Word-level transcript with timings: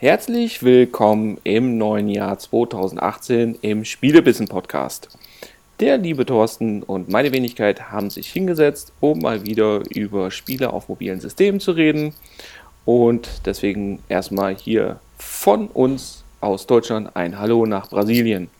Herzlich 0.00 0.62
willkommen 0.62 1.40
im 1.42 1.76
neuen 1.76 2.08
Jahr 2.08 2.38
2018 2.38 3.58
im 3.62 3.84
Spielebissen 3.84 4.46
Podcast. 4.46 5.08
Der 5.80 5.98
liebe 5.98 6.24
Thorsten 6.24 6.84
und 6.84 7.08
meine 7.08 7.32
Wenigkeit 7.32 7.90
haben 7.90 8.08
sich 8.08 8.30
hingesetzt, 8.30 8.92
um 9.00 9.18
mal 9.18 9.44
wieder 9.44 9.82
über 9.90 10.30
Spiele 10.30 10.72
auf 10.72 10.88
mobilen 10.88 11.18
Systemen 11.18 11.58
zu 11.58 11.72
reden. 11.72 12.14
Und 12.84 13.28
deswegen 13.44 14.00
erstmal 14.08 14.54
hier 14.54 15.00
von 15.16 15.66
uns 15.66 16.22
aus 16.40 16.68
Deutschland 16.68 17.16
ein 17.16 17.36
Hallo 17.36 17.66
nach 17.66 17.90
Brasilien. 17.90 18.50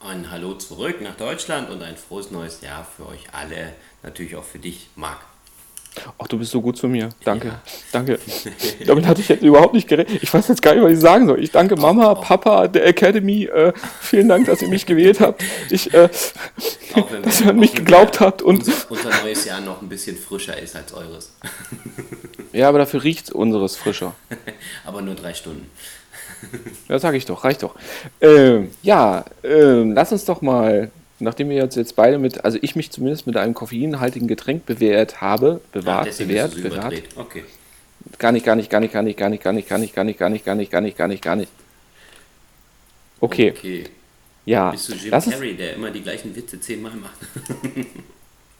Ein 0.00 0.28
Hallo 0.28 0.54
zurück 0.54 1.00
nach 1.00 1.14
Deutschland 1.14 1.70
und 1.70 1.84
ein 1.84 1.96
frohes 1.96 2.32
neues 2.32 2.62
Jahr 2.62 2.84
für 2.84 3.06
euch 3.06 3.26
alle, 3.30 3.74
natürlich 4.02 4.34
auch 4.34 4.42
für 4.42 4.58
dich, 4.58 4.88
Marc. 4.96 5.20
Ach, 6.18 6.26
du 6.26 6.38
bist 6.38 6.50
so 6.50 6.60
gut 6.60 6.76
zu 6.76 6.88
mir. 6.88 7.10
Danke. 7.24 7.48
Ja. 7.48 7.62
Danke. 7.92 8.18
Damit 8.86 9.06
hatte 9.06 9.20
ich 9.20 9.28
jetzt 9.28 9.42
überhaupt 9.42 9.74
nicht 9.74 9.88
gerechnet. 9.88 10.22
Ich 10.22 10.32
weiß 10.32 10.48
jetzt 10.48 10.62
gar 10.62 10.74
nicht, 10.74 10.82
was 10.82 10.92
ich 10.92 11.00
sagen 11.00 11.26
soll. 11.26 11.42
Ich 11.42 11.50
danke 11.50 11.76
Mama, 11.76 12.14
Papa, 12.14 12.68
der 12.68 12.86
Academy. 12.86 13.44
Äh, 13.44 13.72
vielen 14.00 14.28
Dank, 14.28 14.46
dass 14.46 14.62
ihr 14.62 14.68
mich 14.68 14.86
gewählt 14.86 15.20
habt. 15.20 15.42
Ich, 15.70 15.92
äh, 15.94 16.08
dass 17.22 17.40
ihr 17.40 17.50
an 17.50 17.58
mich 17.58 17.74
geglaubt 17.74 18.20
habt. 18.20 18.42
Und 18.42 18.58
unser, 18.58 18.90
unser 18.90 19.10
neues 19.22 19.44
Jahr 19.44 19.60
noch 19.60 19.82
ein 19.82 19.88
bisschen 19.88 20.16
frischer 20.16 20.58
ist 20.58 20.76
als 20.76 20.92
eures. 20.92 21.32
ja, 22.52 22.68
aber 22.68 22.78
dafür 22.78 23.02
riecht 23.02 23.32
unseres 23.32 23.76
frischer. 23.76 24.14
aber 24.84 25.02
nur 25.02 25.14
drei 25.14 25.34
Stunden. 25.34 25.70
Ja, 26.88 26.98
sag 26.98 27.14
ich 27.14 27.26
doch, 27.26 27.44
reicht 27.44 27.62
doch. 27.62 27.74
Ähm, 28.20 28.70
ja, 28.82 29.24
ähm, 29.42 29.92
lass 29.92 30.12
uns 30.12 30.24
doch 30.24 30.40
mal 30.40 30.90
nachdem 31.20 31.48
wir 31.48 31.56
jetzt, 31.56 31.76
jetzt 31.76 31.96
beide 31.96 32.18
mit, 32.18 32.44
also 32.44 32.58
ich 32.60 32.76
mich 32.76 32.90
zumindest 32.90 33.26
mit 33.26 33.36
einem 33.36 33.54
koffeinhaltigen 33.54 34.28
Getränk 34.28 34.66
bewährt 34.66 35.20
habe, 35.20 35.60
bewahrt, 35.72 36.08
ah, 36.08 36.18
bewährt, 36.18 36.62
bewahrt. 36.62 37.02
Okay. 37.16 37.44
Gar 38.18 38.32
nicht, 38.32 38.44
gar 38.44 38.56
nicht, 38.56 38.70
gar 38.70 38.80
nicht, 38.80 38.92
gar 38.92 39.02
nicht, 39.02 39.18
gar 39.18 39.28
nicht, 39.28 39.44
gar 39.44 39.52
nicht, 39.52 39.68
gar 39.68 39.78
nicht, 39.78 39.94
gar 39.94 40.04
nicht, 40.04 40.18
gar 40.18 40.28
nicht, 40.28 40.44
gar 40.44 40.54
nicht, 40.54 40.70
gar 40.70 40.80
nicht, 40.80 40.96
gar 40.96 41.08
nicht, 41.08 41.22
gar 41.22 41.36
nicht. 41.36 41.52
Okay. 43.20 43.54
Okay. 43.56 43.84
Ja. 44.44 44.70
Bist 44.70 44.88
du 44.88 44.94
Jim 44.94 45.10
Carrey, 45.10 45.56
der 45.56 45.74
immer 45.74 45.90
die 45.90 46.02
gleichen 46.02 46.34
Witze 46.34 46.60
zehnmal 46.60 46.92
macht? 46.94 47.18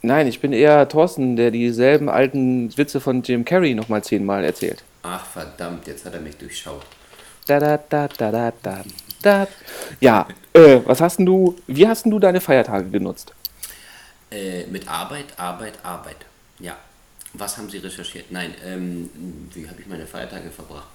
Nein, 0.02 0.26
ich 0.26 0.40
bin 0.40 0.52
eher 0.52 0.88
Thorsten, 0.88 1.36
der 1.36 1.50
dieselben 1.50 2.08
alten 2.08 2.76
Witze 2.76 3.00
von 3.00 3.22
Jim 3.22 3.44
Carrey 3.44 3.74
nochmal 3.74 4.04
zehnmal 4.04 4.44
erzählt. 4.44 4.84
Ach 5.02 5.24
verdammt, 5.24 5.86
jetzt 5.86 6.04
hat 6.04 6.14
er 6.14 6.20
mich 6.20 6.36
durchschaut. 6.36 6.82
Da 7.46 7.58
da 7.58 7.78
da 7.78 8.08
da 8.08 8.30
da 8.30 8.52
da 8.62 8.84
da. 9.22 9.46
Ja, 10.00 10.26
äh, 10.52 10.80
was 10.84 11.00
hast 11.00 11.18
du, 11.18 11.56
wie 11.66 11.86
hast 11.86 12.06
du 12.06 12.18
deine 12.18 12.40
Feiertage 12.40 12.88
genutzt? 12.90 13.32
Äh, 14.30 14.66
mit 14.66 14.88
Arbeit, 14.88 15.38
Arbeit, 15.38 15.74
Arbeit. 15.82 16.26
Ja. 16.58 16.76
Was 17.34 17.58
haben 17.58 17.68
Sie 17.68 17.78
recherchiert? 17.78 18.30
Nein, 18.30 18.54
ähm, 18.64 19.10
wie 19.52 19.68
habe 19.68 19.80
ich 19.80 19.86
meine 19.86 20.06
Feiertage 20.06 20.50
verbracht 20.50 20.88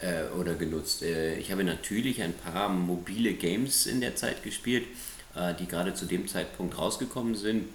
äh, 0.00 0.24
oder 0.38 0.54
genutzt? 0.54 1.02
Äh, 1.02 1.36
ich 1.36 1.52
habe 1.52 1.62
natürlich 1.62 2.22
ein 2.22 2.32
paar 2.32 2.70
mobile 2.70 3.34
Games 3.34 3.86
in 3.86 4.00
der 4.00 4.16
Zeit 4.16 4.42
gespielt, 4.42 4.86
äh, 5.36 5.52
die 5.54 5.66
gerade 5.66 5.94
zu 5.94 6.06
dem 6.06 6.26
Zeitpunkt 6.26 6.78
rausgekommen 6.78 7.34
sind. 7.34 7.68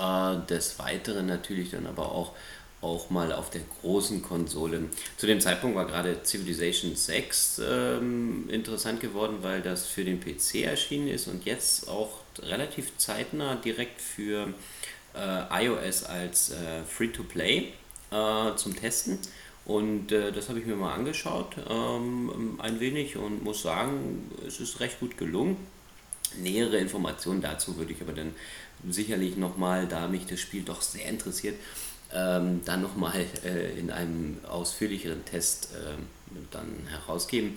Äh, 0.00 0.46
des 0.48 0.78
Weiteren 0.78 1.26
natürlich 1.26 1.70
dann 1.70 1.86
aber 1.86 2.10
auch 2.10 2.32
auch 2.80 3.10
mal 3.10 3.32
auf 3.32 3.50
der 3.50 3.62
großen 3.80 4.22
Konsole. 4.22 4.84
Zu 5.16 5.26
dem 5.26 5.40
Zeitpunkt 5.40 5.76
war 5.76 5.86
gerade 5.86 6.20
Civilization 6.24 6.94
6 6.94 7.62
ähm, 7.68 8.48
interessant 8.50 9.00
geworden, 9.00 9.38
weil 9.42 9.62
das 9.62 9.86
für 9.86 10.04
den 10.04 10.20
PC 10.20 10.62
erschienen 10.64 11.08
ist 11.08 11.26
und 11.26 11.44
jetzt 11.44 11.88
auch 11.88 12.20
relativ 12.40 12.96
zeitnah 12.98 13.56
direkt 13.56 14.00
für 14.00 14.52
äh, 15.14 15.64
iOS 15.64 16.04
als 16.04 16.50
äh, 16.50 16.84
Free-to-Play 16.84 17.72
äh, 18.10 18.56
zum 18.56 18.76
Testen. 18.76 19.18
Und 19.64 20.12
äh, 20.12 20.30
das 20.30 20.48
habe 20.48 20.60
ich 20.60 20.66
mir 20.66 20.76
mal 20.76 20.94
angeschaut, 20.94 21.56
ähm, 21.68 22.60
ein 22.62 22.78
wenig, 22.78 23.16
und 23.16 23.42
muss 23.42 23.62
sagen, 23.62 24.30
es 24.46 24.60
ist 24.60 24.78
recht 24.78 25.00
gut 25.00 25.18
gelungen. 25.18 25.56
Nähere 26.38 26.76
Informationen 26.76 27.40
dazu 27.40 27.76
würde 27.76 27.92
ich 27.92 28.00
aber 28.00 28.12
dann 28.12 28.34
sicherlich 28.88 29.36
nochmal, 29.36 29.88
da 29.88 30.06
mich 30.06 30.26
das 30.26 30.38
Spiel 30.38 30.62
doch 30.62 30.82
sehr 30.82 31.08
interessiert, 31.08 31.56
ähm, 32.16 32.62
dann 32.64 32.82
nochmal 32.82 33.26
äh, 33.44 33.78
in 33.78 33.90
einem 33.90 34.38
ausführlicheren 34.48 35.24
Test 35.24 35.70
äh, 35.74 35.96
dann 36.50 36.86
herausgeben. 36.88 37.56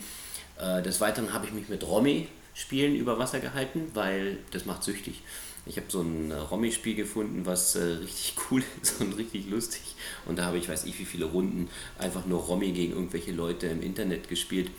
Äh, 0.59 0.81
des 0.81 0.99
Weiteren 0.99 1.33
habe 1.33 1.45
ich 1.45 1.53
mich 1.53 1.69
mit 1.69 1.83
Romy-Spielen 1.83 2.95
über 2.95 3.17
Wasser 3.17 3.39
gehalten, 3.39 3.91
weil 3.93 4.37
das 4.51 4.65
macht 4.65 4.83
süchtig. 4.83 5.21
Ich 5.65 5.77
habe 5.77 5.87
so 5.89 6.01
ein 6.01 6.31
äh, 6.31 6.35
Romy-Spiel 6.35 6.95
gefunden, 6.95 7.45
was 7.45 7.75
äh, 7.75 7.83
richtig 7.83 8.33
cool 8.51 8.63
ist 8.81 8.99
und 8.99 9.13
richtig 9.17 9.49
lustig. 9.49 9.81
Und 10.25 10.39
da 10.39 10.45
habe 10.45 10.57
ich, 10.57 10.67
weiß 10.67 10.83
ich, 10.85 10.99
wie 10.99 11.05
viele 11.05 11.25
Runden 11.25 11.69
einfach 11.97 12.25
nur 12.25 12.41
Romy 12.41 12.71
gegen 12.71 12.93
irgendwelche 12.93 13.31
Leute 13.31 13.67
im 13.67 13.81
Internet 13.81 14.27
gespielt 14.27 14.71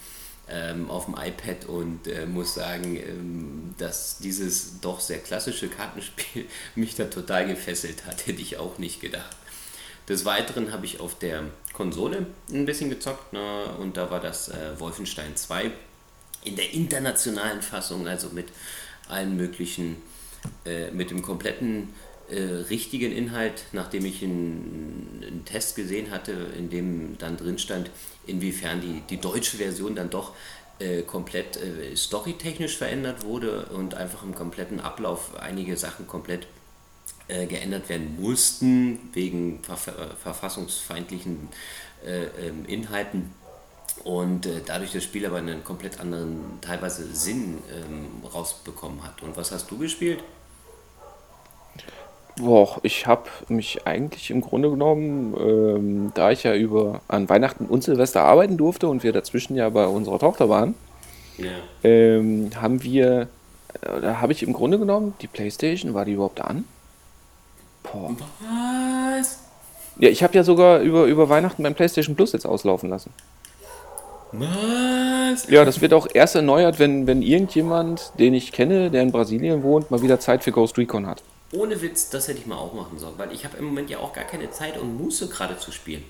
ähm, 0.48 0.90
auf 0.90 1.06
dem 1.06 1.14
iPad 1.14 1.66
und 1.66 2.06
äh, 2.06 2.26
muss 2.26 2.54
sagen, 2.54 2.96
ähm, 2.96 3.74
dass 3.78 4.18
dieses 4.18 4.80
doch 4.80 5.00
sehr 5.00 5.18
klassische 5.18 5.68
Kartenspiel 5.68 6.46
mich 6.74 6.96
da 6.96 7.04
total 7.04 7.46
gefesselt 7.46 8.04
hat. 8.04 8.26
Hätte 8.26 8.42
ich 8.42 8.58
auch 8.58 8.78
nicht 8.78 9.00
gedacht. 9.00 9.36
Des 10.10 10.24
Weiteren 10.24 10.72
habe 10.72 10.86
ich 10.86 10.98
auf 10.98 11.16
der 11.20 11.44
Konsole 11.72 12.26
ein 12.52 12.66
bisschen 12.66 12.90
gezockt 12.90 13.32
ne, 13.32 13.66
und 13.78 13.96
da 13.96 14.10
war 14.10 14.18
das 14.18 14.48
äh, 14.48 14.78
Wolfenstein 14.80 15.36
2 15.36 15.70
in 16.42 16.56
der 16.56 16.72
internationalen 16.72 17.62
Fassung, 17.62 18.08
also 18.08 18.30
mit 18.30 18.48
allen 19.08 19.36
möglichen, 19.36 20.02
äh, 20.66 20.90
mit 20.90 21.12
dem 21.12 21.22
kompletten 21.22 21.94
äh, 22.28 22.42
richtigen 22.42 23.12
Inhalt, 23.12 23.62
nachdem 23.70 24.04
ich 24.04 24.20
einen, 24.24 25.22
einen, 25.24 25.44
Test 25.44 25.76
gesehen 25.76 26.10
hatte, 26.10 26.32
in 26.58 26.70
dem 26.70 27.16
dann 27.18 27.36
drin 27.36 27.60
stand, 27.60 27.88
inwiefern 28.26 28.80
die, 28.80 29.02
die 29.08 29.20
deutsche 29.20 29.58
Version 29.58 29.94
dann 29.94 30.10
doch 30.10 30.34
äh, 30.80 31.02
komplett 31.02 31.56
äh, 31.56 31.94
storytechnisch 31.94 32.76
verändert 32.76 33.22
wurde 33.22 33.66
und 33.66 33.94
einfach 33.94 34.24
im 34.24 34.34
kompletten 34.34 34.80
Ablauf 34.80 35.36
einige 35.38 35.76
Sachen 35.76 36.08
komplett 36.08 36.48
äh, 37.30 37.46
geändert 37.46 37.88
werden 37.88 38.16
mussten 38.20 38.98
wegen 39.12 39.60
ver 39.62 39.74
äh, 39.74 40.16
verfassungsfeindlichen 40.20 41.48
äh, 42.04 42.24
ähm, 42.46 42.64
Inhalten 42.66 43.30
und 44.04 44.48
dadurch 44.66 44.92
das 44.92 45.04
Spiel 45.04 45.26
aber 45.26 45.36
einen 45.36 45.62
komplett 45.62 46.00
anderen, 46.00 46.58
teilweise 46.62 47.04
Sinn 47.14 47.58
ähm, 47.70 48.26
rausbekommen 48.26 49.04
hat. 49.04 49.22
Und 49.22 49.36
was 49.36 49.52
hast 49.52 49.70
du 49.70 49.76
gespielt? 49.76 50.24
Boah, 52.38 52.78
ich 52.82 53.06
habe 53.06 53.28
mich 53.48 53.86
eigentlich 53.86 54.30
im 54.30 54.40
Grunde 54.40 54.70
genommen, 54.70 55.34
ähm, 55.38 56.12
da 56.14 56.30
ich 56.30 56.44
ja 56.44 56.54
über 56.54 57.02
an 57.08 57.28
Weihnachten 57.28 57.66
und 57.66 57.84
Silvester 57.84 58.22
arbeiten 58.22 58.56
durfte 58.56 58.88
und 58.88 59.02
wir 59.02 59.12
dazwischen 59.12 59.54
ja 59.56 59.68
bei 59.68 59.86
unserer 59.86 60.18
Tochter 60.18 60.48
waren, 60.48 60.74
ja. 61.36 61.50
ähm, 61.84 62.50
haben 62.56 62.82
wir, 62.82 63.28
äh, 63.82 64.00
da 64.00 64.20
habe 64.20 64.32
ich 64.32 64.42
im 64.42 64.54
Grunde 64.54 64.78
genommen, 64.78 65.14
die 65.20 65.26
Playstation, 65.26 65.92
war 65.92 66.06
die 66.06 66.12
überhaupt 66.12 66.40
an? 66.40 66.64
Boah. 67.82 68.16
Was? 68.40 69.38
Ja, 69.98 70.08
ich 70.08 70.22
habe 70.22 70.34
ja 70.34 70.44
sogar 70.44 70.80
über, 70.80 71.04
über 71.04 71.28
Weihnachten 71.28 71.62
beim 71.62 71.74
PlayStation 71.74 72.16
Plus 72.16 72.32
jetzt 72.32 72.46
auslaufen 72.46 72.88
lassen. 72.90 73.12
Was? 74.32 75.48
Ja, 75.48 75.64
das 75.64 75.80
wird 75.80 75.92
auch 75.92 76.06
erst 76.12 76.36
erneuert, 76.36 76.78
wenn, 76.78 77.06
wenn 77.06 77.22
irgendjemand, 77.22 78.12
den 78.18 78.32
ich 78.34 78.52
kenne, 78.52 78.90
der 78.90 79.02
in 79.02 79.12
Brasilien 79.12 79.62
wohnt, 79.62 79.90
mal 79.90 80.02
wieder 80.02 80.20
Zeit 80.20 80.44
für 80.44 80.52
Ghost 80.52 80.78
Recon 80.78 81.06
hat. 81.06 81.22
Ohne 81.52 81.82
Witz, 81.82 82.10
das 82.10 82.28
hätte 82.28 82.38
ich 82.38 82.46
mal 82.46 82.56
auch 82.56 82.74
machen 82.74 82.98
sollen, 82.98 83.14
weil 83.16 83.32
ich 83.32 83.44
habe 83.44 83.56
im 83.56 83.64
Moment 83.64 83.90
ja 83.90 83.98
auch 83.98 84.12
gar 84.12 84.24
keine 84.24 84.50
Zeit 84.52 84.78
und 84.78 84.96
Muße 84.96 85.28
gerade 85.28 85.58
zu 85.58 85.72
spielen. 85.72 86.04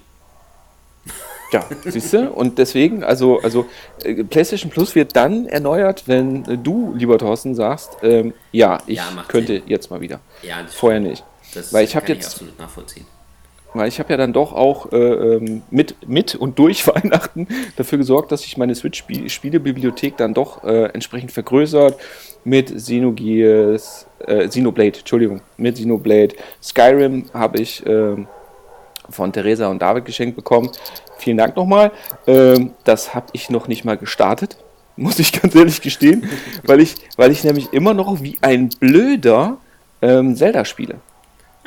Ja, 1.51 1.65
siehst 1.85 2.13
du? 2.13 2.31
Und 2.31 2.59
deswegen, 2.59 3.03
also, 3.03 3.41
also 3.41 3.67
äh, 4.05 4.23
PlayStation 4.23 4.71
Plus 4.71 4.95
wird 4.95 5.17
dann 5.17 5.47
erneuert, 5.47 6.05
wenn 6.07 6.63
du, 6.63 6.95
lieber 6.95 7.19
Thorsten, 7.19 7.55
sagst, 7.55 7.97
ähm, 8.03 8.35
ja, 8.53 8.81
ich 8.87 8.99
ja, 8.99 9.25
könnte 9.27 9.55
Sinn. 9.55 9.63
jetzt 9.67 9.91
mal 9.91 10.01
wieder. 10.01 10.21
Ja, 10.43 10.59
Vorher 10.69 11.01
nicht. 11.01 11.25
Das 11.55 11.73
weil 11.73 11.85
ich 11.85 11.97
habe 11.97 12.07
jetzt 12.09 12.27
absolut 12.35 12.59
nachvollziehen. 12.59 13.07
Weil 13.73 13.89
ich 13.89 14.01
habe 14.01 14.11
ja 14.11 14.17
dann 14.17 14.33
doch 14.33 14.53
auch 14.53 14.91
äh, 14.93 14.97
ähm, 14.97 15.63
mit, 15.71 16.09
mit 16.09 16.35
und 16.35 16.59
durch 16.59 16.87
Weihnachten 16.87 17.47
dafür 17.77 17.99
gesorgt, 17.99 18.33
dass 18.33 18.43
sich 18.43 18.57
meine 18.57 18.75
Switch-Spielebibliothek 18.75 20.17
dann 20.17 20.35
doch 20.35 20.65
äh, 20.65 20.87
entsprechend 20.87 21.33
vergrößert 21.33 21.99
mit 22.45 22.75
Xenogears, 22.75 24.07
äh, 24.27 24.49
Xenoblade, 24.49 24.99
Entschuldigung, 24.99 25.41
mit 25.57 25.77
Xenoblade. 25.77 26.35
Skyrim 26.63 27.27
habe 27.33 27.59
ich 27.59 27.85
äh, 27.87 28.17
von 29.09 29.33
Theresa 29.33 29.69
und 29.69 29.81
David 29.81 30.05
geschenkt 30.05 30.37
bekommen. 30.37 30.71
Vielen 31.19 31.37
Dank 31.37 31.57
nochmal. 31.57 31.93
Ähm, 32.27 32.73
das 32.85 33.15
habe 33.15 33.27
ich 33.33 33.51
noch 33.51 33.69
nicht 33.69 33.85
mal 33.85 33.97
gestartet, 33.97 34.57
muss 34.97 35.19
ich 35.19 35.33
ganz 35.33 35.55
ehrlich 35.55 35.81
gestehen, 35.81 36.29
weil 36.65 36.81
ich, 36.81 36.97
weil 37.17 37.31
ich 37.31 37.45
nämlich 37.45 37.73
immer 37.73 37.95
noch 37.95 38.23
wie 38.23 38.39
ein 38.41 38.69
Blöder 38.69 39.59
ähm, 40.03 40.35
Zelda 40.35 40.65
spiele. 40.65 40.97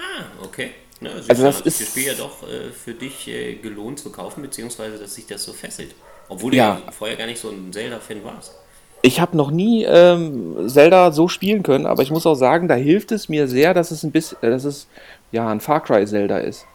Ah, 0.03 0.23
okay. 0.43 0.71
Ja, 1.01 1.11
also, 1.11 1.29
also 1.29 1.43
das 1.43 1.61
ist 1.61 1.81
das 1.81 1.87
Spiel 1.89 2.07
ja 2.07 2.13
doch 2.13 2.43
äh, 2.43 2.71
für 2.71 2.93
dich 2.93 3.27
äh, 3.27 3.55
gelohnt 3.55 3.99
zu 3.99 4.11
kaufen, 4.11 4.41
beziehungsweise 4.41 4.97
dass 4.97 5.15
sich 5.15 5.25
das 5.25 5.43
so 5.43 5.53
fesselt. 5.53 5.95
Obwohl 6.29 6.55
ja. 6.55 6.75
du 6.75 6.85
ja 6.85 6.91
vorher 6.91 7.17
gar 7.17 7.25
nicht 7.25 7.39
so 7.39 7.49
ein 7.49 7.71
Zelda-Fan 7.71 8.23
warst. 8.23 8.53
Ich 9.01 9.19
habe 9.19 9.35
noch 9.35 9.51
nie 9.51 9.83
ähm, 9.83 10.69
Zelda 10.69 11.11
so 11.11 11.27
spielen 11.27 11.61
können, 11.61 11.85
aber 11.85 12.03
ich 12.03 12.11
muss 12.11 12.25
auch 12.25 12.35
sagen, 12.35 12.69
da 12.69 12.75
hilft 12.75 13.11
es 13.11 13.27
mir 13.27 13.49
sehr, 13.49 13.73
dass 13.73 13.91
es 13.91 14.03
ein 14.03 14.11
bisschen, 14.11 14.37
äh, 14.41 14.49
dass 14.49 14.63
es 14.63 14.87
ja 15.31 15.49
ein 15.49 15.59
Far 15.59 15.83
Cry 15.83 16.05
Zelda 16.05 16.37
ist. 16.37 16.65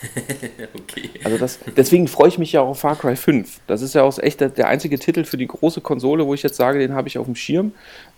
okay. 0.74 1.10
Also 1.24 1.38
das, 1.38 1.58
deswegen 1.76 2.08
freue 2.08 2.28
ich 2.28 2.38
mich 2.38 2.52
ja 2.52 2.60
auch 2.60 2.68
auf 2.68 2.80
Far 2.80 2.96
Cry 2.96 3.16
5. 3.16 3.60
Das 3.66 3.82
ist 3.82 3.94
ja 3.94 4.02
auch 4.02 4.18
echt 4.18 4.40
der, 4.40 4.48
der 4.48 4.68
einzige 4.68 4.98
Titel 4.98 5.24
für 5.24 5.36
die 5.36 5.46
große 5.46 5.80
Konsole, 5.80 6.26
wo 6.26 6.34
ich 6.34 6.42
jetzt 6.42 6.56
sage, 6.56 6.78
den 6.78 6.94
habe 6.94 7.08
ich 7.08 7.18
auf 7.18 7.26
dem 7.26 7.34
Schirm. 7.34 7.72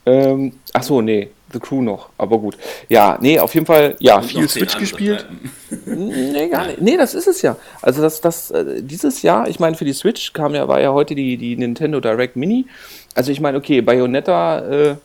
Ähm, 0.06 0.52
ach 0.72 0.82
so, 0.82 1.00
nee, 1.02 1.30
The 1.52 1.58
Crew 1.58 1.82
noch, 1.82 2.10
aber 2.16 2.38
gut. 2.38 2.56
Ja, 2.88 3.18
nee, 3.20 3.38
auf 3.38 3.54
jeden 3.54 3.66
Fall, 3.66 3.96
ja, 3.98 4.16
Und 4.16 4.24
viel 4.24 4.48
Switch 4.48 4.78
gespielt. 4.78 5.26
nee, 5.86 6.48
gar 6.48 6.66
nicht. 6.66 6.80
Nee, 6.80 6.96
das 6.96 7.14
ist 7.14 7.26
es 7.26 7.42
ja. 7.42 7.56
Also 7.82 8.00
das, 8.02 8.20
das, 8.20 8.50
äh, 8.50 8.82
dieses 8.82 9.22
Jahr, 9.22 9.48
ich 9.48 9.58
meine, 9.58 9.76
für 9.76 9.84
die 9.84 9.92
Switch 9.92 10.32
kam 10.32 10.54
ja, 10.54 10.68
war 10.68 10.80
ja 10.80 10.92
heute 10.92 11.14
die, 11.14 11.36
die 11.36 11.56
Nintendo 11.56 12.00
Direct 12.00 12.36
Mini. 12.36 12.66
Also 13.14 13.32
ich 13.32 13.40
meine, 13.40 13.58
okay, 13.58 13.80
Bayonetta 13.80 14.60
äh, 14.60 14.96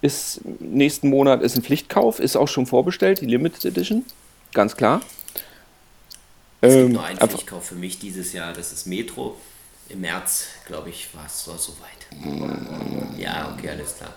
ist 0.00 0.40
nächsten 0.58 1.08
Monat 1.08 1.42
ist 1.42 1.56
ein 1.56 1.62
Pflichtkauf, 1.62 2.18
ist 2.18 2.36
auch 2.36 2.48
schon 2.48 2.66
vorbestellt, 2.66 3.20
die 3.20 3.26
Limited 3.26 3.64
Edition, 3.64 4.04
ganz 4.52 4.76
klar. 4.76 5.00
Es 6.60 6.74
gibt 6.74 6.86
ähm, 6.86 6.92
nur 6.92 7.04
einen 7.04 7.18
Pflichtkauf 7.18 7.64
für 7.64 7.76
mich 7.76 8.00
dieses 8.00 8.32
Jahr, 8.32 8.52
das 8.52 8.72
ist 8.72 8.86
Metro. 8.86 9.36
Im 9.88 10.00
März, 10.00 10.46
glaube 10.66 10.90
ich, 10.90 11.08
war 11.14 11.26
es 11.26 11.44
so 11.44 11.56
soweit. 11.56 13.18
Ja, 13.18 13.54
okay, 13.56 13.70
alles 13.70 13.96
klar. 13.96 14.14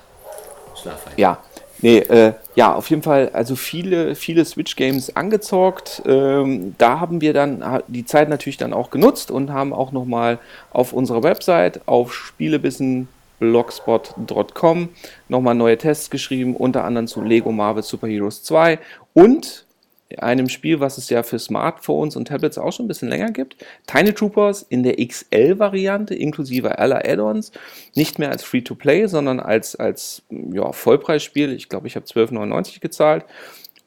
Schlaf 0.86 1.06
halt. 1.06 1.18
Ja, 1.18 1.40
nee, 1.82 1.98
äh, 1.98 2.34
ja, 2.56 2.74
auf 2.74 2.90
jeden 2.90 3.02
Fall, 3.02 3.30
also 3.34 3.56
viele, 3.56 4.16
viele 4.16 4.46
Switch-Games 4.46 5.16
angezockt. 5.16 6.04
Ähm, 6.06 6.76
da 6.78 7.00
haben 7.00 7.22
wir 7.22 7.34
dann 7.34 7.82
die 7.88 8.06
Zeit 8.06 8.30
natürlich 8.30 8.58
dann 8.58 8.74
auch 8.74 8.90
genutzt 8.90 9.32
und 9.32 9.52
haben 9.52 9.74
auch 9.74 9.92
nochmal 9.92 10.40
auf 10.72 10.94
unserer 10.94 11.24
Website 11.24 11.82
auf 11.88 12.14
Spielebissen 12.14 13.08
blogspot.com 13.40 14.90
nochmal 15.28 15.56
neue 15.56 15.78
Tests 15.78 16.10
geschrieben, 16.10 16.56
unter 16.56 16.86
anderem 16.86 17.08
zu 17.08 17.22
Lego 17.22 17.52
Marvel 17.52 17.84
Super 17.84 18.08
Heroes 18.08 18.44
2 18.44 18.80
und 19.14 19.65
einem 20.20 20.50
Spiel, 20.50 20.80
was 20.80 20.98
es 20.98 21.10
ja 21.10 21.24
für 21.24 21.40
Smartphones 21.40 22.16
und 22.16 22.28
Tablets 22.28 22.58
auch 22.58 22.72
schon 22.72 22.86
ein 22.86 22.88
bisschen 22.88 23.10
länger 23.10 23.32
gibt. 23.32 23.58
Tiny 23.88 24.14
Troopers 24.14 24.62
in 24.62 24.84
der 24.84 24.98
XL-Variante 24.98 26.14
inklusive 26.14 26.78
aller 26.78 27.06
Add-ons. 27.06 27.52
Nicht 27.96 28.20
mehr 28.20 28.30
als 28.30 28.44
Free-to-Play, 28.44 29.08
sondern 29.08 29.40
als, 29.40 29.76
als 29.76 30.24
ja, 30.30 30.72
Vollpreisspiel. 30.72 31.54
Ich 31.54 31.70
glaube, 31.70 31.88
ich 31.88 31.96
habe 31.96 32.06
12,99 32.06 32.80
gezahlt. 32.80 33.26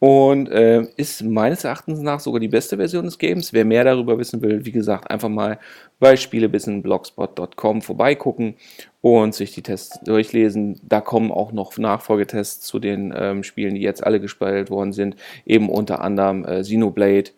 Und 0.01 0.49
äh, 0.51 0.83
ist 0.97 1.25
meines 1.25 1.65
Erachtens 1.65 2.01
nach 2.01 2.21
sogar 2.21 2.39
die 2.39 2.49
beste 2.49 2.77
Version 2.77 3.05
des 3.05 3.19
Games. 3.19 3.53
Wer 3.53 3.65
mehr 3.65 3.83
darüber 3.83 4.17
wissen 4.17 4.41
will, 4.43 4.65
wie 4.65 4.71
gesagt, 4.71 5.11
einfach 5.11 5.29
mal 5.29 5.59
bei 5.99 6.17
spielebissen.blogspot.com 6.17 7.83
vorbeigucken 7.83 8.55
und 9.01 9.35
sich 9.35 9.53
die 9.53 9.63
Tests 9.63 9.99
durchlesen. 10.05 10.81
Da 10.89 11.01
kommen 11.01 11.33
auch 11.33 11.51
noch 11.51 11.77
Nachfolgetests 11.77 12.65
zu 12.65 12.79
den 12.79 13.13
ähm, 13.17 13.43
Spielen, 13.43 13.75
die 13.75 13.81
jetzt 13.81 14.05
alle 14.05 14.21
gespielt 14.21 14.71
worden 14.71 14.93
sind. 14.93 15.17
Eben 15.45 15.69
unter 15.69 16.01
anderem 16.01 16.45
äh, 16.45 16.63
Xenoblade 16.63 17.31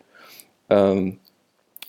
ähm, 0.69 1.17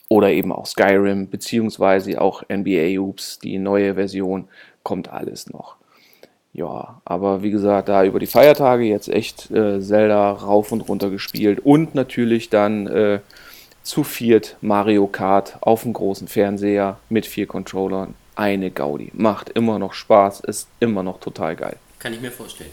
oder 0.08 0.30
eben 0.30 0.52
auch 0.52 0.66
Skyrim, 0.66 1.28
beziehungsweise 1.28 2.18
auch 2.18 2.44
NBA 2.50 2.98
Oops, 2.98 3.40
die 3.40 3.58
neue 3.58 3.94
Version, 3.94 4.48
kommt 4.82 5.10
alles 5.10 5.50
noch. 5.50 5.76
Ja, 6.54 7.00
aber 7.04 7.42
wie 7.42 7.50
gesagt, 7.50 7.88
da 7.88 8.04
über 8.04 8.18
die 8.18 8.26
Feiertage 8.26 8.84
jetzt 8.84 9.08
echt 9.08 9.50
äh, 9.50 9.80
Zelda 9.80 10.32
rauf 10.32 10.70
und 10.70 10.82
runter 10.82 11.08
gespielt 11.08 11.60
und 11.64 11.94
natürlich 11.94 12.50
dann 12.50 12.86
äh, 12.86 13.20
zu 13.82 14.04
viert 14.04 14.56
Mario 14.60 15.06
Kart 15.06 15.56
auf 15.62 15.82
dem 15.82 15.94
großen 15.94 16.28
Fernseher 16.28 16.98
mit 17.08 17.26
vier 17.26 17.46
Controllern. 17.46 18.14
Eine 18.34 18.70
Gaudi. 18.70 19.10
Macht 19.14 19.50
immer 19.50 19.78
noch 19.78 19.94
Spaß, 19.94 20.40
ist 20.40 20.68
immer 20.80 21.02
noch 21.02 21.20
total 21.20 21.56
geil. 21.56 21.76
Kann 21.98 22.12
ich 22.12 22.20
mir 22.20 22.30
vorstellen. 22.30 22.70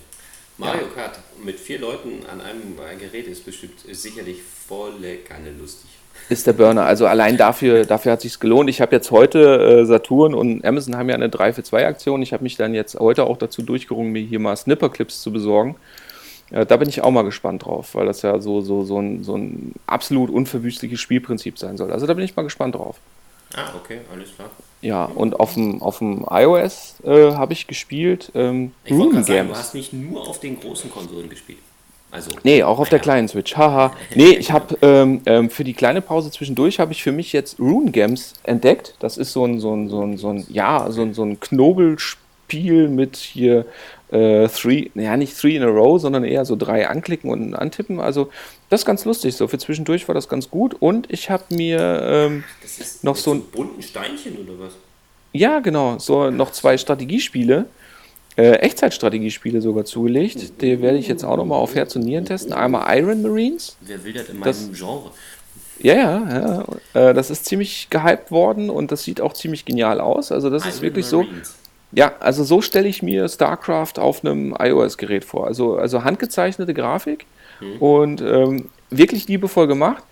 Mario 0.58 0.84
ja. 0.84 1.02
Kart 1.04 1.20
mit 1.44 1.58
vier 1.60 1.80
Leuten 1.80 2.26
an 2.26 2.42
einem 2.42 2.76
Gerät 3.00 3.28
ist 3.28 3.46
bestimmt 3.46 3.86
ist 3.86 4.02
sicherlich 4.02 4.42
volle 4.42 5.18
Kanne 5.18 5.52
lustig 5.52 5.99
ist 6.28 6.48
der 6.48 6.54
Burner. 6.54 6.86
Also 6.86 7.08
allein 7.08 7.38
dafür, 7.38 7.86
dafür 7.86 8.14
hat 8.14 8.22
sich 8.22 8.40
gelohnt. 8.40 8.70
Ich 8.70 8.82
habe 8.82 8.96
jetzt 8.96 9.12
heute 9.12 9.82
äh, 9.82 9.86
Saturn 9.86 10.34
und 10.34 10.64
Amazon 10.66 10.96
haben 10.96 11.10
ja 11.10 11.16
eine 11.16 11.30
3 11.30 11.54
für 11.54 11.64
2 11.64 11.88
Aktion. 11.88 12.22
Ich 12.22 12.34
habe 12.34 12.44
mich 12.44 12.58
dann 12.58 12.74
jetzt 12.74 13.00
heute 13.00 13.24
auch 13.26 13.38
dazu 13.38 13.62
durchgerungen, 13.62 14.12
mir 14.12 14.22
hier 14.22 14.40
mal 14.40 14.56
Snipper-Clips 14.56 15.22
zu 15.22 15.32
besorgen. 15.32 15.76
Äh, 16.52 16.66
da 16.66 16.78
bin 16.78 16.90
ich 16.90 17.02
auch 17.02 17.12
mal 17.12 17.24
gespannt 17.24 17.66
drauf, 17.66 17.96
weil 17.96 18.06
das 18.06 18.22
ja 18.22 18.40
so, 18.40 18.62
so, 18.62 18.84
so, 18.84 19.00
ein, 19.00 19.24
so 19.24 19.36
ein 19.36 19.74
absolut 19.88 20.30
unverwüstliches 20.30 21.00
Spielprinzip 21.00 21.58
sein 21.58 21.78
soll. 21.78 21.92
Also 21.92 22.06
da 22.06 22.14
bin 22.14 22.26
ich 22.26 22.36
mal 22.36 22.44
gespannt 22.44 22.76
drauf. 22.76 22.98
Ah, 23.56 23.74
okay, 23.76 24.02
alles 24.14 24.36
klar. 24.36 24.50
Ja, 24.82 25.06
und 25.06 25.40
auf 25.40 25.56
dem, 25.56 25.82
auf 25.82 25.98
dem 25.98 26.26
iOS 26.30 26.96
äh, 27.04 27.34
habe 27.34 27.54
ich 27.54 27.68
gespielt 27.68 28.32
ähm, 28.36 28.72
ich 28.84 28.92
Games. 28.92 29.28
Sagen, 29.28 29.48
du 29.50 29.56
hast 29.56 29.74
nicht 29.74 29.92
nur 29.92 30.28
auf 30.28 30.40
den 30.40 30.60
großen 30.60 30.90
Konsolen 30.90 31.30
gespielt. 31.30 31.60
Also, 32.12 32.32
nee, 32.44 32.64
auch 32.64 32.80
auf 32.80 32.88
ja. 32.88 32.92
der 32.92 33.00
kleinen 33.00 33.28
Switch. 33.28 33.56
Haha. 33.56 33.96
nee, 34.16 34.32
ich 34.32 34.52
habe 34.52 34.78
ähm, 34.82 35.22
ähm, 35.26 35.50
für 35.50 35.64
die 35.64 35.74
kleine 35.74 36.02
Pause 36.02 36.32
zwischendurch 36.32 36.80
habe 36.80 36.92
ich 36.92 37.04
für 37.04 37.12
mich 37.12 37.34
jetzt 37.34 37.60
Rune 37.60 37.92
Games 37.92 38.34
entdeckt. 38.44 38.96
Das 39.00 39.18
ist 39.18 39.32
so 39.32 39.46
ein, 39.46 39.60
so 39.60 39.76
ein, 39.76 39.90
so 39.90 40.02
ein, 40.02 40.18
so 40.18 40.30
ein 40.30 40.46
ja, 40.50 40.90
so 40.90 41.04
ein, 41.04 41.14
so 41.14 41.24
ein 41.24 41.40
Knobelspiel 41.40 42.88
mit 42.90 43.16
hier 43.16 43.66
äh, 44.12 44.48
three, 44.48 44.90
ja 44.96 45.18
nicht 45.18 45.38
three 45.38 45.56
in 45.56 45.62
a 45.62 45.68
row, 45.68 46.02
sondern 46.02 46.24
eher 46.24 46.46
so 46.46 46.56
drei 46.56 46.88
anklicken 46.88 47.30
und 47.30 47.54
antippen. 47.54 48.00
Also 48.00 48.32
das 48.70 48.82
ist 48.82 48.86
ganz 48.86 49.06
lustig. 49.06 49.36
So 49.36 49.48
für 49.48 49.60
zwischendurch 49.60 50.08
war 50.08 50.16
das 50.16 50.28
ganz 50.28 50.50
gut. 50.50 50.76
Und 50.80 51.12
ich 51.12 51.30
habe 51.30 51.44
mir 51.52 52.02
ähm, 52.04 52.44
noch 53.04 53.18
so 53.18 53.34
ein 53.34 53.42
bunten 53.42 53.84
Steinchen 53.84 54.36
oder 54.38 54.66
was? 54.66 54.74
Ja, 55.32 55.60
genau. 55.60 56.00
So 56.00 56.32
noch 56.32 56.52
zwei 56.52 56.78
Strategiespiele 56.80 57.68
äh, 58.40 58.54
Echtzeitstrategiespiele 58.60 59.60
sogar 59.60 59.84
zugelegt. 59.84 60.62
Die 60.62 60.82
werde 60.82 60.98
ich 60.98 61.10
jetzt 61.10 61.26
auch 61.26 61.36
nochmal 61.36 61.60
auf 61.60 61.76
Herz 61.76 61.98
und 61.98 62.04
Nieren 62.04 62.24
testen. 62.24 62.54
Einmal 62.54 62.98
Iron 62.98 63.22
Marines. 63.22 63.76
Wer 63.82 64.02
will 64.06 64.14
das 64.14 64.30
in 64.30 64.40
meinem 64.40 64.46
das, 64.46 64.70
Genre? 64.72 65.12
Ja, 65.80 65.94
ja, 65.94 66.66
ja. 66.94 67.10
Äh, 67.10 67.14
das 67.14 67.30
ist 67.30 67.46
ziemlich 67.46 67.90
gehypt 67.90 68.32
worden 68.32 68.70
und 68.70 68.94
das 68.94 69.04
sieht 69.04 69.20
auch 69.20 69.34
ziemlich 69.34 69.66
genial 69.66 70.00
aus. 70.00 70.32
Also 70.32 70.50
das 70.50 70.64
Iron 70.64 70.74
ist 70.74 70.82
wirklich 70.82 71.12
Marines. 71.12 71.50
so. 71.50 71.54
Ja, 71.92 72.14
also 72.22 72.46
so 72.46 72.62
stelle 72.62 72.88
ich 72.88 73.04
mir 73.04 73.28
StarCraft 73.28 73.98
auf 73.98 74.24
einem 74.24 74.56
iOS-Gerät 74.58 75.26
vor. 75.26 75.48
Also, 75.48 75.76
also 75.76 76.06
handgezeichnete 76.06 76.74
Grafik 76.74 77.26
hm. 77.60 77.78
und 77.82 78.22
ähm, 78.22 78.70
wirklich 78.90 79.28
liebevoll 79.28 79.68
gemacht. 79.68 80.04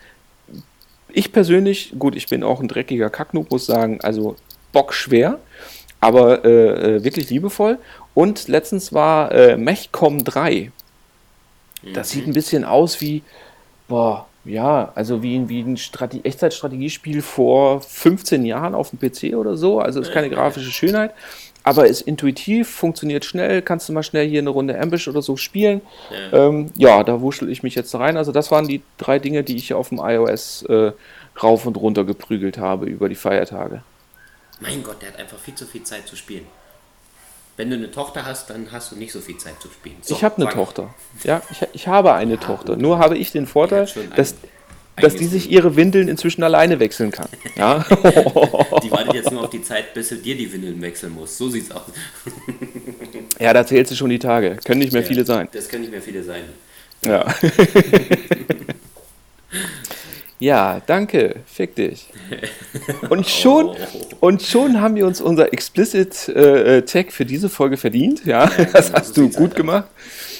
Ich 1.14 1.32
persönlich, 1.32 1.94
gut, 1.98 2.18
ich 2.18 2.28
bin 2.28 2.44
auch 2.44 2.60
ein 2.60 2.68
dreckiger 2.68 3.10
Kacknoob, 3.10 3.52
muss 3.52 3.66
sagen, 3.66 4.02
also 4.02 4.36
bockschwer, 4.74 5.40
aber 6.02 6.44
äh, 6.44 6.96
äh 6.98 7.04
wirklich 7.06 7.30
liebevoll. 7.30 7.78
Und 8.18 8.48
letztens 8.48 8.94
war 8.94 9.32
äh, 9.32 9.58
Mechcom 9.58 10.24
3. 10.24 10.72
Das 11.94 12.10
mhm. 12.10 12.18
sieht 12.18 12.28
ein 12.28 12.34
bisschen 12.34 12.66
aus 12.66 13.00
wie, 13.00 13.22
boah, 13.88 14.26
ja, 14.44 14.92
also 14.96 15.22
wie, 15.22 15.48
wie 15.50 15.62
ein 15.62 15.78
Strate 15.78 16.26
Echtzeitstrategiespiel 16.26 17.22
vor 17.22 17.80
15 17.80 18.44
Jahren 18.44 18.74
auf 18.74 18.90
dem 18.90 18.98
PC 18.98 19.36
oder 19.36 19.56
so. 19.56 19.80
Also 19.80 20.02
ist 20.02 20.12
keine 20.12 20.32
grafische 20.32 20.72
Schönheit, 20.72 21.14
aber 21.62 21.86
ist 21.86 22.02
intuitiv, 22.02 22.68
funktioniert 22.68 23.24
schnell, 23.24 23.62
kannst 23.62 23.88
du 23.88 23.94
mal 23.94 24.02
schnell 24.02 24.28
hier 24.28 24.42
eine 24.42 24.50
Runde 24.50 24.82
Ambush 24.82 25.08
oder 25.08 25.22
so 25.22 25.38
spielen. 25.38 25.82
Ja, 26.10 26.48
ähm, 26.48 26.72
ja 26.76 27.04
da 27.04 27.22
wuschel 27.22 27.52
ich 27.52 27.62
mich 27.62 27.76
jetzt 27.76 27.94
rein. 27.94 28.18
Also 28.18 28.32
das 28.32 28.50
waren 28.50 28.68
die 28.68 28.82
drei 28.98 29.20
Dinge, 29.20 29.44
die 29.44 29.58
ich 29.58 29.76
auf 29.76 29.90
dem 29.90 30.00
iOS 30.00 30.64
äh, 30.64 30.92
rauf 31.44 31.68
und 31.68 31.78
runter 31.78 32.04
geprügelt 32.04 32.58
habe 32.58 32.88
über 32.88 33.10
die 33.10 33.16
Feiertage. 33.16 33.84
Mein 34.60 34.82
Gott, 34.82 35.04
der 35.04 35.10
hat 35.10 35.20
einfach 35.20 35.38
viel 35.38 35.54
zu 35.54 35.68
viel 35.68 35.84
Zeit 35.84 36.08
zu 36.08 36.16
spielen. 36.16 36.48
Wenn 37.58 37.72
du 37.72 37.76
eine 37.76 37.90
Tochter 37.90 38.24
hast, 38.24 38.52
dann 38.52 38.72
hast 38.72 38.92
du 38.92 38.96
nicht 38.96 39.12
so 39.12 39.20
viel 39.20 39.38
Zeit 39.38 39.60
zu 39.60 39.68
spielen. 39.70 39.98
So, 40.02 40.14
ich 40.14 40.24
habe 40.24 40.40
eine 40.40 40.50
Tochter. 40.52 40.94
Ja, 41.24 41.42
ich, 41.50 41.68
ich 41.74 41.88
habe 41.88 42.14
eine 42.14 42.36
ja, 42.36 42.40
Tochter. 42.40 42.74
Gut. 42.74 42.82
Nur 42.84 43.00
habe 43.00 43.18
ich 43.18 43.32
den 43.32 43.48
Vorteil, 43.48 43.88
dass, 44.16 44.36
dass 44.96 45.16
die 45.16 45.26
sich 45.26 45.50
ihre 45.50 45.76
Windeln 45.76 46.08
inzwischen 46.08 46.44
alleine 46.44 46.80
wechseln 46.80 47.12
kann. 47.12 47.28
Ja? 47.56 47.84
die 48.84 48.92
wartet 48.92 49.16
jetzt 49.16 49.32
nur 49.32 49.44
auf 49.44 49.50
die 49.50 49.64
Zeit, 49.64 49.96
bis 49.96 50.10
du 50.10 50.18
dir 50.18 50.38
die 50.38 50.54
Windeln 50.54 50.80
wechseln 50.80 51.12
musst. 51.14 51.40
So 51.40 51.50
sieht's 51.50 51.72
aus. 51.72 51.82
ja, 53.40 53.52
da 53.52 53.66
zählt 53.66 53.88
sie 53.88 53.96
schon 53.96 54.12
die 54.12 54.20
Tage. 54.20 54.58
Können 54.64 54.78
nicht 54.78 54.94
mehr 54.94 55.02
ja, 55.02 55.08
viele 55.08 55.26
sein. 55.26 55.50
Das 55.52 55.68
können 55.68 55.82
nicht 55.82 55.92
mehr 55.92 56.04
viele 56.04 56.22
sein. 56.22 56.44
Ja. 57.04 57.26
Ja, 60.40 60.82
danke, 60.86 61.38
fick 61.48 61.76
dich. 61.76 62.08
Und 63.10 63.28
schon, 63.28 63.70
oh. 63.70 63.76
und 64.20 64.44
schon 64.44 64.80
haben 64.80 64.96
wir 64.96 65.08
uns 65.08 65.20
unser 65.20 65.52
Explicit 65.52 66.28
äh, 66.30 66.84
Tag 66.84 67.12
für 67.12 67.26
diese 67.26 67.50
Folge 67.50 67.78
verdient. 67.78 68.24
Ja, 68.26 68.46
ja 68.46 68.66
das 68.74 68.94
hast 68.94 69.18
du 69.18 69.30
gut 69.30 69.56
gemacht. 69.56 69.88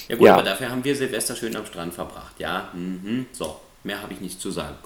Ja 0.08 0.16
gut, 0.16 0.26
ja. 0.26 0.34
aber 0.34 0.44
dafür 0.44 0.70
haben 0.70 0.84
wir 0.84 0.94
Silvester 0.94 1.34
schön 1.34 1.54
am 1.56 1.66
Strand 1.66 1.94
verbracht. 1.94 2.38
Ja, 2.38 2.68
mhm. 2.72 3.26
so, 3.32 3.56
mehr 3.82 4.00
habe 4.00 4.12
ich 4.12 4.20
nicht 4.20 4.40
zu 4.40 4.52
sagen. 4.52 4.76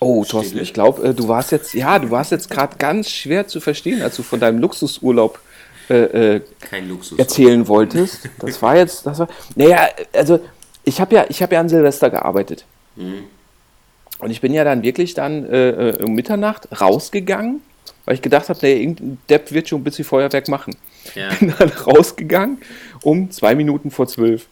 Oh, 0.00 0.24
Thorsten, 0.24 0.58
ich 0.58 0.72
glaube, 0.72 1.08
äh, 1.08 1.14
du 1.14 1.28
warst 1.28 1.52
jetzt, 1.52 1.74
ja, 1.74 1.98
du 1.98 2.10
warst 2.10 2.30
jetzt 2.30 2.50
gerade 2.50 2.76
ganz 2.78 3.10
schwer 3.10 3.46
zu 3.46 3.60
verstehen, 3.60 4.00
als 4.00 4.16
du 4.16 4.22
von 4.22 4.40
deinem 4.40 4.58
Luxusurlaub 4.60 5.40
äh, 5.90 6.36
äh 6.36 6.40
Luxus 6.86 7.18
erzählen 7.18 7.66
wolltest. 7.66 8.28
Das 8.38 8.62
war 8.62 8.76
jetzt, 8.76 9.04
das 9.06 9.18
war, 9.18 9.28
naja, 9.56 9.88
also 10.12 10.40
ich 10.88 11.00
habe 11.00 11.14
ja, 11.14 11.26
ich 11.28 11.42
habe 11.42 11.54
ja 11.54 11.60
an 11.60 11.68
Silvester 11.68 12.10
gearbeitet. 12.10 12.64
Mhm. 12.96 13.24
Und 14.18 14.30
ich 14.30 14.40
bin 14.40 14.52
ja 14.52 14.64
dann 14.64 14.82
wirklich 14.82 15.14
dann 15.14 15.46
äh, 15.46 15.90
äh 15.90 16.02
um 16.02 16.14
Mitternacht 16.14 16.68
rausgegangen, 16.80 17.60
weil 18.04 18.14
ich 18.14 18.22
gedacht 18.22 18.48
habe, 18.48 18.58
nee, 18.62 18.80
irgendein 18.80 19.18
Depp 19.28 19.52
wird 19.52 19.68
schon 19.68 19.80
ein 19.80 19.84
bisschen 19.84 20.04
Feuerwerk 20.04 20.48
machen. 20.48 20.76
Ja. 21.14 21.28
Bin 21.38 21.54
dann 21.56 21.68
rausgegangen 21.68 22.58
um 23.02 23.30
zwei 23.30 23.54
Minuten 23.54 23.90
vor 23.90 24.08
zwölf. 24.08 24.46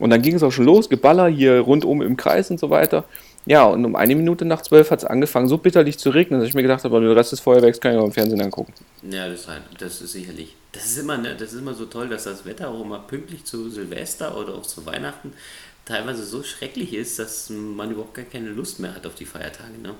Und 0.00 0.10
dann 0.10 0.22
ging 0.22 0.34
es 0.34 0.42
auch 0.42 0.50
schon 0.50 0.64
los, 0.64 0.88
Geballer 0.88 1.28
hier 1.28 1.60
rundum 1.60 2.02
im 2.02 2.16
Kreis 2.16 2.50
und 2.50 2.58
so 2.58 2.70
weiter. 2.70 3.04
Ja, 3.46 3.64
und 3.64 3.84
um 3.84 3.94
eine 3.94 4.16
Minute 4.16 4.44
nach 4.46 4.62
zwölf 4.62 4.90
hat 4.90 5.00
es 5.00 5.04
angefangen, 5.04 5.48
so 5.48 5.58
bitterlich 5.58 5.98
zu 5.98 6.10
regnen, 6.10 6.40
dass 6.40 6.48
ich 6.48 6.54
mir 6.54 6.62
gedacht 6.62 6.82
habe, 6.82 6.98
den 6.98 7.12
Rest 7.12 7.32
des 7.32 7.40
Feuerwerks 7.40 7.78
kann 7.78 7.92
ich 7.92 7.98
auch 7.98 8.06
im 8.06 8.12
Fernsehen 8.12 8.40
angucken. 8.40 8.72
Ja, 9.02 9.28
das, 9.28 9.46
halt, 9.46 9.62
das 9.78 10.00
ist 10.00 10.12
sicherlich. 10.12 10.56
Das 10.72 10.86
ist, 10.86 10.98
immer, 10.98 11.18
ne, 11.18 11.36
das 11.38 11.52
ist 11.52 11.60
immer 11.60 11.74
so 11.74 11.84
toll, 11.84 12.08
dass 12.08 12.24
das 12.24 12.46
Wetter 12.46 12.70
auch 12.70 12.82
immer 12.82 13.00
pünktlich 13.00 13.44
zu 13.44 13.68
Silvester 13.68 14.36
oder 14.36 14.54
auch 14.54 14.62
zu 14.62 14.84
Weihnachten 14.86 15.34
teilweise 15.84 16.24
so 16.24 16.42
schrecklich 16.42 16.94
ist, 16.94 17.18
dass 17.18 17.50
man 17.50 17.90
überhaupt 17.90 18.14
gar 18.14 18.24
keine 18.24 18.48
Lust 18.48 18.80
mehr 18.80 18.94
hat 18.94 19.06
auf 19.06 19.14
die 19.14 19.26
Feiertage. 19.26 19.78
Ne? 19.82 19.94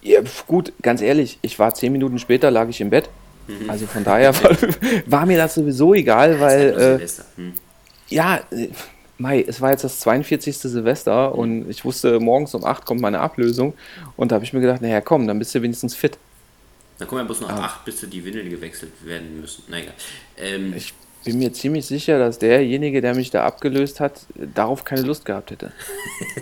Ja, 0.00 0.20
gut, 0.46 0.72
ganz 0.80 1.00
ehrlich, 1.00 1.38
ich 1.42 1.58
war 1.58 1.74
zehn 1.74 1.92
Minuten 1.92 2.18
später, 2.18 2.50
lag 2.50 2.68
ich 2.68 2.80
im 2.80 2.90
Bett. 2.90 3.08
Mhm. 3.48 3.68
Also 3.68 3.86
von 3.86 4.04
daher 4.04 4.34
war, 4.42 4.56
war, 5.06 5.26
mir 5.26 5.36
das 5.36 5.54
sowieso 5.54 5.94
egal, 5.94 6.38
weil. 6.40 6.76
Halt 6.76 7.02
äh, 7.02 7.08
hm. 7.36 7.52
Ja, 8.08 8.40
äh, 8.50 8.68
Mai, 9.18 9.44
es 9.46 9.60
war 9.60 9.70
jetzt 9.70 9.84
das 9.84 10.00
42. 10.00 10.58
Silvester 10.58 11.30
mhm. 11.30 11.38
und 11.38 11.70
ich 11.70 11.84
wusste, 11.84 12.20
morgens 12.20 12.54
um 12.54 12.64
8 12.64 12.84
kommt 12.84 13.00
meine 13.00 13.20
Ablösung. 13.20 13.74
Und 14.16 14.30
da 14.30 14.36
habe 14.36 14.44
ich 14.44 14.52
mir 14.52 14.60
gedacht, 14.60 14.82
naja, 14.82 15.00
komm, 15.00 15.26
dann 15.26 15.38
bist 15.38 15.54
du 15.54 15.62
wenigstens 15.62 15.94
fit. 15.94 16.18
Dann 16.98 17.08
kommen 17.08 17.20
ja 17.20 17.24
bloß 17.24 17.40
noch 17.40 17.50
ah. 17.50 17.64
8, 17.64 17.84
bis 17.84 18.00
die 18.00 18.24
Windeln 18.24 18.50
gewechselt 18.50 18.92
werden 19.04 19.40
müssen. 19.40 19.64
Na 19.68 19.78
egal. 19.78 19.94
Ähm, 20.36 20.74
ich 20.76 20.94
bin 21.24 21.38
mir 21.38 21.52
ziemlich 21.52 21.86
sicher, 21.86 22.18
dass 22.18 22.38
derjenige, 22.38 23.00
der 23.00 23.14
mich 23.14 23.30
da 23.30 23.44
abgelöst 23.44 24.00
hat, 24.00 24.20
darauf 24.54 24.84
keine 24.84 25.02
Lust 25.02 25.24
gehabt 25.24 25.50
hätte. 25.50 25.72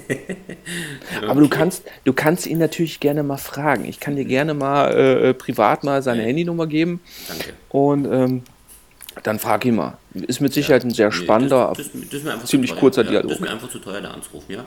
okay. 0.05 0.47
Aber 1.29 1.41
du 1.41 1.49
kannst, 1.49 1.85
du 2.05 2.13
kannst 2.13 2.47
ihn 2.47 2.59
natürlich 2.59 3.01
gerne 3.01 3.23
mal 3.23 3.37
fragen. 3.37 3.85
Ich 3.85 4.01
kann 4.01 4.17
dir 4.17 4.25
gerne 4.25 4.55
mal 4.55 4.93
äh, 4.93 5.31
äh 5.31 5.35
privat 5.35 5.85
mal 5.85 6.03
seine 6.03 6.23
ja. 6.23 6.29
Handynummer 6.29 6.67
geben. 6.67 7.01
Danke. 7.29 7.53
Und 7.69 8.05
ähm, 8.07 8.43
dann 9.23 9.39
frag 9.39 9.65
ihn 9.65 9.75
mal. 9.75 9.99
Ist 10.15 10.41
mit 10.41 10.53
Sicherheit 10.53 10.85
ein 10.85 10.91
sehr 10.91 11.13
spannender, 11.13 11.73
das, 11.77 11.91
das, 12.11 12.23
das 12.23 12.45
ziemlich 12.47 12.75
kurzer 12.77 13.05
ja, 13.05 13.11
Dialog. 13.11 13.29
Das 13.31 13.39
ist 13.39 13.45
mir 13.45 13.51
einfach 13.51 13.69
zu 13.69 13.79
teuer, 13.79 14.01
da 14.01 14.11
anzurufen, 14.11 14.55
ja? 14.55 14.65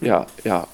Ja, 0.00 0.26
ja. 0.44 0.66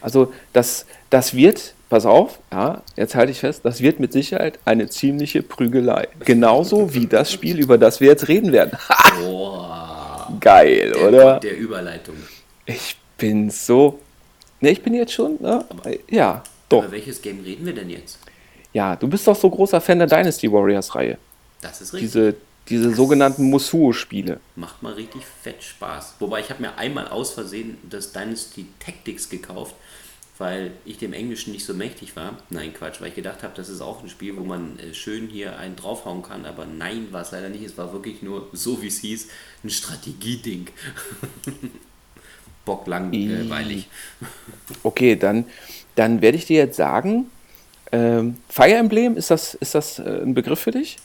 Also 0.00 0.32
das, 0.52 0.86
das 1.10 1.34
wird, 1.34 1.74
pass 1.88 2.06
auf, 2.06 2.38
ja, 2.52 2.82
jetzt 2.96 3.14
halte 3.14 3.32
ich 3.32 3.40
fest, 3.40 3.60
das 3.64 3.80
wird 3.80 4.00
mit 4.00 4.12
Sicherheit 4.12 4.58
eine 4.64 4.88
ziemliche 4.88 5.42
Prügelei. 5.42 6.08
Genauso 6.24 6.94
wie 6.94 7.06
das 7.06 7.32
Spiel, 7.32 7.58
über 7.58 7.78
das 7.78 8.00
wir 8.00 8.08
jetzt 8.08 8.28
reden 8.28 8.52
werden. 8.52 8.78
Boah. 9.20 10.32
Geil, 10.40 10.92
der 10.92 11.08
oder? 11.08 11.40
Der 11.40 11.56
Überleitung. 11.56 12.16
Ich 12.64 12.96
bin 13.16 13.50
so. 13.50 14.00
Ne, 14.60 14.70
ich 14.70 14.82
bin 14.82 14.94
jetzt 14.94 15.12
schon, 15.12 15.40
ne? 15.40 15.64
Aber, 15.68 15.90
ja, 16.10 16.42
doch. 16.68 16.82
Über 16.82 16.92
welches 16.92 17.22
Game 17.22 17.40
reden 17.40 17.64
wir 17.66 17.74
denn 17.74 17.90
jetzt? 17.90 18.18
Ja, 18.72 18.96
du 18.96 19.08
bist 19.08 19.26
doch 19.26 19.36
so 19.36 19.48
großer 19.48 19.80
Fan 19.80 19.98
der 19.98 20.08
Dynasty 20.08 20.50
Warriors 20.50 20.94
Reihe. 20.94 21.18
Das 21.60 21.80
ist 21.80 21.94
richtig. 21.94 22.12
Diese, 22.12 22.34
diese 22.68 22.94
sogenannten 22.94 23.48
Musuo-Spiele. 23.48 24.40
Macht 24.56 24.82
mal 24.82 24.92
richtig 24.94 25.22
fett 25.24 25.62
Spaß. 25.62 26.16
Wobei 26.18 26.40
ich 26.40 26.50
habe 26.50 26.62
mir 26.62 26.76
einmal 26.76 27.08
aus 27.08 27.32
Versehen 27.32 27.78
das 27.88 28.12
Dynasty 28.12 28.66
Tactics 28.80 29.28
gekauft, 29.28 29.74
weil 30.38 30.72
ich 30.84 30.98
dem 30.98 31.12
Englischen 31.12 31.52
nicht 31.52 31.64
so 31.64 31.74
mächtig 31.74 32.16
war. 32.16 32.38
Nein, 32.50 32.74
Quatsch, 32.74 33.00
weil 33.00 33.08
ich 33.08 33.14
gedacht 33.14 33.42
habe, 33.42 33.54
das 33.56 33.68
ist 33.68 33.80
auch 33.80 34.02
ein 34.02 34.08
Spiel, 34.08 34.36
wo 34.36 34.44
man 34.44 34.78
äh, 34.78 34.92
schön 34.94 35.28
hier 35.28 35.58
einen 35.58 35.76
draufhauen 35.76 36.22
kann. 36.22 36.44
Aber 36.44 36.66
nein, 36.66 37.08
war 37.10 37.22
es 37.22 37.30
leider 37.30 37.48
nicht. 37.48 37.64
Es 37.64 37.78
war 37.78 37.92
wirklich 37.92 38.22
nur, 38.22 38.48
so 38.52 38.82
wie 38.82 38.88
es 38.88 38.98
hieß, 38.98 39.28
ein 39.64 39.70
Strategieding. 39.70 40.68
Bock 42.64 42.86
langweilig. 42.86 43.88
okay, 44.82 45.16
dann, 45.16 45.46
dann 45.94 46.20
werde 46.20 46.36
ich 46.36 46.46
dir 46.46 46.56
jetzt 46.56 46.76
sagen, 46.76 47.30
ähm, 47.92 48.36
Fire 48.48 48.74
Emblem, 48.74 49.16
ist 49.16 49.30
das, 49.30 49.54
ist 49.54 49.74
das 49.74 49.98
äh, 50.00 50.22
ein 50.22 50.34
Begriff 50.34 50.58
für 50.58 50.72
dich? 50.72 50.96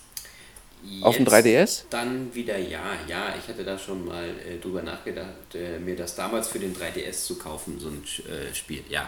Jetzt 0.84 1.04
auf 1.04 1.16
dem 1.16 1.26
3DS? 1.26 1.84
Dann 1.92 2.34
wieder 2.34 2.58
ja, 2.58 2.82
ja. 3.08 3.36
Ich 3.40 3.48
hatte 3.48 3.64
da 3.64 3.78
schon 3.78 4.06
mal 4.06 4.26
äh, 4.26 4.58
drüber 4.60 4.82
nachgedacht, 4.82 5.54
äh, 5.54 5.78
mir 5.78 5.96
das 5.96 6.16
damals 6.16 6.48
für 6.48 6.58
den 6.58 6.76
3DS 6.76 7.26
zu 7.26 7.38
kaufen, 7.38 7.80
so 7.80 7.90
ein 7.90 8.04
äh, 8.28 8.54
Spiel, 8.56 8.84
ja. 8.90 9.08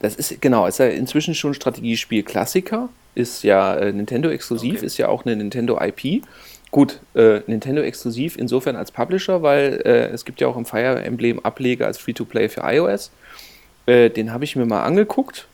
Das 0.00 0.14
ist 0.14 0.40
genau, 0.40 0.66
ist 0.66 0.78
ja 0.78 0.86
inzwischen 0.86 1.34
schon 1.34 1.54
Strategiespiel 1.54 2.22
Klassiker, 2.22 2.88
ist 3.14 3.42
ja 3.42 3.76
äh, 3.76 3.92
Nintendo 3.92 4.28
exklusiv, 4.30 4.76
okay. 4.76 4.86
ist 4.86 4.98
ja 4.98 5.08
auch 5.08 5.24
eine 5.24 5.36
Nintendo 5.36 5.78
IP. 5.80 6.22
Gut, 6.70 7.00
äh, 7.14 7.40
Nintendo 7.46 7.82
exklusiv 7.82 8.36
insofern 8.36 8.76
als 8.76 8.92
Publisher, 8.92 9.42
weil 9.42 9.80
äh, 9.84 10.08
es 10.08 10.24
gibt 10.24 10.40
ja 10.40 10.48
auch 10.48 10.56
im 10.56 10.66
Fire 10.66 11.02
Emblem 11.02 11.40
Ableger 11.40 11.86
als 11.86 11.98
Free-to-Play 11.98 12.48
für 12.48 12.60
iOS. 12.62 13.10
den 13.86 14.32
habe 14.32 14.44
ich 14.44 14.54
mir 14.54 14.66
mal 14.66 14.84
angeguckt 14.84 15.48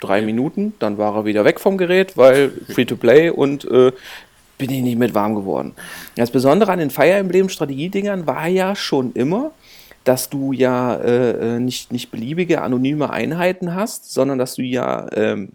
drei 0.00 0.22
Minuten, 0.22 0.74
dann 0.78 0.98
war 0.98 1.14
er 1.14 1.24
wieder 1.24 1.44
weg 1.44 1.60
vom 1.60 1.78
Gerät, 1.78 2.16
weil 2.16 2.50
Free-to-Play 2.72 3.30
und 3.30 3.64
äh, 3.66 3.92
bin 4.58 4.70
ich 4.70 4.82
nicht 4.82 4.98
mit 4.98 5.14
warm 5.14 5.34
geworden. 5.34 5.72
Das 6.16 6.30
Besondere 6.30 6.72
an 6.72 6.78
den 6.78 6.90
Fire 6.90 7.12
Emblem 7.12 7.48
Strategiedingern 7.48 8.26
war 8.26 8.48
ja 8.48 8.74
schon 8.74 9.12
immer, 9.12 9.52
dass 10.04 10.30
du 10.30 10.52
ja 10.52 10.94
äh, 10.96 11.56
äh, 11.56 11.58
nicht, 11.60 11.92
nicht 11.92 12.10
beliebige 12.10 12.62
anonyme 12.62 13.10
Einheiten 13.10 13.74
hast, 13.74 14.12
sondern 14.12 14.38
dass 14.38 14.54
du 14.54 14.62
ja 14.62 15.08
ähm, 15.14 15.52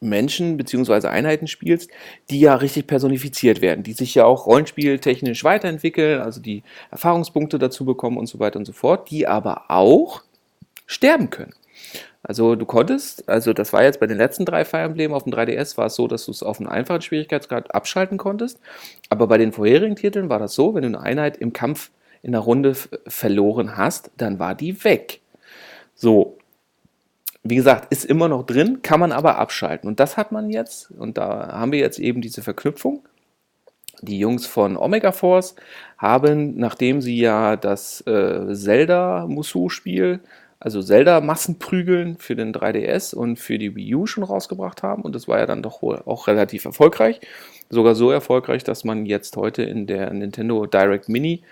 Menschen 0.00 0.56
bzw. 0.56 1.08
Einheiten 1.08 1.46
spielst, 1.46 1.90
die 2.30 2.40
ja 2.40 2.54
richtig 2.54 2.86
personifiziert 2.86 3.60
werden, 3.60 3.82
die 3.82 3.94
sich 3.94 4.14
ja 4.14 4.24
auch 4.24 4.46
rollenspieltechnisch 4.46 5.42
weiterentwickeln, 5.42 6.20
also 6.20 6.40
die 6.40 6.62
Erfahrungspunkte 6.90 7.58
dazu 7.58 7.84
bekommen 7.84 8.18
und 8.18 8.26
so 8.26 8.38
weiter 8.38 8.58
und 8.58 8.66
so 8.66 8.72
fort, 8.72 9.10
die 9.10 9.26
aber 9.26 9.70
auch 9.70 10.22
sterben 10.86 11.30
können. 11.30 11.54
Also 12.22 12.56
du 12.56 12.66
konntest, 12.66 13.28
also 13.28 13.52
das 13.52 13.72
war 13.72 13.84
jetzt 13.84 14.00
bei 14.00 14.08
den 14.08 14.18
letzten 14.18 14.44
drei 14.44 14.64
Fire 14.64 14.82
Emblem 14.82 15.12
auf 15.12 15.22
dem 15.22 15.32
3DS, 15.32 15.76
war 15.76 15.86
es 15.86 15.94
so, 15.94 16.08
dass 16.08 16.24
du 16.24 16.32
es 16.32 16.42
auf 16.42 16.58
einen 16.58 16.68
einfachen 16.68 17.00
Schwierigkeitsgrad 17.00 17.72
abschalten 17.72 18.18
konntest. 18.18 18.58
Aber 19.10 19.28
bei 19.28 19.38
den 19.38 19.52
vorherigen 19.52 19.94
Titeln 19.94 20.28
war 20.28 20.40
das 20.40 20.54
so, 20.54 20.74
wenn 20.74 20.82
du 20.82 20.88
eine 20.88 21.00
Einheit 21.00 21.36
im 21.36 21.52
Kampf 21.52 21.90
in 22.26 22.32
der 22.32 22.40
Runde 22.40 22.74
verloren 23.06 23.76
hast, 23.76 24.10
dann 24.16 24.40
war 24.40 24.56
die 24.56 24.82
weg. 24.82 25.20
So, 25.94 26.38
wie 27.44 27.54
gesagt, 27.54 27.92
ist 27.92 28.04
immer 28.04 28.26
noch 28.26 28.44
drin, 28.44 28.80
kann 28.82 28.98
man 28.98 29.12
aber 29.12 29.38
abschalten. 29.38 29.88
Und 29.88 30.00
das 30.00 30.16
hat 30.16 30.32
man 30.32 30.50
jetzt, 30.50 30.90
und 30.90 31.18
da 31.18 31.52
haben 31.52 31.70
wir 31.70 31.78
jetzt 31.78 32.00
eben 32.00 32.20
diese 32.20 32.42
Verknüpfung. 32.42 33.04
Die 34.02 34.18
Jungs 34.18 34.44
von 34.44 34.76
Omega 34.76 35.12
Force 35.12 35.54
haben, 35.98 36.58
nachdem 36.58 37.00
sie 37.00 37.16
ja 37.16 37.54
das 37.54 38.00
äh, 38.08 38.52
Zelda-Musu-Spiel 38.52 40.20
also 40.58 40.82
Zelda 40.82 41.20
Massenprügeln 41.20 42.16
für 42.16 42.34
den 42.34 42.52
3DS 42.52 43.14
und 43.14 43.38
für 43.38 43.58
die 43.58 43.76
Wii 43.76 43.94
U 43.94 44.06
schon 44.06 44.24
rausgebracht 44.24 44.82
haben. 44.82 45.02
Und 45.02 45.14
das 45.14 45.28
war 45.28 45.38
ja 45.38 45.46
dann 45.46 45.62
doch 45.62 45.82
auch 45.82 46.26
relativ 46.26 46.64
erfolgreich. 46.64 47.20
Sogar 47.68 47.94
so 47.94 48.10
erfolgreich, 48.10 48.64
dass 48.64 48.82
man 48.82 49.06
jetzt 49.06 49.36
heute 49.36 49.62
in 49.62 49.86
der 49.86 50.12
Nintendo 50.12 50.66
Direct 50.66 51.08
Mini 51.08 51.42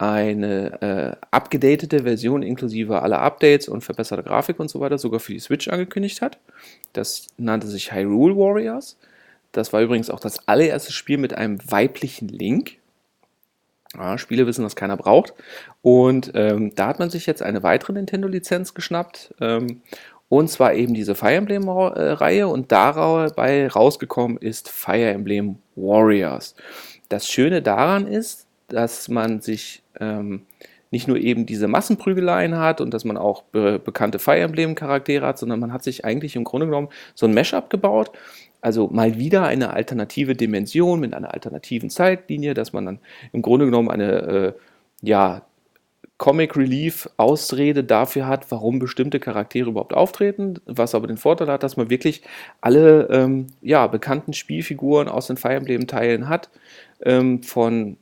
eine 0.00 0.80
äh, 0.80 1.26
abgedatete 1.30 2.04
Version 2.04 2.42
inklusive 2.42 3.02
aller 3.02 3.20
Updates 3.20 3.68
und 3.68 3.82
verbesserte 3.82 4.22
Grafik 4.22 4.58
und 4.58 4.70
so 4.70 4.80
weiter 4.80 4.96
sogar 4.96 5.20
für 5.20 5.32
die 5.32 5.40
Switch 5.40 5.68
angekündigt 5.68 6.22
hat. 6.22 6.38
Das 6.94 7.26
nannte 7.36 7.66
sich 7.66 7.92
Hyrule 7.92 8.36
Warriors. 8.36 8.96
Das 9.52 9.72
war 9.72 9.82
übrigens 9.82 10.08
auch 10.08 10.20
das 10.20 10.48
allererste 10.48 10.92
Spiel 10.92 11.18
mit 11.18 11.34
einem 11.34 11.58
weiblichen 11.70 12.28
Link. 12.28 12.78
Ja, 13.94 14.16
Spiele 14.16 14.46
wissen, 14.46 14.62
dass 14.62 14.76
keiner 14.76 14.96
braucht. 14.96 15.34
Und 15.82 16.32
ähm, 16.34 16.72
da 16.76 16.86
hat 16.86 16.98
man 16.98 17.10
sich 17.10 17.26
jetzt 17.26 17.42
eine 17.42 17.62
weitere 17.62 17.92
Nintendo-Lizenz 17.92 18.72
geschnappt. 18.72 19.34
Ähm, 19.40 19.82
und 20.28 20.48
zwar 20.48 20.74
eben 20.74 20.94
diese 20.94 21.16
Fire 21.16 21.34
Emblem-Reihe. 21.34 22.48
Und 22.48 22.72
dabei 22.72 23.68
rausgekommen 23.68 24.38
ist 24.38 24.70
Fire 24.70 25.10
Emblem 25.10 25.56
Warriors. 25.74 26.54
Das 27.08 27.28
Schöne 27.28 27.60
daran 27.60 28.06
ist, 28.06 28.46
dass 28.68 29.08
man 29.08 29.40
sich 29.40 29.79
ähm, 29.98 30.42
nicht 30.90 31.06
nur 31.06 31.16
eben 31.16 31.46
diese 31.46 31.68
Massenprügeleien 31.68 32.58
hat 32.58 32.80
und 32.80 32.92
dass 32.92 33.04
man 33.04 33.16
auch 33.16 33.42
be 33.42 33.78
bekannte 33.78 34.18
Fire 34.18 34.40
Emblem-Charaktere 34.40 35.24
hat, 35.24 35.38
sondern 35.38 35.60
man 35.60 35.72
hat 35.72 35.84
sich 35.84 36.04
eigentlich 36.04 36.36
im 36.36 36.44
Grunde 36.44 36.66
genommen 36.66 36.88
so 37.14 37.26
ein 37.26 37.34
Mesh-up 37.34 37.70
gebaut. 37.70 38.10
Also 38.60 38.88
mal 38.88 39.16
wieder 39.16 39.44
eine 39.44 39.72
alternative 39.72 40.34
Dimension 40.34 41.00
mit 41.00 41.14
einer 41.14 41.32
alternativen 41.32 41.90
Zeitlinie, 41.90 42.54
dass 42.54 42.72
man 42.72 42.84
dann 42.86 42.98
im 43.32 43.40
Grunde 43.40 43.64
genommen 43.66 43.90
eine 43.90 44.12
äh, 44.12 44.52
ja, 45.00 45.42
Comic 46.18 46.54
Relief 46.54 47.08
Ausrede 47.16 47.82
dafür 47.82 48.26
hat, 48.26 48.50
warum 48.50 48.78
bestimmte 48.78 49.20
Charaktere 49.20 49.70
überhaupt 49.70 49.94
auftreten, 49.94 50.58
was 50.66 50.94
aber 50.94 51.06
den 51.06 51.16
Vorteil 51.16 51.48
hat, 51.48 51.62
dass 51.62 51.78
man 51.78 51.88
wirklich 51.88 52.22
alle 52.60 53.08
ähm, 53.10 53.46
ja, 53.62 53.86
bekannten 53.86 54.34
Spielfiguren 54.34 55.08
aus 55.08 55.28
den 55.28 55.38
Fire 55.38 55.54
Emblem 55.54 55.86
Teilen 55.86 56.28
hat, 56.28 56.50
ähm, 57.02 57.42
von 57.42 57.96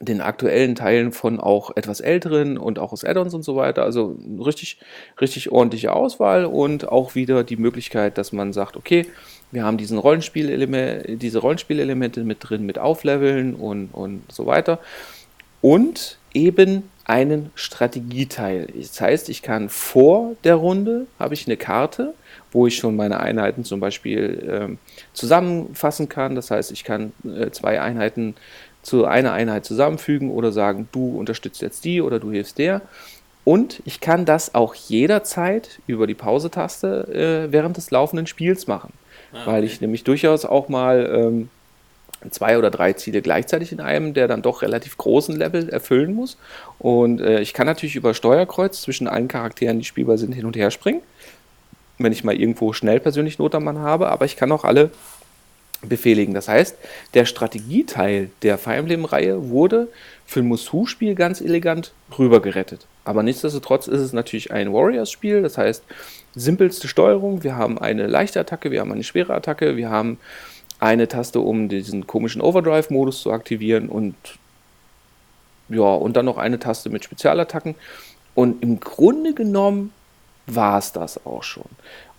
den 0.00 0.20
aktuellen 0.20 0.74
Teilen 0.74 1.12
von 1.12 1.40
auch 1.40 1.76
etwas 1.76 2.00
älteren 2.00 2.56
und 2.56 2.78
auch 2.78 2.92
aus 2.92 3.04
Add-ons 3.04 3.34
und 3.34 3.42
so 3.42 3.56
weiter. 3.56 3.82
Also 3.82 4.16
richtig, 4.44 4.78
richtig 5.20 5.50
ordentliche 5.50 5.92
Auswahl 5.92 6.44
und 6.44 6.88
auch 6.88 7.14
wieder 7.14 7.44
die 7.44 7.56
Möglichkeit, 7.56 8.16
dass 8.16 8.32
man 8.32 8.52
sagt, 8.52 8.76
okay, 8.76 9.06
wir 9.50 9.64
haben 9.64 9.78
diesen 9.78 9.98
Rollenspielelement, 9.98 11.22
diese 11.22 11.38
Rollenspielelemente 11.38 12.22
mit 12.22 12.38
drin, 12.40 12.64
mit 12.66 12.78
Aufleveln 12.78 13.54
und, 13.54 13.88
und 13.92 14.22
so 14.30 14.46
weiter. 14.46 14.78
Und 15.60 16.18
eben 16.34 16.88
einen 17.04 17.50
Strategieteil. 17.54 18.68
Das 18.76 19.00
heißt, 19.00 19.30
ich 19.30 19.40
kann 19.40 19.70
vor 19.70 20.36
der 20.44 20.56
Runde, 20.56 21.06
habe 21.18 21.32
ich 21.32 21.46
eine 21.46 21.56
Karte, 21.56 22.12
wo 22.52 22.66
ich 22.66 22.76
schon 22.76 22.96
meine 22.96 23.20
Einheiten 23.20 23.64
zum 23.64 23.80
Beispiel 23.80 24.46
äh, 24.70 24.76
zusammenfassen 25.14 26.10
kann. 26.10 26.34
Das 26.34 26.50
heißt, 26.50 26.70
ich 26.70 26.84
kann 26.84 27.12
äh, 27.24 27.50
zwei 27.50 27.80
Einheiten 27.80 28.34
zu 28.82 29.04
einer 29.04 29.32
Einheit 29.32 29.64
zusammenfügen 29.64 30.30
oder 30.30 30.52
sagen, 30.52 30.88
du 30.92 31.18
unterstützt 31.18 31.62
jetzt 31.62 31.84
die 31.84 32.00
oder 32.00 32.18
du 32.18 32.30
hilfst 32.30 32.58
der. 32.58 32.82
Und 33.44 33.82
ich 33.86 34.00
kann 34.00 34.24
das 34.24 34.54
auch 34.54 34.74
jederzeit 34.74 35.80
über 35.86 36.06
die 36.06 36.14
Pause-Taste 36.14 37.46
äh, 37.48 37.52
während 37.52 37.76
des 37.76 37.90
laufenden 37.90 38.26
Spiels 38.26 38.66
machen. 38.66 38.92
Ah, 39.32 39.36
okay. 39.36 39.50
Weil 39.50 39.64
ich 39.64 39.80
nämlich 39.80 40.04
durchaus 40.04 40.44
auch 40.44 40.68
mal 40.68 41.10
ähm, 41.14 41.48
zwei 42.30 42.58
oder 42.58 42.70
drei 42.70 42.92
Ziele 42.92 43.22
gleichzeitig 43.22 43.72
in 43.72 43.80
einem, 43.80 44.12
der 44.12 44.28
dann 44.28 44.42
doch 44.42 44.62
relativ 44.62 44.98
großen 44.98 45.36
Level 45.36 45.68
erfüllen 45.68 46.14
muss. 46.14 46.36
Und 46.78 47.20
äh, 47.20 47.40
ich 47.40 47.54
kann 47.54 47.66
natürlich 47.66 47.96
über 47.96 48.14
Steuerkreuz 48.14 48.82
zwischen 48.82 49.08
allen 49.08 49.28
Charakteren, 49.28 49.78
die 49.78 49.84
spielbar 49.84 50.18
sind, 50.18 50.32
hin 50.32 50.44
und 50.44 50.56
her 50.56 50.70
springen. 50.70 51.00
Wenn 51.98 52.12
ich 52.12 52.24
mal 52.24 52.34
irgendwo 52.34 52.72
schnell 52.72 53.00
persönlich 53.00 53.38
Not 53.38 53.54
am 53.54 53.64
Mann 53.64 53.78
habe, 53.78 54.08
aber 54.08 54.24
ich 54.24 54.36
kann 54.36 54.52
auch 54.52 54.64
alle 54.64 54.90
befehligen. 55.82 56.34
Das 56.34 56.48
heißt, 56.48 56.76
der 57.14 57.24
Strategieteil 57.24 58.30
der 58.42 58.58
Fire 58.58 58.76
Emblem-Reihe 58.76 59.50
wurde 59.50 59.88
für 60.26 60.40
ein 60.40 60.46
Musu-Spiel 60.46 61.14
ganz 61.14 61.40
elegant 61.40 61.92
rübergerettet. 62.18 62.86
Aber 63.04 63.22
nichtsdestotrotz 63.22 63.86
ist 63.86 64.00
es 64.00 64.12
natürlich 64.12 64.52
ein 64.52 64.72
Warriors-Spiel, 64.72 65.42
das 65.42 65.56
heißt, 65.56 65.82
simpelste 66.34 66.88
Steuerung. 66.88 67.42
Wir 67.42 67.56
haben 67.56 67.78
eine 67.78 68.06
leichte 68.06 68.40
Attacke, 68.40 68.70
wir 68.70 68.80
haben 68.80 68.92
eine 68.92 69.04
schwere 69.04 69.34
Attacke, 69.34 69.76
wir 69.76 69.88
haben 69.88 70.18
eine 70.80 71.08
Taste, 71.08 71.40
um 71.40 71.68
diesen 71.68 72.06
komischen 72.06 72.40
Overdrive-Modus 72.40 73.22
zu 73.22 73.32
aktivieren 73.32 73.88
und 73.88 74.14
ja, 75.68 75.82
und 75.82 76.16
dann 76.16 76.24
noch 76.24 76.38
eine 76.38 76.58
Taste 76.58 76.88
mit 76.90 77.04
Spezialattacken. 77.04 77.74
Und 78.34 78.62
im 78.62 78.80
Grunde 78.80 79.34
genommen 79.34 79.92
war 80.46 80.78
es 80.78 80.92
das 80.92 81.24
auch 81.26 81.42
schon. 81.42 81.68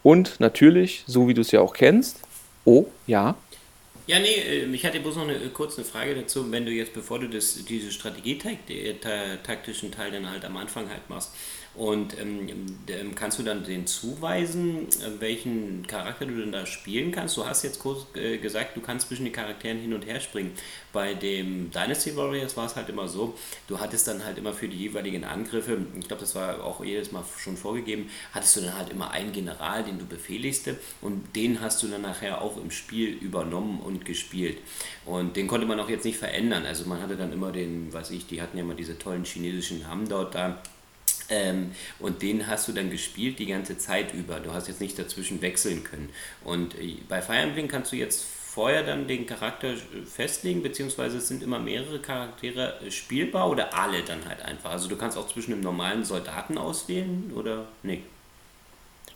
Und 0.04 0.40
natürlich, 0.40 1.04
so 1.08 1.28
wie 1.28 1.34
du 1.34 1.42
es 1.42 1.52
ja 1.52 1.62
auch 1.62 1.74
kennst, 1.74 2.20
oh, 2.66 2.86
ja. 3.08 3.36
Ja, 4.10 4.18
nee, 4.18 4.34
äh, 4.34 4.66
ich 4.74 4.84
hatte 4.88 5.00
bloß 5.00 5.18
noch 5.18 5.24
eine 5.24 5.36
äh, 5.36 5.50
kurze 5.50 5.84
Frage 5.84 6.16
dazu, 6.16 6.52
wenn 6.52 6.66
du 6.66 6.72
jetzt, 6.72 6.94
bevor 6.94 7.20
du 7.20 7.30
das, 7.30 7.64
diese 7.66 7.92
strategietaktischen 7.92 9.92
Teil 9.92 10.10
dann 10.10 10.28
halt 10.28 10.44
am 10.46 10.58
Anfang 10.58 10.90
halt 10.90 11.08
machst, 11.12 11.32
und 11.80 12.20
ähm, 12.20 12.50
ähm, 12.90 13.16
kannst 13.16 13.40
du 13.40 13.44
dann 13.44 13.64
den 13.64 13.88
zuweisen, 13.88 14.90
äh, 14.90 15.22
welchen 15.22 15.88
Charakter 15.88 16.26
du 16.26 16.36
denn 16.36 16.52
da 16.52 16.66
spielen 16.66 17.14
kannst? 17.14 17.38
Du 17.38 17.46
hast 17.46 17.64
jetzt 17.64 17.80
kurz 17.80 18.06
äh, 18.16 18.38
gesagt, 18.38 18.76
du 18.76 18.82
kannst 18.82 19.08
zwischen 19.08 19.24
den 19.24 19.32
Charakteren 19.32 19.80
hin 19.80 19.94
und 19.94 20.06
her 20.06 20.20
springen. 20.20 20.52
Bei 20.92 21.14
dem 21.14 21.72
Dynasty 21.72 22.18
Warriors 22.18 22.58
war 22.58 22.66
es 22.66 22.76
halt 22.76 22.90
immer 22.90 23.08
so, 23.08 23.34
du 23.70 23.80
hattest 23.80 24.10
dann 24.10 24.26
halt 24.26 24.38
immer 24.38 24.52
für 24.52 24.68
die 24.68 24.76
jeweiligen 24.76 25.24
Angriffe, 25.24 25.78
ich 25.98 26.06
glaube, 26.06 26.20
das 26.20 26.36
war 26.36 26.62
auch 26.66 26.84
jedes 26.84 27.14
Mal 27.14 27.24
schon 27.38 27.56
vorgegeben, 27.56 28.10
hattest 28.34 28.58
du 28.58 28.62
dann 28.62 28.78
halt 28.78 28.90
immer 28.90 29.12
einen 29.12 29.32
General, 29.32 29.82
den 29.82 30.00
du 30.00 30.06
befehligste 30.06 30.78
und 31.00 31.34
den 31.38 31.62
hast 31.62 31.82
du 31.82 31.88
dann 31.88 32.02
nachher 32.02 32.42
auch 32.42 32.58
im 32.58 32.72
Spiel 32.72 33.08
übernommen 33.08 33.80
und 33.80 34.04
gespielt. 34.04 34.58
Und 35.06 35.38
den 35.38 35.48
konnte 35.48 35.66
man 35.66 35.80
auch 35.80 35.90
jetzt 35.90 36.04
nicht 36.04 36.18
verändern. 36.18 36.66
Also 36.66 36.90
man 36.90 37.02
hatte 37.02 37.16
dann 37.16 37.32
immer 37.32 37.54
den, 37.54 37.94
weiß 37.94 38.12
ich, 38.12 38.28
die 38.28 38.42
hatten 38.42 38.58
ja 38.58 38.66
immer 38.66 38.76
diese 38.76 39.00
tollen 39.00 39.24
chinesischen 39.24 39.80
Namen 39.84 40.10
dort 40.10 40.36
da 40.36 40.62
ähm, 41.30 41.72
und 42.00 42.22
den 42.22 42.48
hast 42.48 42.68
du 42.68 42.72
dann 42.72 42.90
gespielt 42.90 43.40
die 43.40 43.46
ganze 43.46 43.78
Zeit 43.78 44.14
über. 44.14 44.40
Du 44.40 44.54
hast 44.54 44.68
jetzt 44.68 44.82
nicht 44.82 44.98
dazwischen 44.98 45.42
wechseln 45.42 45.84
können. 45.84 46.10
Und 46.44 46.76
äh, 46.76 46.96
bei 47.08 47.22
Fire 47.22 47.38
Emblem 47.38 47.68
kannst 47.68 47.92
du 47.92 47.96
jetzt 47.96 48.26
vorher 48.60 48.84
dann 48.84 49.08
den 49.08 49.28
Charakter 49.28 49.74
festlegen, 50.06 50.64
beziehungsweise 50.64 51.22
sind 51.22 51.44
immer 51.44 51.60
mehrere 51.60 52.00
Charaktere 52.00 52.80
äh, 52.86 52.92
spielbar 52.92 53.50
oder 53.50 53.78
alle 53.78 54.02
dann 54.02 54.26
halt 54.28 54.42
einfach. 54.42 54.72
Also 54.72 54.90
du 54.90 54.96
kannst 54.96 55.18
auch 55.18 55.28
zwischen 55.28 55.54
einem 55.54 55.62
normalen 55.62 56.04
Soldaten 56.04 56.58
auswählen 56.58 57.32
oder 57.36 57.68
nicht? 57.84 58.04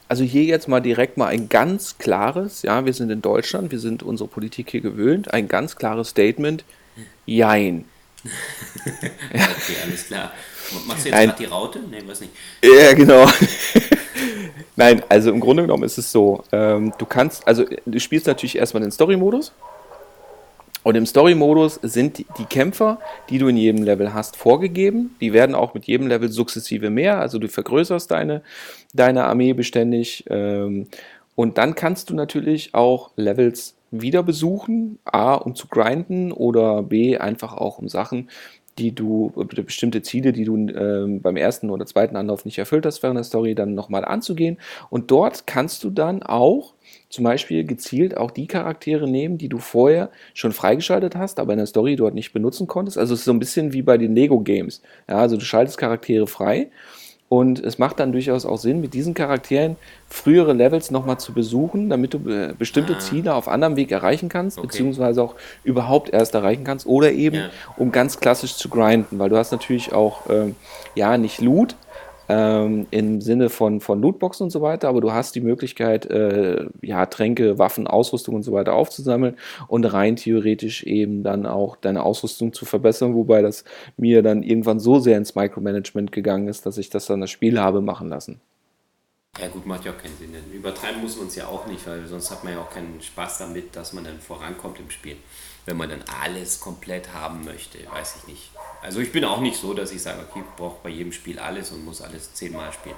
Also 0.08 0.24
hier 0.24 0.44
jetzt 0.44 0.68
mal 0.68 0.82
direkt 0.82 1.18
mal 1.18 1.28
ein 1.28 1.50
ganz 1.50 1.98
klares, 1.98 2.62
ja, 2.62 2.86
wir 2.86 2.94
sind 2.94 3.10
in 3.10 3.22
Deutschland, 3.22 3.72
wir 3.72 3.80
sind 3.80 4.04
unsere 4.04 4.30
Politik 4.30 4.70
hier 4.70 4.82
gewöhnt, 4.82 5.34
ein 5.34 5.48
ganz 5.48 5.76
klares 5.76 6.10
Statement, 6.10 6.64
jein. 7.26 7.86
okay, 8.24 9.76
alles 9.84 10.08
klar. 10.08 10.32
Machst 10.88 11.06
du 11.06 11.10
jetzt 11.10 11.18
gerade 11.18 11.36
die 11.38 11.46
Raute? 11.46 11.80
Nee, 11.90 12.04
weiß 12.06 12.22
nicht. 12.22 12.34
Ja, 12.64 12.94
genau. 12.94 13.28
Nein, 14.76 15.04
also 15.10 15.32
im 15.32 15.40
Grunde 15.40 15.64
genommen 15.64 15.84
ist 15.84 15.98
es 15.98 16.12
so, 16.12 16.44
ähm, 16.52 16.94
du 16.98 17.06
kannst, 17.06 17.48
also 17.48 17.66
du 17.86 18.00
spielst 18.00 18.26
natürlich 18.28 18.58
erstmal 18.58 18.82
den 18.82 18.92
Story-Modus. 18.92 19.54
Und 20.84 20.96
im 20.96 21.06
Story-Modus 21.06 21.80
sind 21.82 22.18
die, 22.18 22.26
die, 22.38 22.46
Kämpfer, 22.46 23.00
die 23.30 23.38
du 23.38 23.48
in 23.48 23.56
jedem 23.56 23.84
Level 23.84 24.14
hast, 24.14 24.36
vorgegeben. 24.36 25.16
Die 25.22 25.32
werden 25.32 25.56
auch 25.56 25.74
mit 25.74 25.86
jedem 25.86 26.08
Level 26.08 26.30
sukzessive 26.30 26.90
mehr. 26.90 27.20
Also 27.20 27.40
du 27.40 27.48
vergrößerst 27.48 28.12
deine, 28.12 28.42
deine 28.94 29.24
Armee 29.26 29.54
beständig. 29.54 30.26
Ähm, 30.30 30.88
und 31.36 31.58
dann 31.58 31.76
kannst 31.76 32.10
du 32.10 32.16
natürlich 32.16 32.74
auch 32.74 33.12
Levels 33.16 33.76
wieder 33.92 34.24
besuchen. 34.24 35.00
A, 35.06 35.36
um 35.36 35.56
zu 35.56 35.68
grinden 35.68 36.34
oder 36.34 36.84
B, 36.84 37.18
einfach 37.18 37.54
auch 37.54 37.78
um 37.78 37.88
Sachen 37.88 38.30
die 38.78 38.94
du, 38.94 39.32
bestimmte 39.66 40.02
Ziele, 40.02 40.34
die 40.34 40.46
du 40.46 40.58
äh, 40.68 41.20
beim 41.20 41.38
ersten 41.38 41.70
oder 41.70 41.86
zweiten 41.86 42.16
Anlauf 42.16 42.46
nicht 42.46 42.58
erfüllt 42.58 42.86
hast 42.86 43.04
während 43.04 43.18
der 43.18 43.24
Story, 43.24 43.56
dann 43.56 43.74
nochmal 43.74 44.06
anzugehen. 44.06 44.58
Und 44.90 45.12
dort 45.12 45.46
kannst 45.46 45.84
du 45.84 45.90
dann 45.90 46.24
auch 46.24 46.74
zum 47.10 47.24
Beispiel 47.24 47.64
gezielt 47.64 48.18
auch 48.18 48.32
die 48.32 48.48
Charaktere 48.48 49.10
nehmen, 49.10 49.38
die 49.38 49.50
du 49.50 49.60
vorher 49.60 50.10
schon 50.34 50.52
freigeschaltet 50.52 51.16
hast, 51.16 51.40
aber 51.40 51.54
in 51.54 51.58
der 51.58 51.68
Story 51.68 51.96
dort 51.96 52.14
nicht 52.14 52.34
benutzen 52.34 52.68
konntest. 52.68 52.98
Also 52.98 53.14
es 53.14 53.22
ist 53.22 53.26
so 53.26 53.32
ein 53.32 53.40
bisschen 53.40 53.74
wie 53.74 53.82
bei 53.82 53.98
den 53.98 54.16
Lego 54.16 54.40
Games. 54.40 54.82
Ja, 55.08 55.18
also 55.18 55.38
du 55.38 55.46
schaltest 55.46 55.78
Charaktere 55.78 56.28
frei 56.28 56.70
und 57.34 57.60
es 57.66 57.80
macht 57.80 58.00
dann 58.00 58.12
durchaus 58.12 58.46
auch 58.46 58.60
Sinn, 58.60 58.80
mit 58.80 58.94
diesen 58.94 59.16
Charakteren 59.16 59.76
frühere 60.08 60.54
Levels 60.54 60.92
nochmal 60.92 61.18
zu 61.18 61.34
besuchen, 61.34 61.90
damit 61.90 62.14
du 62.14 62.20
äh, 62.30 62.54
bestimmte 62.56 62.94
ah. 62.94 63.00
Ziele 63.00 63.34
auf 63.34 63.48
anderem 63.48 63.76
Weg 63.76 63.92
erreichen 63.92 64.30
kannst, 64.30 64.60
okay. 64.60 64.68
beziehungsweise 64.68 65.24
auch 65.24 65.34
überhaupt 65.64 66.14
erst 66.14 66.36
erreichen 66.36 66.64
kannst, 66.64 66.86
oder 66.86 67.12
eben 67.12 67.38
ja. 67.38 67.50
um 67.76 67.92
ganz 67.92 68.20
klassisch 68.20 68.56
zu 68.56 68.70
grinden, 68.70 69.18
weil 69.18 69.32
du 69.32 69.38
hast 69.38 69.52
natürlich 69.52 69.94
auch, 69.94 70.30
ähm, 70.30 70.56
ja, 70.94 71.18
nicht 71.18 71.42
Loot, 71.42 71.76
ähm, 72.30 72.88
im 72.92 73.22
Sinne 73.22 73.50
von, 73.50 73.82
von 73.82 74.02
Lootboxen 74.02 74.46
und 74.46 74.50
so 74.50 74.62
weiter, 74.62 74.88
aber 74.88 75.02
du 75.02 75.12
hast 75.12 75.36
die 75.36 75.42
Möglichkeit, 75.42 76.06
äh, 76.06 76.66
ja, 76.82 77.06
Tränke, 77.06 77.60
Waffen, 77.60 77.88
Ausrüstung 77.88 78.36
und 78.36 78.44
so 78.44 78.54
weiter 78.54 78.74
aufzusammeln 78.74 79.38
und 79.68 79.86
rein 79.86 80.16
theoretisch 80.16 80.84
eben 80.84 81.24
dann 81.24 81.46
auch 81.46 81.76
deine 81.76 82.04
Ausrüstung 82.04 82.54
zu 82.54 82.66
verbessern, 82.66 83.14
wobei 83.14 83.42
das 83.42 83.64
mir 83.98 84.24
dann 84.24 84.44
irgendwann 84.44 84.80
so 84.80 85.00
sehr 85.00 85.18
ins 85.18 85.36
Micromanagement 85.36 86.12
gegangen 86.12 86.48
ist, 86.48 86.66
dass 86.66 86.78
ich 86.78 86.90
das 86.90 87.06
dann 87.08 87.22
das 87.22 87.32
Spiel 87.32 87.60
habe 87.60 87.82
machen 87.82 88.10
lassen. 88.10 88.42
Ja 89.40 89.48
gut, 89.48 89.66
macht 89.66 89.84
ja 89.84 89.92
auch 89.92 89.98
keinen 89.98 90.16
Sinn. 90.18 90.30
Übertreiben 90.54 91.02
muss 91.02 91.18
man 91.18 91.26
es 91.28 91.36
ja 91.36 91.48
auch 91.48 91.66
nicht, 91.66 91.88
weil 91.88 92.06
sonst 92.06 92.30
hat 92.30 92.44
man 92.44 92.54
ja 92.54 92.60
auch 92.60 92.70
keinen 92.70 93.02
Spaß 93.02 93.40
damit, 93.40 93.76
dass 93.76 93.92
man 93.92 94.04
dann 94.04 94.20
vorankommt 94.20 94.80
im 94.80 94.92
Spiel. 94.92 95.18
Wenn 95.66 95.78
man 95.78 95.90
dann 95.90 96.04
alles 96.22 96.60
komplett 96.60 97.14
haben 97.14 97.46
möchte, 97.46 97.78
weiß 97.92 98.16
ich 98.22 98.28
nicht. 98.28 98.52
Also 98.82 99.00
ich 99.00 99.12
bin 99.12 99.24
auch 99.24 99.40
nicht 99.40 99.58
so, 99.58 99.74
dass 99.74 99.92
ich 99.92 100.02
sage, 100.02 100.20
okay, 100.30 100.42
ich 100.42 100.56
brauche 100.58 100.78
bei 100.84 100.90
jedem 100.90 101.12
Spiel 101.12 101.40
alles 101.40 101.72
und 101.72 101.86
muss 101.86 102.02
alles 102.02 102.34
zehnmal 102.34 102.72
spielen. 102.74 102.96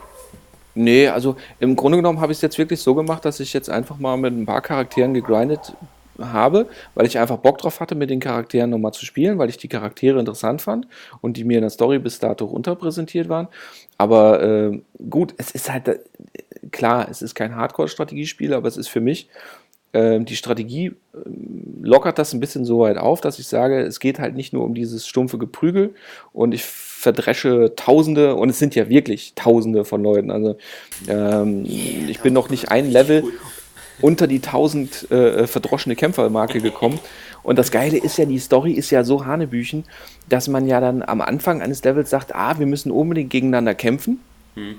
Nee, 0.73 1.07
also 1.07 1.37
im 1.59 1.75
Grunde 1.75 1.97
genommen 1.97 2.19
habe 2.19 2.31
ich 2.31 2.39
es 2.39 2.41
jetzt 2.41 2.57
wirklich 2.57 2.81
so 2.81 2.95
gemacht, 2.95 3.23
dass 3.23 3.39
ich 3.39 3.53
jetzt 3.53 3.69
einfach 3.69 3.97
mal 3.97 4.17
mit 4.17 4.33
ein 4.33 4.45
paar 4.45 4.61
Charakteren 4.61 5.13
gegrindet 5.13 5.73
habe, 6.19 6.67
weil 6.95 7.05
ich 7.05 7.17
einfach 7.17 7.37
Bock 7.37 7.57
drauf 7.57 7.79
hatte, 7.79 7.95
mit 7.95 8.09
den 8.09 8.19
Charakteren 8.19 8.69
nochmal 8.69 8.93
zu 8.93 9.05
spielen, 9.05 9.37
weil 9.37 9.49
ich 9.49 9.57
die 9.57 9.67
Charaktere 9.67 10.19
interessant 10.19 10.61
fand 10.61 10.87
und 11.21 11.37
die 11.37 11.43
mir 11.43 11.57
in 11.57 11.61
der 11.61 11.69
Story 11.69 11.99
bis 11.99 12.19
dato 12.19 12.45
unterpräsentiert 12.45 13.29
waren. 13.29 13.47
Aber 13.97 14.41
äh, 14.41 14.81
gut, 15.09 15.33
es 15.37 15.51
ist 15.51 15.71
halt, 15.71 15.87
äh, 15.87 15.99
klar, 16.71 17.07
es 17.09 17.21
ist 17.21 17.35
kein 17.35 17.55
Hardcore-Strategiespiel, 17.55 18.53
aber 18.53 18.67
es 18.67 18.77
ist 18.77 18.87
für 18.87 19.01
mich 19.01 19.29
die 19.95 20.35
Strategie 20.35 20.93
ähm, 21.13 21.81
lockert 21.81 22.19
das 22.19 22.33
ein 22.33 22.39
bisschen 22.39 22.65
so 22.65 22.79
weit 22.79 22.97
auf, 22.97 23.21
dass 23.21 23.39
ich 23.39 23.47
sage, 23.47 23.81
es 23.81 23.99
geht 23.99 24.19
halt 24.19 24.35
nicht 24.35 24.53
nur 24.53 24.63
um 24.63 24.73
dieses 24.73 25.07
stumpfe 25.07 25.37
Geprügel 25.37 25.93
und 26.33 26.53
ich 26.53 26.63
verdresche 26.63 27.73
Tausende 27.75 28.35
und 28.35 28.49
es 28.49 28.59
sind 28.59 28.75
ja 28.75 28.89
wirklich 28.89 29.33
Tausende 29.35 29.85
von 29.85 30.03
Leuten. 30.03 30.31
Also 30.31 30.57
ähm, 31.07 31.63
ich 31.65 32.19
bin 32.19 32.33
noch 32.33 32.49
nicht 32.49 32.71
ein 32.71 32.89
Level 32.89 33.23
unter 34.01 34.27
die 34.27 34.37
1000 34.37 35.11
äh, 35.11 35.47
verdroschene 35.47 35.95
Kämpfermarke 35.95 36.59
gekommen. 36.59 36.99
Und 37.43 37.59
das 37.59 37.71
Geile 37.71 37.97
ist 37.97 38.17
ja, 38.17 38.25
die 38.25 38.39
Story 38.39 38.71
ist 38.71 38.89
ja 38.89 39.03
so 39.03 39.25
hanebüchen, 39.25 39.83
dass 40.27 40.47
man 40.47 40.67
ja 40.67 40.81
dann 40.81 41.03
am 41.03 41.21
Anfang 41.21 41.61
eines 41.61 41.83
Levels 41.83 42.09
sagt, 42.09 42.33
ah, 42.33 42.57
wir 42.57 42.65
müssen 42.65 42.91
unbedingt 42.91 43.29
gegeneinander 43.29 43.75
kämpfen. 43.75 44.19
Hm. 44.55 44.77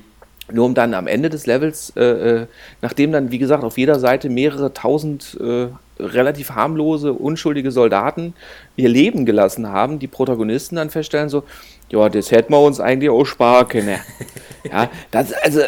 Nur 0.53 0.67
um 0.67 0.75
dann 0.75 0.95
am 0.95 1.09
Ende 1.09 1.29
des 1.29 1.47
Levels, 1.47 1.93
äh, 1.97 2.05
äh, 2.05 2.47
nachdem 2.81 3.11
dann, 3.11 3.33
wie 3.33 3.39
gesagt, 3.39 3.65
auf 3.65 3.79
jeder 3.79 3.99
Seite 3.99 4.29
mehrere 4.29 4.73
tausend 4.73 5.37
äh, 5.41 5.69
relativ 5.99 6.51
harmlose, 6.51 7.13
unschuldige 7.13 7.71
Soldaten 7.71 8.35
ihr 8.77 8.89
Leben 8.89 9.27
gelassen 9.27 9.69
haben, 9.69 9.99
die 9.99 10.07
Protagonisten 10.07 10.77
dann 10.77 10.91
feststellen 10.91 11.29
so, 11.29 11.45
ja, 11.89 12.09
das 12.09 12.31
hätten 12.31 12.53
wir 12.53 12.61
uns 12.61 12.81
eigentlich 12.81 13.11
auch 13.11 13.25
sparen 13.25 13.69
können. 13.69 13.99
ja, 14.71 14.91
das, 15.11 15.33
also, 15.33 15.63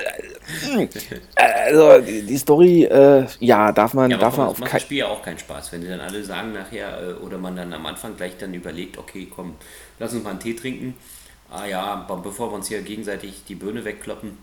also 1.36 2.00
die 2.00 2.36
Story, 2.36 2.84
äh, 2.84 3.26
ja, 3.40 3.72
darf 3.72 3.94
man, 3.94 4.10
ja, 4.10 4.16
darf 4.16 4.36
man 4.36 4.48
auf 4.48 4.60
keinen 4.60 4.80
Spiel 4.80 4.98
ja 4.98 5.08
auch 5.08 5.22
keinen 5.22 5.38
Spaß, 5.38 5.72
wenn 5.72 5.80
die 5.80 5.88
dann 5.88 6.00
alle 6.00 6.22
sagen 6.24 6.52
nachher 6.52 7.00
äh, 7.02 7.12
oder 7.24 7.38
man 7.38 7.56
dann 7.56 7.72
am 7.72 7.86
Anfang 7.86 8.16
gleich 8.16 8.36
dann 8.38 8.54
überlegt, 8.54 8.98
okay, 8.98 9.28
komm, 9.34 9.54
lass 9.98 10.12
uns 10.12 10.24
mal 10.24 10.30
einen 10.30 10.40
Tee 10.40 10.54
trinken. 10.54 10.94
Ah 11.50 11.66
ja, 11.66 12.06
bevor 12.22 12.50
wir 12.50 12.56
uns 12.56 12.68
hier 12.68 12.82
gegenseitig 12.82 13.44
die 13.48 13.54
Birne 13.54 13.84
wegkloppen, 13.84 14.36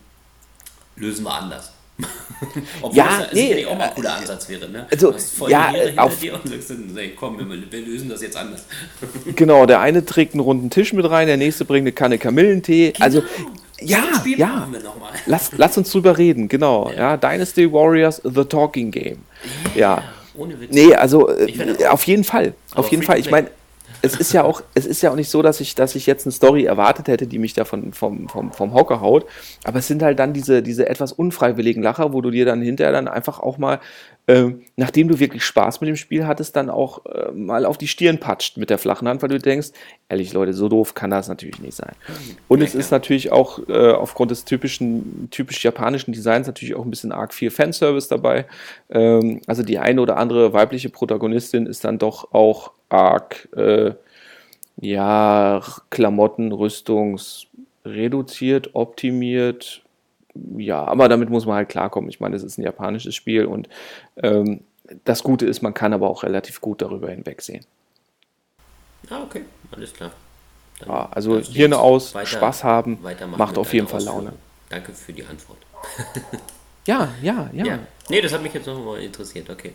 lösen 0.96 1.24
wir 1.24 1.34
anders. 1.34 1.72
Obwohl 2.82 2.98
ja, 2.98 3.20
das 3.20 3.34
nee, 3.34 3.42
sicherlich 3.42 3.68
auch 3.68 3.78
mal 3.78 3.86
ein 3.86 3.96
cooler 3.96 4.10
äh, 4.10 4.20
Ansatz 4.20 4.50
wäre, 4.50 4.68
ne? 4.68 4.86
Also, 4.92 5.16
ja, 5.48 5.74
auf, 5.96 6.20
dir 6.20 6.34
und 6.34 6.48
sagst 6.48 6.74
nee, 6.94 7.14
komm, 7.18 7.38
wir 7.40 7.82
lösen 7.82 8.10
das 8.10 8.22
jetzt 8.22 8.36
anders. 8.36 8.66
genau, 9.36 9.66
der 9.66 9.80
eine 9.80 10.06
trägt 10.06 10.34
einen 10.34 10.42
runden 10.42 10.70
Tisch 10.70 10.92
mit 10.92 11.10
rein, 11.10 11.28
der 11.28 11.38
nächste 11.38 11.64
bringt 11.64 11.84
eine 11.84 11.94
Kanne 11.94 12.18
Kamillentee. 12.18 12.92
Genau. 12.92 13.04
Also, 13.06 13.24
ja, 13.80 14.04
ja. 14.26 14.68
Lass, 15.26 15.52
lass 15.56 15.78
uns 15.78 15.92
drüber 15.92 16.18
reden, 16.18 16.50
genau. 16.50 16.90
Ja. 16.92 17.12
ja. 17.12 17.18
Dynasty 17.18 17.72
Warriors, 17.72 18.22
The 18.24 18.44
Talking 18.44 18.92
Game. 18.92 19.20
Yeah. 19.74 19.76
Ja. 19.76 20.04
Ohne 20.38 20.60
Witz. 20.60 20.72
Nee, 20.74 20.94
also 20.94 21.30
äh, 21.30 21.86
auf 21.88 22.04
jeden 22.04 22.24
Fall. 22.24 22.54
Auf 22.74 22.90
jeden 22.90 23.04
Fall. 23.04 23.20
Ich 23.20 23.32
meine, 23.32 23.50
es 24.06 24.16
ist 24.16 24.34
ja 24.34 24.44
auch, 24.44 24.62
es 24.76 24.86
ist 24.86 25.02
ja 25.02 25.12
auch 25.12 25.16
nicht 25.16 25.30
so, 25.30 25.42
dass 25.42 25.60
ich, 25.60 25.76
dass 25.76 25.96
ich 25.96 26.06
jetzt 26.06 26.26
eine 26.26 26.32
Story 26.32 26.66
erwartet 26.66 27.08
hätte, 27.08 27.26
die 27.26 27.40
mich 27.40 27.54
da 27.54 27.66
von, 27.66 27.92
vom, 27.92 28.30
vom, 28.30 28.52
vom 28.52 28.74
Hocker 28.74 29.02
haut. 29.02 29.26
Aber 29.64 29.80
es 29.80 29.88
sind 29.88 30.04
halt 30.04 30.20
dann 30.20 30.34
diese, 30.34 30.62
diese 30.62 30.88
etwas 30.88 31.12
unfreiwilligen 31.12 31.82
Lacher, 31.82 32.14
wo 32.14 32.22
du 32.22 32.30
dir 32.30 32.46
dann 32.46 32.62
hinterher 32.62 32.94
dann 32.94 33.08
einfach 33.08 33.40
auch 33.40 33.58
mal, 33.58 33.80
äh, 34.28 34.52
nachdem 34.76 35.08
du 35.08 35.20
wirklich 35.20 35.44
Spaß 35.44 35.82
mit 35.82 35.88
dem 35.88 35.96
Spiel 35.96 36.28
hattest, 36.28 36.56
dann 36.56 36.70
auch 36.70 37.06
äh, 37.06 37.32
mal 37.32 37.66
auf 37.66 37.78
die 37.78 37.88
Stirn 37.88 38.20
patscht 38.20 38.58
mit 38.58 38.70
der 38.70 38.78
flachen 38.78 39.08
Hand, 39.08 39.22
weil 39.22 39.30
du 39.30 39.40
denkst, 39.40 39.70
ehrlich 40.08 40.34
Leute, 40.34 40.54
so 40.54 40.70
doof 40.70 40.94
kann 40.94 41.10
das 41.10 41.28
natürlich 41.28 41.60
nicht 41.60 41.76
sein. 41.76 41.94
Und 42.48 42.62
es 42.62 42.76
ist 42.76 42.92
natürlich 42.92 43.32
auch 43.32 43.60
äh, 43.68 43.92
aufgrund 43.92 44.32
des 44.32 44.46
typischen, 44.46 45.30
typisch 45.32 45.64
japanischen 45.64 46.14
Designs 46.14 46.48
natürlich 46.48 46.76
auch 46.76 46.86
ein 46.86 46.92
bisschen 46.92 47.12
arg 47.12 47.34
viel 47.34 47.50
Fanservice 47.50 48.08
dabei. 48.08 48.46
Ähm, 48.90 49.42
also 49.48 49.64
die 49.64 49.80
eine 49.80 50.02
oder 50.02 50.18
andere 50.18 50.54
weibliche 50.54 50.90
Protagonistin 50.90 51.66
ist 51.66 51.84
dann 51.84 51.98
doch 51.98 52.34
auch 52.34 52.72
arg, 52.90 53.48
äh, 53.56 53.94
ja, 54.78 55.62
Klamotten, 55.90 56.52
Rüstungs 56.52 57.48
reduziert, 57.86 58.72
optimiert. 58.74 59.82
Ja, 60.58 60.84
aber 60.84 61.08
damit 61.08 61.30
muss 61.30 61.46
man 61.46 61.56
halt 61.56 61.70
klarkommen. 61.70 62.10
Ich 62.10 62.20
meine, 62.20 62.36
es 62.36 62.44
ist 62.44 62.58
ein 62.58 62.64
japanisches 62.64 63.16
Spiel 63.16 63.46
und 63.46 63.70
ähm, 64.22 64.62
das 65.06 65.24
Gute 65.24 65.46
ist, 65.46 65.62
man 65.62 65.74
kann 65.74 65.94
aber 65.94 66.10
auch 66.10 66.24
relativ 66.24 66.62
gut 66.62 66.82
darüber 66.82 67.10
hinwegsehen. 67.10 67.66
Ah, 69.10 69.24
okay, 69.24 69.44
alles 69.72 69.94
klar. 69.94 70.12
Dann 70.80 70.90
ja, 70.90 71.10
also 71.12 71.40
Hirne 71.40 71.80
aus, 71.80 72.14
weiter, 72.14 72.28
Spaß 72.28 72.64
haben, 72.64 73.00
macht 73.38 73.58
auf 73.58 73.74
jeden 73.74 73.88
Fall 73.88 74.04
Laune. 74.04 74.34
Danke 74.70 74.94
für 74.94 75.14
die 75.14 75.24
Antwort. 75.24 75.60
ja, 76.88 77.14
ja, 77.22 77.50
ja, 77.54 77.66
ja. 77.66 77.80
Nee, 78.10 78.22
das 78.22 78.34
hat 78.34 78.42
mich 78.42 78.54
jetzt 78.54 78.66
nochmal 78.66 79.02
interessiert, 79.02 79.50
okay. 79.50 79.74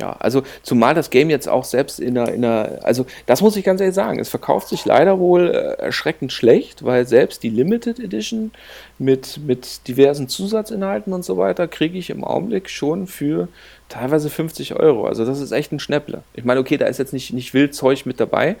Ja, 0.00 0.16
also 0.18 0.42
zumal 0.64 0.94
das 0.94 1.10
Game 1.10 1.30
jetzt 1.30 1.48
auch 1.48 1.62
selbst 1.62 2.00
in 2.00 2.18
einer, 2.18 2.32
in 2.32 2.44
einer, 2.44 2.80
also 2.82 3.06
das 3.26 3.42
muss 3.42 3.54
ich 3.54 3.64
ganz 3.64 3.80
ehrlich 3.80 3.94
sagen, 3.94 4.18
es 4.18 4.28
verkauft 4.28 4.68
sich 4.68 4.84
leider 4.84 5.20
wohl 5.20 5.50
äh, 5.50 5.80
erschreckend 5.80 6.32
schlecht, 6.32 6.84
weil 6.84 7.06
selbst 7.06 7.44
die 7.44 7.48
Limited 7.48 8.00
Edition 8.00 8.50
mit, 8.98 9.38
mit 9.46 9.86
diversen 9.86 10.28
Zusatzinhalten 10.28 11.12
und 11.12 11.24
so 11.24 11.36
weiter 11.36 11.68
kriege 11.68 11.96
ich 11.96 12.10
im 12.10 12.24
Augenblick 12.24 12.70
schon 12.70 13.06
für 13.06 13.46
teilweise 13.88 14.30
50 14.30 14.74
Euro. 14.74 15.06
Also 15.06 15.24
das 15.24 15.40
ist 15.40 15.52
echt 15.52 15.70
ein 15.70 15.78
Schnäpple. 15.78 16.24
Ich 16.34 16.44
meine, 16.44 16.58
okay, 16.58 16.76
da 16.76 16.86
ist 16.86 16.98
jetzt 16.98 17.12
nicht, 17.12 17.32
nicht 17.32 17.54
wild 17.54 17.72
Zeug 17.72 18.04
mit 18.04 18.18
dabei, 18.18 18.56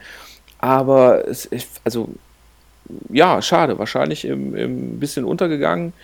aber 0.58 1.26
es, 1.26 1.48
also 1.82 2.10
ja, 3.08 3.42
schade, 3.42 3.78
wahrscheinlich 3.78 4.24
im 4.24 5.00
bisschen 5.00 5.24
untergegangen 5.24 5.94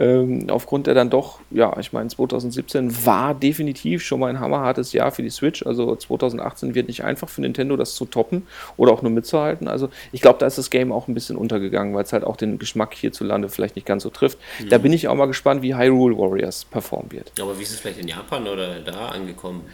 ähm, 0.00 0.46
aufgrund 0.48 0.86
der 0.86 0.94
dann 0.94 1.10
doch, 1.10 1.40
ja, 1.50 1.76
ich 1.78 1.92
meine, 1.92 2.08
2017 2.08 3.04
war 3.04 3.34
definitiv 3.34 4.02
schon 4.02 4.18
mal 4.18 4.28
ein 4.28 4.40
hammerhartes 4.40 4.94
Jahr 4.94 5.12
für 5.12 5.22
die 5.22 5.28
Switch. 5.28 5.64
Also 5.66 5.94
2018 5.94 6.74
wird 6.74 6.88
nicht 6.88 7.04
einfach 7.04 7.28
für 7.28 7.42
Nintendo, 7.42 7.76
das 7.76 7.94
zu 7.94 8.06
toppen 8.06 8.46
oder 8.78 8.92
auch 8.92 9.02
nur 9.02 9.12
mitzuhalten. 9.12 9.68
Also 9.68 9.90
ich 10.10 10.22
glaube, 10.22 10.38
da 10.38 10.46
ist 10.46 10.56
das 10.56 10.70
Game 10.70 10.90
auch 10.90 11.06
ein 11.06 11.12
bisschen 11.12 11.36
untergegangen, 11.36 11.94
weil 11.94 12.04
es 12.04 12.14
halt 12.14 12.24
auch 12.24 12.36
den 12.36 12.58
Geschmack 12.58 12.94
hierzulande 12.94 13.50
vielleicht 13.50 13.76
nicht 13.76 13.86
ganz 13.86 14.02
so 14.02 14.08
trifft. 14.08 14.38
Mhm. 14.58 14.70
Da 14.70 14.78
bin 14.78 14.94
ich 14.94 15.06
auch 15.06 15.14
mal 15.14 15.26
gespannt, 15.26 15.60
wie 15.60 15.74
Hyrule 15.74 16.16
Warriors 16.16 16.64
performen 16.64 17.12
wird. 17.12 17.32
Aber 17.38 17.58
wie 17.58 17.62
ist 17.62 17.72
es 17.72 17.80
vielleicht 17.80 18.00
in 18.00 18.08
Japan 18.08 18.48
oder 18.48 18.80
da 18.80 19.08
angekommen? 19.08 19.66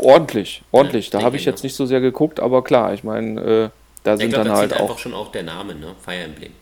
Ordentlich, 0.00 0.62
ordentlich. 0.72 1.12
Ja, 1.12 1.20
da 1.20 1.24
habe 1.24 1.36
ich 1.36 1.44
jetzt 1.44 1.62
nicht 1.62 1.76
so 1.76 1.86
sehr 1.86 2.00
geguckt, 2.00 2.40
aber 2.40 2.64
klar, 2.64 2.92
ich 2.92 3.04
meine, 3.04 3.40
äh, 3.40 3.68
da 4.02 4.16
sind 4.16 4.30
glaub, 4.30 4.44
dann 4.44 4.52
halt 4.52 4.74
auch. 4.74 4.80
einfach 4.80 4.98
schon 4.98 5.14
auch 5.14 5.30
der 5.30 5.44
Name, 5.44 5.76
ne? 5.76 5.94
Fire 6.04 6.24
Emblem. 6.24 6.52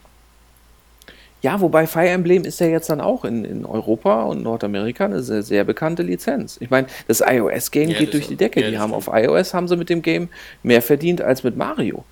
Ja, 1.40 1.61
wobei 1.61 1.87
Fire 1.87 2.09
Emblem 2.09 2.44
ist 2.44 2.59
ja 2.59 2.66
jetzt 2.66 2.90
dann 2.90 3.01
auch 3.01 3.24
in, 3.24 3.44
in 3.44 3.64
Europa 3.64 4.24
und 4.24 4.42
Nordamerika 4.42 5.05
eine 5.05 5.22
sehr, 5.22 5.42
sehr 5.42 5.64
bekannte 5.64 6.03
Lizenz. 6.03 6.57
Ich 6.61 6.68
meine, 6.70 6.88
das 7.07 7.22
iOS-Game 7.24 7.90
ja, 7.90 7.98
geht 7.98 8.12
durch 8.12 8.27
die 8.27 8.37
Decke. 8.37 8.61
Ja, 8.61 8.70
die 8.70 8.79
haben 8.79 8.92
auf 8.92 9.09
iOS 9.12 9.55
haben 9.55 9.68
sie 9.68 9.77
mit 9.77 9.88
dem 9.88 10.03
Game 10.03 10.29
mehr 10.64 10.83
verdient 10.83 11.20
als 11.20 11.44
mit 11.44 11.57
Mario. 11.57 12.05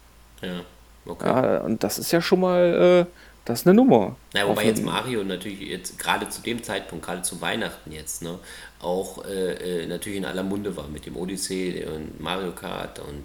Ja, 0.43 0.61
okay. 1.07 1.27
Ja, 1.27 1.59
und 1.59 1.83
das 1.83 1.99
ist 1.99 2.13
ja 2.13 2.23
schon 2.23 2.41
mal, 2.41 3.07
äh, 3.09 3.13
das 3.45 3.61
ist 3.61 3.67
eine 3.67 3.75
Nummer. 3.75 4.15
Ja, 4.33 4.47
wobei 4.47 4.67
jetzt 4.67 4.85
Mario 4.85 5.25
natürlich 5.25 5.61
jetzt 5.61 5.99
gerade 5.99 6.29
zu 6.29 6.41
dem 6.43 6.63
Zeitpunkt, 6.63 7.05
gerade 7.05 7.23
zu 7.23 7.41
Weihnachten 7.41 7.91
jetzt, 7.91 8.23
ne, 8.23 8.39
auch 8.81 9.25
äh, 9.25 9.83
äh, 9.83 9.87
natürlich 9.87 10.19
in 10.19 10.25
aller 10.25 10.45
Munde 10.45 10.77
war 10.77 10.87
mit 10.87 11.05
dem 11.05 11.17
Odyssey 11.17 11.85
und 11.85 12.21
Mario 12.21 12.53
Kart 12.53 13.01
und 13.01 13.25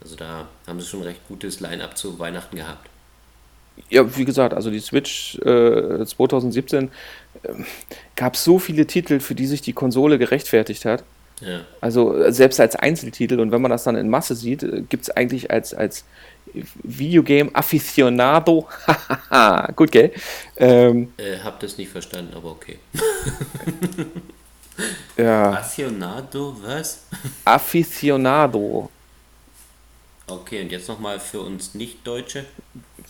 also 0.00 0.14
da 0.14 0.46
haben 0.66 0.78
sie 0.80 0.86
schon 0.86 1.00
ein 1.00 1.06
recht 1.06 1.26
gutes 1.26 1.60
Line-up 1.60 1.96
zu 1.96 2.18
Weihnachten 2.18 2.56
gehabt 2.56 2.88
ja, 3.90 4.16
wie 4.16 4.24
gesagt, 4.24 4.54
also 4.54 4.70
die 4.70 4.80
Switch 4.80 5.38
äh, 5.38 6.04
2017 6.04 6.90
äh, 7.42 7.48
gab 8.16 8.36
so 8.36 8.58
viele 8.58 8.86
Titel, 8.86 9.20
für 9.20 9.34
die 9.34 9.46
sich 9.46 9.62
die 9.62 9.72
Konsole 9.72 10.18
gerechtfertigt 10.18 10.84
hat. 10.84 11.04
Ja. 11.40 11.60
Also 11.80 12.16
äh, 12.16 12.32
selbst 12.32 12.60
als 12.60 12.76
Einzeltitel 12.76 13.40
und 13.40 13.52
wenn 13.52 13.62
man 13.62 13.70
das 13.70 13.84
dann 13.84 13.96
in 13.96 14.08
Masse 14.08 14.34
sieht, 14.34 14.62
äh, 14.62 14.82
gibt 14.82 15.04
es 15.04 15.10
eigentlich 15.10 15.50
als, 15.50 15.74
als 15.74 16.04
Videogame 16.82 17.54
Aficionado, 17.54 18.66
gut, 19.76 19.92
gell? 19.92 20.12
Ähm, 20.56 21.12
äh, 21.18 21.38
hab 21.38 21.60
das 21.60 21.76
nicht 21.76 21.90
verstanden, 21.90 22.34
aber 22.34 22.52
okay. 22.52 22.78
ja. 25.16 25.52
Aficionado, 25.52 26.56
was? 26.62 27.04
Aficionado. 27.44 28.90
Okay, 30.26 30.62
und 30.62 30.72
jetzt 30.72 30.88
nochmal 30.88 31.20
für 31.20 31.40
uns 31.40 31.74
Nicht-Deutsche 31.74 32.44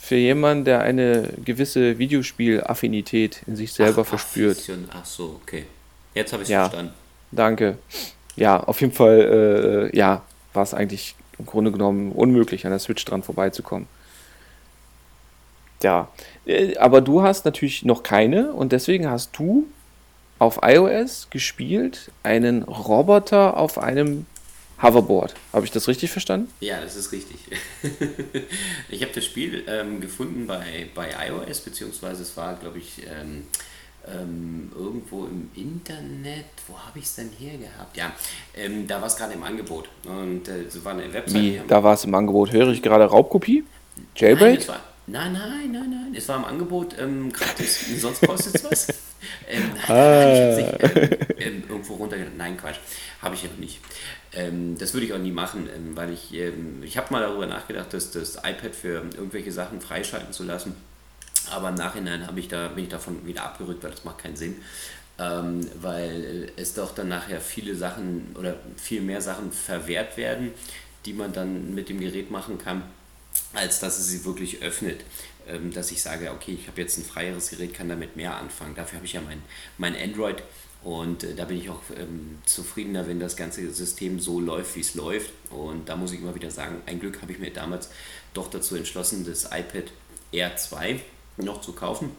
für 0.01 0.17
jemanden, 0.17 0.65
der 0.65 0.81
eine 0.81 1.29
gewisse 1.45 1.99
Videospielaffinität 1.99 3.43
in 3.47 3.57
sich 3.57 3.73
selber 3.73 4.03
Ach, 4.03 4.07
verspürt. 4.07 4.59
Ach 4.93 5.05
so, 5.05 5.41
okay. 5.43 5.65
Jetzt 6.15 6.33
habe 6.33 6.43
ich 6.43 6.49
es 6.49 6.53
ja, 6.53 6.69
verstanden. 6.69 6.95
Danke. 7.31 7.79
Ja, 8.37 8.61
auf 8.61 8.81
jeden 8.81 8.93
Fall, 8.93 9.91
äh, 9.93 9.97
ja, 9.97 10.23
war 10.55 10.63
es 10.63 10.73
eigentlich 10.73 11.15
im 11.39 11.47
Grunde 11.47 11.73
genommen 11.73 12.13
unmöglich, 12.13 12.65
an 12.65 12.71
der 12.71 12.79
Switch 12.79 13.05
dran 13.05 13.23
vorbeizukommen. 13.23 13.87
Ja, 15.83 16.09
äh, 16.47 16.77
aber 16.77 17.01
du 17.01 17.23
hast 17.23 17.45
natürlich 17.45 17.85
noch 17.85 18.03
keine 18.03 18.53
und 18.53 18.73
deswegen 18.73 19.09
hast 19.11 19.37
du 19.39 19.67
auf 20.39 20.61
iOS 20.63 21.29
gespielt 21.31 22.11
einen 22.23 22.63
Roboter 22.63 23.57
auf 23.57 23.79
einem 23.79 24.27
Hoverboard. 24.83 25.35
Habe 25.53 25.65
ich 25.65 25.73
das 25.73 25.89
richtig 25.89 26.11
verstanden? 26.11 26.53
Ja, 26.61 26.81
das 26.81 26.97
ist 26.97 27.13
richtig. 27.13 27.39
ich 28.89 29.03
habe 29.03 29.13
das 29.13 29.25
Spiel 29.25 29.65
ähm, 29.67 30.01
gefunden 30.01 30.47
bei, 30.47 30.89
bei 30.95 31.11
iOS, 31.29 31.61
beziehungsweise 31.61 32.23
es 32.23 32.37
war, 32.37 32.55
glaube 32.57 32.79
ich, 32.79 33.03
ähm, 33.07 33.45
ähm, 34.07 34.71
irgendwo 34.77 35.27
im 35.27 35.51
Internet. 35.55 36.47
Wo 36.67 36.79
habe 36.79 36.99
ich 36.99 37.07
es 37.07 37.17
denn 37.17 37.31
hier 37.37 37.59
gehabt? 37.59 37.97
Ja, 37.97 38.13
ähm, 38.55 38.87
da 38.87 39.01
war 39.01 39.09
es 39.09 39.17
gerade 39.17 39.35
im 39.35 39.43
Angebot. 39.43 39.89
Und 40.05 40.49
äh, 40.49 40.69
so 40.69 40.85
war 40.85 40.93
eine 40.93 41.13
Website. 41.13 41.35
Wie, 41.35 41.61
da 41.67 41.83
war 41.83 41.95
es 41.95 42.05
im 42.05 42.15
Angebot? 42.15 42.53
Höre 42.53 42.69
ich 42.69 42.83
gerade 42.83 43.05
Raubkopie? 43.05 43.65
Jailbreak? 44.15 44.61
Nein, 44.61 44.69
war, 44.69 44.81
nein, 45.07 45.33
nein, 45.33 45.73
nein, 45.73 45.91
nein. 45.91 46.15
Es 46.15 46.29
war 46.29 46.37
im 46.37 46.45
Angebot 46.45 46.97
ähm, 46.99 47.33
gratis. 47.33 48.01
Sonst 48.01 48.25
kostet 48.27 48.55
es 48.55 48.65
was. 48.65 48.89
Ähm, 49.49 49.73
ah. 49.89 50.59
ich 50.59 50.67
nicht, 51.37 51.69
irgendwo 51.69 51.95
runtergeladen. 51.95 52.37
Nein, 52.37 52.57
Quatsch. 52.57 52.79
Habe 53.23 53.35
ich 53.35 53.43
ja 53.43 53.49
noch 53.49 53.59
nicht. 53.59 53.81
Ähm, 54.33 54.77
das 54.79 54.93
würde 54.93 55.07
ich 55.07 55.13
auch 55.13 55.19
nie 55.19 55.33
machen, 55.33 55.69
ähm, 55.75 55.97
weil 55.97 56.13
ich, 56.13 56.33
ähm, 56.35 56.83
ich 56.83 56.97
habe 56.99 57.13
mal 57.13 57.23
darüber 57.23 57.47
nachgedacht, 57.47 57.93
dass 57.95 58.11
das 58.11 58.37
iPad 58.37 58.75
für 58.75 58.95
irgendwelche 59.17 59.51
Sachen 59.53 59.81
freischalten 59.81 60.33
zu 60.33 60.45
lassen. 60.45 60.77
Aber 61.51 61.71
im 61.71 61.77
Nachhinein 61.77 62.29
ich 62.37 62.49
da, 62.49 62.69
bin 62.69 62.85
ich 62.85 62.91
davon 62.91 63.27
wieder 63.27 63.45
abgerückt, 63.45 63.83
weil 63.83 63.91
das 63.91 64.05
macht 64.05 64.19
keinen 64.19 64.37
Sinn. 64.37 64.57
Ähm, 65.19 65.67
weil 65.81 66.53
es 66.57 66.75
doch 66.75 66.95
dann 66.95 67.09
nachher 67.09 67.41
viele 67.41 67.75
Sachen 67.75 68.37
oder 68.39 68.55
viel 68.77 69.01
mehr 69.01 69.21
Sachen 69.21 69.51
verwehrt 69.51 70.17
werden, 70.17 70.53
die 71.07 71.13
man 71.13 71.33
dann 71.33 71.75
mit 71.75 71.89
dem 71.89 71.99
Gerät 71.99 72.31
machen 72.31 72.59
kann, 72.59 72.83
als 73.55 73.81
dass 73.81 73.99
es 73.99 74.09
sie 74.09 74.25
wirklich 74.25 74.63
öffnet. 74.63 75.01
Ähm, 75.49 75.73
dass 75.73 75.91
ich 75.91 76.03
sage, 76.03 76.31
okay, 76.31 76.59
ich 76.61 76.69
habe 76.69 76.81
jetzt 76.81 76.99
ein 76.99 77.05
freieres 77.05 77.51
Gerät, 77.51 77.75
kann 77.75 77.89
damit 77.89 78.17
mehr 78.17 78.37
anfangen. 78.37 78.75
Dafür 78.75 78.97
habe 78.97 79.07
ich 79.07 79.15
ja 79.15 79.21
mein, 79.21 79.43
mein 79.79 79.97
Android 79.97 80.43
und 80.83 81.25
äh, 81.25 81.35
da 81.35 81.45
bin 81.45 81.59
ich 81.59 81.71
auch 81.71 81.81
ähm, 81.97 82.39
zufriedener, 82.45 83.07
wenn 83.07 83.19
das 83.19 83.37
ganze 83.37 83.71
System 83.73 84.21
so 84.21 84.41
läuft, 84.41 84.77
wie 84.77 84.81
es 84.81 84.95
läuft. 84.95 85.33
Und 85.51 85.89
da 85.89 85.97
muss 85.97 86.13
ich 86.13 86.21
immer 86.21 86.35
wieder 86.35 86.51
sagen, 86.51 86.83
ein 86.87 87.01
Glück 87.01 87.21
habe 87.23 87.33
ich 87.33 87.39
mir 87.39 87.53
damals 87.53 87.91
doch 88.35 88.49
dazu 88.49 88.77
entschlossen, 88.77 89.25
das 89.25 89.45
iPad 89.45 89.93
Air 90.33 90.57
2 90.57 91.01
noch 91.39 91.61
zu 91.61 91.73
kaufen, 91.73 92.11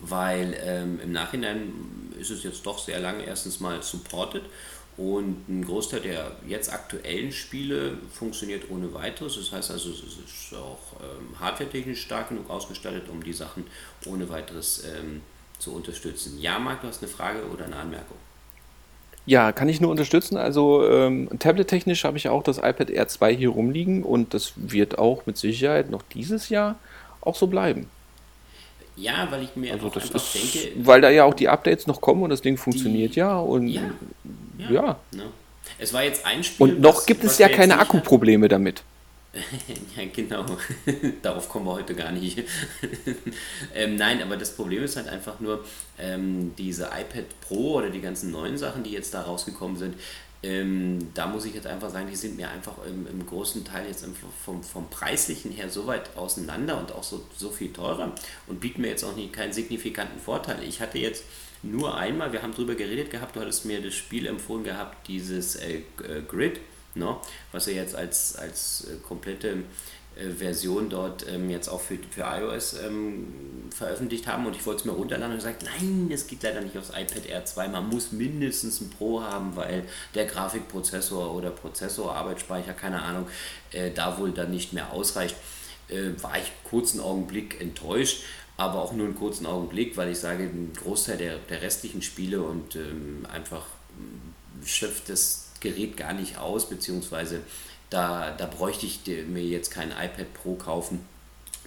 weil 0.00 0.56
ähm, 0.62 1.00
im 1.02 1.12
Nachhinein 1.12 1.72
ist 2.18 2.30
es 2.30 2.42
jetzt 2.42 2.66
doch 2.66 2.78
sehr 2.78 3.00
lange 3.00 3.24
erstens 3.24 3.60
mal 3.60 3.82
supported 3.82 4.42
und 5.00 5.48
ein 5.48 5.64
Großteil 5.64 6.00
der 6.00 6.32
jetzt 6.46 6.70
aktuellen 6.70 7.32
Spiele 7.32 7.96
funktioniert 8.12 8.64
ohne 8.70 8.92
weiteres. 8.92 9.36
Das 9.36 9.50
heißt 9.50 9.70
also, 9.70 9.88
es 9.88 10.02
ist 10.02 10.54
auch 10.54 11.00
ähm, 11.00 11.40
hardware-technisch 11.40 12.02
stark 12.02 12.28
genug 12.28 12.50
ausgestattet, 12.50 13.04
um 13.10 13.22
die 13.24 13.32
Sachen 13.32 13.64
ohne 14.04 14.28
weiteres 14.28 14.84
ähm, 14.84 15.22
zu 15.58 15.72
unterstützen. 15.72 16.38
Ja, 16.38 16.58
Marc, 16.58 16.82
du 16.82 16.88
hast 16.88 17.02
eine 17.02 17.10
Frage 17.10 17.46
oder 17.50 17.64
eine 17.64 17.76
Anmerkung? 17.76 18.18
Ja, 19.24 19.52
kann 19.52 19.70
ich 19.70 19.80
nur 19.80 19.90
unterstützen. 19.90 20.36
Also 20.36 20.86
ähm, 20.86 21.30
tablet-technisch 21.38 22.04
habe 22.04 22.18
ich 22.18 22.28
auch 22.28 22.42
das 22.42 22.58
iPad 22.58 22.90
Air 22.90 23.08
2 23.08 23.34
hier 23.34 23.50
rumliegen 23.50 24.02
und 24.02 24.34
das 24.34 24.52
wird 24.56 24.98
auch 24.98 25.24
mit 25.24 25.38
Sicherheit 25.38 25.88
noch 25.88 26.02
dieses 26.12 26.50
Jahr 26.50 26.78
auch 27.22 27.36
so 27.36 27.46
bleiben. 27.46 27.88
Ja, 29.00 29.26
weil 29.30 29.44
ich 29.44 29.56
mir 29.56 29.72
Also 29.72 29.86
auch 29.86 29.92
das 29.92 30.04
einfach 30.04 30.16
ist, 30.36 30.54
denke, 30.54 30.86
weil 30.86 31.00
da 31.00 31.10
ja 31.10 31.24
auch 31.24 31.34
die 31.34 31.48
Updates 31.48 31.86
noch 31.86 32.00
kommen 32.00 32.22
und 32.22 32.30
das 32.30 32.42
Ding 32.42 32.56
funktioniert 32.56 33.14
die, 33.14 33.20
ja 33.20 33.38
und 33.38 33.68
ja, 33.68 33.82
ja, 34.58 34.70
ja. 34.70 35.00
Ne? 35.12 35.24
Es 35.78 35.92
war 35.92 36.02
jetzt 36.02 36.26
ein 36.26 36.44
Spiel, 36.44 36.66
Und 36.74 36.80
noch 36.80 36.96
was- 36.98 37.06
gibt 37.06 37.24
es 37.24 37.38
ja 37.38 37.48
keine 37.48 37.78
Akkuprobleme 37.78 38.48
damit. 38.48 38.82
Ja, 39.96 40.02
genau. 40.12 40.44
Darauf 41.22 41.48
kommen 41.48 41.64
wir 41.66 41.74
heute 41.74 41.94
gar 41.94 42.10
nicht. 42.10 42.42
ähm, 43.76 43.94
nein, 43.94 44.20
aber 44.22 44.36
das 44.36 44.50
Problem 44.56 44.82
ist 44.82 44.96
halt 44.96 45.06
einfach 45.08 45.38
nur, 45.38 45.64
ähm, 46.00 46.52
diese 46.58 46.86
iPad 46.86 47.26
Pro 47.40 47.74
oder 47.74 47.90
die 47.90 48.00
ganzen 48.00 48.32
neuen 48.32 48.58
Sachen, 48.58 48.82
die 48.82 48.90
jetzt 48.90 49.14
da 49.14 49.22
rausgekommen 49.22 49.76
sind, 49.76 49.94
ähm, 50.42 51.10
da 51.12 51.26
muss 51.26 51.44
ich 51.44 51.54
jetzt 51.54 51.66
einfach 51.66 51.90
sagen, 51.90 52.08
die 52.08 52.16
sind 52.16 52.36
mir 52.36 52.48
einfach 52.48 52.74
im, 52.86 53.06
im 53.06 53.26
großen 53.26 53.64
Teil 53.64 53.86
jetzt 53.86 54.06
vom, 54.44 54.62
vom 54.62 54.88
Preislichen 54.88 55.50
her 55.52 55.68
so 55.68 55.86
weit 55.86 56.16
auseinander 56.16 56.78
und 56.78 56.92
auch 56.92 57.02
so, 57.02 57.26
so 57.36 57.50
viel 57.50 57.72
teurer 57.72 58.14
und 58.46 58.60
bieten 58.60 58.80
mir 58.80 58.88
jetzt 58.88 59.04
auch 59.04 59.14
nicht 59.14 59.32
keinen 59.34 59.52
signifikanten 59.52 60.18
Vorteil. 60.18 60.62
Ich 60.62 60.80
hatte 60.80 60.98
jetzt 60.98 61.24
nur 61.62 61.94
einmal, 61.94 62.32
wir 62.32 62.42
haben 62.42 62.54
drüber 62.54 62.74
geredet 62.74 63.10
gehabt, 63.10 63.36
du 63.36 63.40
hattest 63.40 63.66
mir 63.66 63.82
das 63.82 63.94
Spiel 63.94 64.26
empfohlen 64.26 64.64
gehabt, 64.64 65.08
dieses 65.08 65.56
äh, 65.56 65.82
äh, 66.02 66.22
Grid, 66.26 66.60
ne, 66.94 67.16
was 67.52 67.66
wir 67.66 67.74
jetzt 67.74 67.94
als, 67.94 68.34
als 68.36 68.88
äh, 68.88 68.96
komplette 69.06 69.64
Version 70.14 70.90
dort 70.90 71.26
ähm, 71.28 71.48
jetzt 71.50 71.68
auch 71.68 71.80
für, 71.80 71.96
für 72.10 72.22
iOS 72.22 72.74
ähm, 72.84 73.32
veröffentlicht 73.70 74.26
haben 74.26 74.46
und 74.46 74.56
ich 74.56 74.66
wollte 74.66 74.80
es 74.80 74.84
mir 74.84 74.92
runterladen 74.92 75.32
und 75.32 75.38
gesagt, 75.38 75.62
nein, 75.62 76.10
es 76.12 76.26
geht 76.26 76.42
leider 76.42 76.60
nicht 76.60 76.76
aufs 76.76 76.90
iPad 76.90 77.26
Air 77.26 77.44
2, 77.44 77.68
man 77.68 77.88
muss 77.88 78.12
mindestens 78.12 78.80
ein 78.80 78.90
Pro 78.90 79.22
haben, 79.22 79.56
weil 79.56 79.84
der 80.14 80.26
Grafikprozessor 80.26 81.34
oder 81.34 81.50
Prozessor, 81.50 82.14
Arbeitsspeicher, 82.14 82.72
keine 82.74 83.02
Ahnung, 83.02 83.26
äh, 83.72 83.90
da 83.90 84.18
wohl 84.18 84.32
dann 84.32 84.50
nicht 84.50 84.72
mehr 84.72 84.92
ausreicht. 84.92 85.36
Äh, 85.88 86.22
war 86.22 86.32
ich 86.32 86.44
einen 86.44 86.64
kurzen 86.64 87.00
Augenblick 87.00 87.60
enttäuscht, 87.60 88.22
aber 88.56 88.82
auch 88.82 88.92
nur 88.92 89.06
einen 89.06 89.16
kurzen 89.16 89.46
Augenblick, 89.46 89.96
weil 89.96 90.10
ich 90.10 90.18
sage, 90.18 90.44
ein 90.44 90.72
Großteil 90.74 91.16
der, 91.16 91.38
der 91.38 91.62
restlichen 91.62 92.02
Spiele 92.02 92.42
und 92.42 92.76
ähm, 92.76 93.26
einfach 93.32 93.66
ähm, 93.98 94.66
schöpft 94.66 95.08
das 95.08 95.46
Gerät 95.60 95.96
gar 95.96 96.12
nicht 96.12 96.38
aus, 96.38 96.68
beziehungsweise 96.68 97.40
da, 97.90 98.32
da 98.36 98.46
bräuchte 98.46 98.86
ich 98.86 99.00
mir 99.28 99.42
jetzt 99.42 99.70
kein 99.70 99.90
iPad 99.90 100.32
Pro 100.34 100.54
kaufen, 100.54 101.00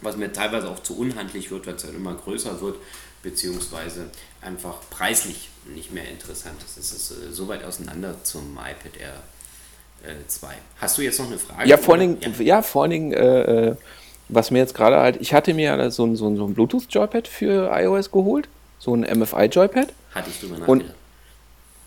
was 0.00 0.16
mir 0.16 0.32
teilweise 0.32 0.68
auch 0.68 0.82
zu 0.82 0.98
unhandlich 0.98 1.50
wird, 1.50 1.66
weil 1.66 1.74
es 1.74 1.84
halt 1.84 1.94
immer 1.94 2.14
größer 2.14 2.60
wird, 2.60 2.76
beziehungsweise 3.22 4.06
einfach 4.40 4.76
preislich 4.90 5.48
nicht 5.74 5.92
mehr 5.92 6.08
interessant 6.08 6.62
ist. 6.62 6.76
Es 6.76 6.92
ist 6.92 7.10
äh, 7.10 7.32
so 7.32 7.48
weit 7.48 7.64
auseinander 7.64 8.22
zum 8.22 8.52
iPad 8.52 9.00
Air 9.00 9.22
äh, 10.10 10.26
2. 10.26 10.48
Hast 10.78 10.98
du 10.98 11.02
jetzt 11.02 11.18
noch 11.18 11.26
eine 11.26 11.38
Frage? 11.38 11.68
Ja, 11.68 11.76
vor 11.76 11.94
allen? 11.94 12.20
Dingen, 12.20 12.34
ja. 12.44 12.62
vor 12.62 12.82
allen 12.82 12.90
Dingen 12.90 13.12
äh, 13.12 13.68
äh, 13.68 13.76
was 14.28 14.50
mir 14.50 14.58
jetzt 14.58 14.74
gerade 14.74 14.96
halt, 14.96 15.20
ich 15.20 15.32
hatte 15.34 15.54
mir 15.54 15.76
ja 15.76 15.90
so 15.90 16.04
ein, 16.04 16.16
so 16.16 16.26
ein, 16.28 16.36
so 16.36 16.46
ein 16.46 16.54
Bluetooth-Joypad 16.54 17.28
für 17.28 17.70
iOS 17.74 18.10
geholt, 18.10 18.48
so 18.78 18.94
ein 18.94 19.00
MFI-Joypad. 19.00 19.88
Hatte 20.14 20.30
ich 20.30 20.40
drüber 20.40 20.68
Und- 20.68 20.78
nachgedacht. 20.78 20.90
Ja, 20.90 21.03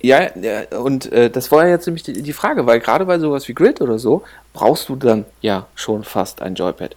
ja, 0.01 0.29
und 0.79 1.12
äh, 1.12 1.29
das 1.29 1.51
war 1.51 1.65
ja 1.65 1.71
jetzt 1.71 1.88
nämlich 1.88 2.03
die, 2.03 2.21
die 2.21 2.33
Frage, 2.33 2.65
weil 2.65 2.79
gerade 2.79 3.05
bei 3.05 3.17
sowas 3.19 3.47
wie 3.47 3.53
Grid 3.53 3.81
oder 3.81 3.97
so, 3.97 4.23
brauchst 4.53 4.89
du 4.89 4.95
dann 4.95 5.25
ja 5.41 5.67
schon 5.75 6.03
fast 6.03 6.41
ein 6.41 6.55
Joypad. 6.55 6.95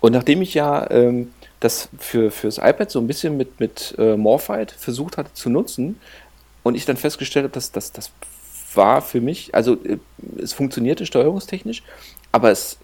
Und 0.00 0.12
nachdem 0.12 0.42
ich 0.42 0.54
ja 0.54 0.90
ähm, 0.90 1.32
das 1.60 1.88
für, 1.98 2.30
fürs 2.30 2.58
iPad 2.58 2.90
so 2.90 2.98
ein 2.98 3.06
bisschen 3.06 3.36
mit, 3.36 3.60
mit 3.60 3.94
äh, 3.98 4.16
Morphite 4.16 4.74
versucht 4.76 5.16
hatte 5.16 5.32
zu 5.34 5.50
nutzen 5.50 6.00
und 6.62 6.74
ich 6.74 6.86
dann 6.86 6.96
festgestellt 6.96 7.44
habe, 7.44 7.54
dass 7.54 7.70
das, 7.70 7.92
das 7.92 8.10
war 8.74 9.02
für 9.02 9.20
mich, 9.20 9.54
also 9.54 9.74
äh, 9.84 9.98
es 10.42 10.52
funktionierte 10.52 11.06
steuerungstechnisch, 11.06 11.82
aber 12.32 12.50
es 12.50 12.78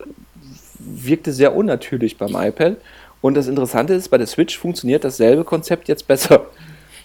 wirkte 0.79 1.33
sehr 1.33 1.57
unnatürlich 1.57 2.19
beim 2.19 2.37
iPad. 2.37 2.77
Und 3.23 3.35
das 3.35 3.49
Interessante 3.49 3.95
ist, 3.95 4.11
bei 4.11 4.19
der 4.19 4.27
Switch 4.27 4.57
funktioniert 4.59 5.03
dasselbe 5.03 5.43
Konzept 5.43 5.89
jetzt 5.89 6.07
besser. 6.07 6.47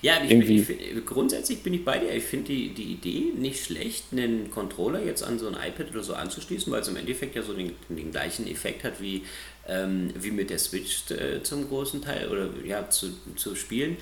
Ja, 0.01 0.23
ich, 0.23 0.31
Irgendwie. 0.31 0.59
ich, 0.61 0.65
find- 0.65 1.05
grundsätzlich 1.05 1.61
bin 1.61 1.73
ich 1.75 1.85
bei 1.85 1.99
dir. 1.99 2.11
Ich 2.11 2.23
finde 2.23 2.47
die, 2.47 2.69
die 2.73 2.93
Idee 2.93 3.33
nicht 3.37 3.63
schlecht, 3.63 4.05
einen 4.11 4.49
Controller 4.49 5.03
jetzt 5.03 5.23
an 5.23 5.37
so 5.37 5.47
ein 5.47 5.53
iPad 5.53 5.91
oder 5.91 6.03
so 6.03 6.15
anzuschließen, 6.15 6.71
weil 6.71 6.81
es 6.81 6.87
im 6.87 6.95
Endeffekt 6.95 7.35
ja 7.35 7.43
so 7.43 7.53
den, 7.53 7.73
den 7.89 8.11
gleichen 8.11 8.47
Effekt 8.47 8.83
hat 8.83 8.99
wie, 8.99 9.23
ähm, 9.67 10.11
wie 10.19 10.31
mit 10.31 10.49
der 10.49 10.57
Switch 10.57 11.11
äh, 11.11 11.43
zum 11.43 11.67
großen 11.67 12.01
Teil 12.01 12.29
oder 12.29 12.49
ja, 12.65 12.89
zu, 12.89 13.11
zu 13.35 13.55
spielen. 13.55 13.97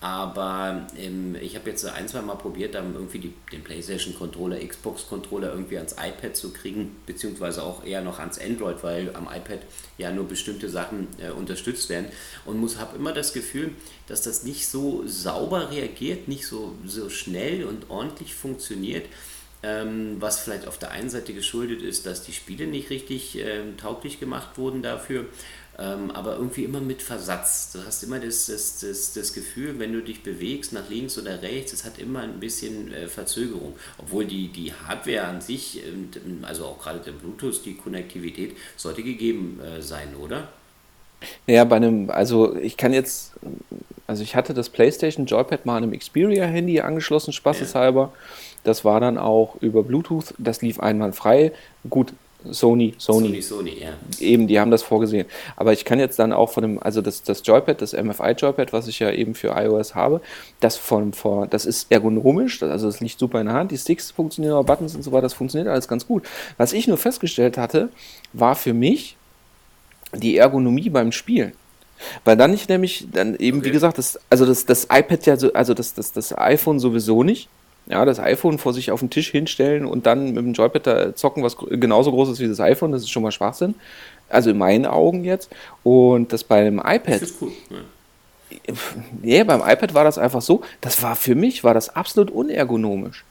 Aber 0.00 0.86
ähm, 0.96 1.34
ich 1.40 1.56
habe 1.56 1.70
jetzt 1.70 1.84
ein, 1.84 2.06
zwei 2.06 2.22
Mal 2.22 2.36
probiert, 2.36 2.76
dann 2.76 2.94
irgendwie 2.94 3.18
die, 3.18 3.34
den 3.50 3.64
PlayStation-Controller, 3.64 4.64
Xbox-Controller 4.64 5.50
irgendwie 5.50 5.76
ans 5.76 5.94
iPad 5.94 6.36
zu 6.36 6.52
kriegen, 6.52 6.94
beziehungsweise 7.04 7.64
auch 7.64 7.84
eher 7.84 8.00
noch 8.00 8.20
ans 8.20 8.38
Android, 8.38 8.84
weil 8.84 9.14
am 9.16 9.24
iPad 9.24 9.58
ja 9.96 10.12
nur 10.12 10.28
bestimmte 10.28 10.68
Sachen 10.68 11.08
äh, 11.18 11.30
unterstützt 11.30 11.88
werden. 11.88 12.06
Und 12.44 12.60
muss 12.60 12.78
habe 12.78 12.96
immer 12.96 13.12
das 13.12 13.32
Gefühl, 13.32 13.72
dass 14.06 14.22
das 14.22 14.44
nicht 14.44 14.68
so 14.68 15.02
sauber 15.04 15.72
reagiert, 15.72 16.28
nicht 16.28 16.46
so, 16.46 16.76
so 16.86 17.10
schnell 17.10 17.64
und 17.64 17.90
ordentlich 17.90 18.36
funktioniert. 18.36 19.06
Ähm, 19.62 20.16
was 20.20 20.38
vielleicht 20.38 20.68
auf 20.68 20.78
der 20.78 20.92
einen 20.92 21.10
Seite 21.10 21.34
geschuldet 21.34 21.82
ist, 21.82 22.06
dass 22.06 22.22
die 22.22 22.32
Spiele 22.32 22.66
nicht 22.66 22.90
richtig 22.90 23.36
ähm, 23.38 23.76
tauglich 23.76 24.20
gemacht 24.20 24.56
wurden 24.56 24.82
dafür, 24.82 25.26
ähm, 25.80 26.10
aber 26.12 26.36
irgendwie 26.36 26.64
immer 26.64 26.80
mit 26.80 27.02
Versatz. 27.02 27.72
Du 27.72 27.84
hast 27.84 28.02
immer 28.02 28.20
das, 28.20 28.46
das, 28.46 28.80
das, 28.80 29.12
das 29.14 29.32
Gefühl, 29.32 29.78
wenn 29.78 29.92
du 29.92 30.00
dich 30.00 30.22
bewegst 30.22 30.72
nach 30.72 30.88
links 30.88 31.18
oder 31.18 31.42
rechts, 31.42 31.72
es 31.72 31.84
hat 31.84 31.98
immer 31.98 32.20
ein 32.20 32.40
bisschen 32.40 32.92
äh, 32.92 33.08
Verzögerung. 33.08 33.74
Obwohl 33.98 34.24
die, 34.24 34.48
die 34.48 34.72
Hardware 34.72 35.24
an 35.24 35.40
sich, 35.40 35.82
ähm, 35.84 36.10
also 36.42 36.64
auch 36.64 36.80
gerade 36.80 36.98
der 36.98 37.12
Bluetooth, 37.12 37.64
die 37.64 37.74
Konnektivität, 37.74 38.56
sollte 38.76 39.02
gegeben 39.02 39.60
äh, 39.60 39.82
sein, 39.82 40.14
oder? 40.16 40.48
Ja, 41.46 41.64
bei 41.64 41.76
einem, 41.76 42.10
also 42.10 42.56
ich 42.56 42.76
kann 42.76 42.92
jetzt, 42.92 43.32
also 44.06 44.22
ich 44.22 44.36
hatte 44.36 44.54
das 44.54 44.68
PlayStation 44.70 45.26
Joypad 45.26 45.66
mal 45.66 45.76
an 45.76 45.84
einem 45.84 45.98
Xperia-Handy 45.98 46.80
angeschlossen, 46.80 47.32
spaßeshalber. 47.32 48.12
Das 48.64 48.84
war 48.84 49.00
dann 49.00 49.18
auch 49.18 49.56
über 49.60 49.82
Bluetooth, 49.82 50.34
das 50.38 50.62
lief 50.62 50.80
einwandfrei. 50.80 51.52
Gut, 51.88 52.12
Sony, 52.44 52.94
Sony, 52.98 53.26
Sony, 53.28 53.42
Sony, 53.42 53.76
ja. 53.80 53.90
eben, 54.20 54.46
die 54.46 54.60
haben 54.60 54.70
das 54.70 54.82
vorgesehen. 54.84 55.26
Aber 55.56 55.72
ich 55.72 55.84
kann 55.84 55.98
jetzt 55.98 56.20
dann 56.20 56.32
auch 56.32 56.50
von 56.50 56.62
dem, 56.62 56.82
also 56.82 57.02
das, 57.02 57.24
das 57.24 57.42
Joypad, 57.44 57.82
das 57.82 57.94
MFI-Joypad, 57.94 58.72
was 58.72 58.86
ich 58.86 59.00
ja 59.00 59.10
eben 59.10 59.34
für 59.34 59.48
iOS 59.48 59.96
habe, 59.96 60.20
das 60.60 60.76
von, 60.76 61.12
von 61.12 61.50
das 61.50 61.66
ist 61.66 61.90
ergonomisch, 61.90 62.62
also 62.62 62.86
es 62.88 63.00
liegt 63.00 63.18
super 63.18 63.40
in 63.40 63.46
der 63.46 63.56
Hand, 63.56 63.72
die 63.72 63.78
Sticks 63.78 64.12
funktionieren, 64.12 64.54
auch 64.54 64.64
Buttons 64.64 64.94
und 64.94 65.02
so 65.02 65.10
weiter, 65.10 65.22
das 65.22 65.34
funktioniert 65.34 65.68
alles 65.68 65.88
ganz 65.88 66.06
gut. 66.06 66.24
Was 66.58 66.72
ich 66.72 66.86
nur 66.86 66.96
festgestellt 66.96 67.58
hatte, 67.58 67.88
war 68.32 68.54
für 68.54 68.72
mich 68.72 69.16
die 70.14 70.36
Ergonomie 70.36 70.90
beim 70.90 71.10
Spielen. 71.10 71.52
Weil 72.24 72.36
dann 72.36 72.54
ich 72.54 72.68
nämlich, 72.68 73.08
dann 73.12 73.34
eben, 73.34 73.58
wie 73.58 73.66
Okay. 73.66 73.72
gesagt, 73.72 73.98
das, 73.98 74.20
also 74.30 74.46
das, 74.46 74.64
das 74.64 74.84
iPad 74.84 75.26
ja 75.26 75.36
so, 75.36 75.52
also 75.52 75.74
das, 75.74 75.94
das, 75.94 76.12
das 76.12 76.36
iPhone 76.38 76.78
sowieso 76.78 77.24
nicht. 77.24 77.48
Ja, 77.90 78.04
das 78.04 78.20
iPhone 78.20 78.58
vor 78.58 78.74
sich 78.74 78.90
auf 78.90 79.00
den 79.00 79.08
Tisch 79.08 79.30
hinstellen 79.30 79.86
und 79.86 80.04
dann 80.04 80.34
mit 80.34 80.44
dem 80.44 80.52
Joypad 80.52 80.86
da 80.86 81.16
zocken, 81.16 81.42
was 81.42 81.56
genauso 81.56 82.10
groß 82.10 82.30
ist 82.30 82.40
wie 82.40 82.48
das 82.48 82.60
iPhone, 82.60 82.92
das 82.92 83.02
ist 83.02 83.10
schon 83.10 83.22
mal 83.22 83.32
Schwachsinn. 83.32 83.74
Also 84.28 84.50
in 84.50 84.58
meinen 84.58 84.84
Augen 84.84 85.24
jetzt. 85.24 85.50
Und 85.82 86.32
das 86.32 86.44
bei 86.44 86.64
dem 86.64 86.76
Das 86.76 86.96
iPad, 86.96 87.22
ist 87.22 87.36
cool. 87.40 87.50
Ja. 87.70 88.74
nee, 89.22 89.42
beim 89.42 89.60
iPad 89.60 89.94
war 89.94 90.04
das 90.04 90.18
einfach 90.18 90.42
so, 90.42 90.60
das 90.82 91.02
war 91.02 91.16
für 91.16 91.34
mich, 91.34 91.64
war 91.64 91.72
das 91.72 91.88
absolut 91.88 92.30
unergonomisch. 92.30 93.24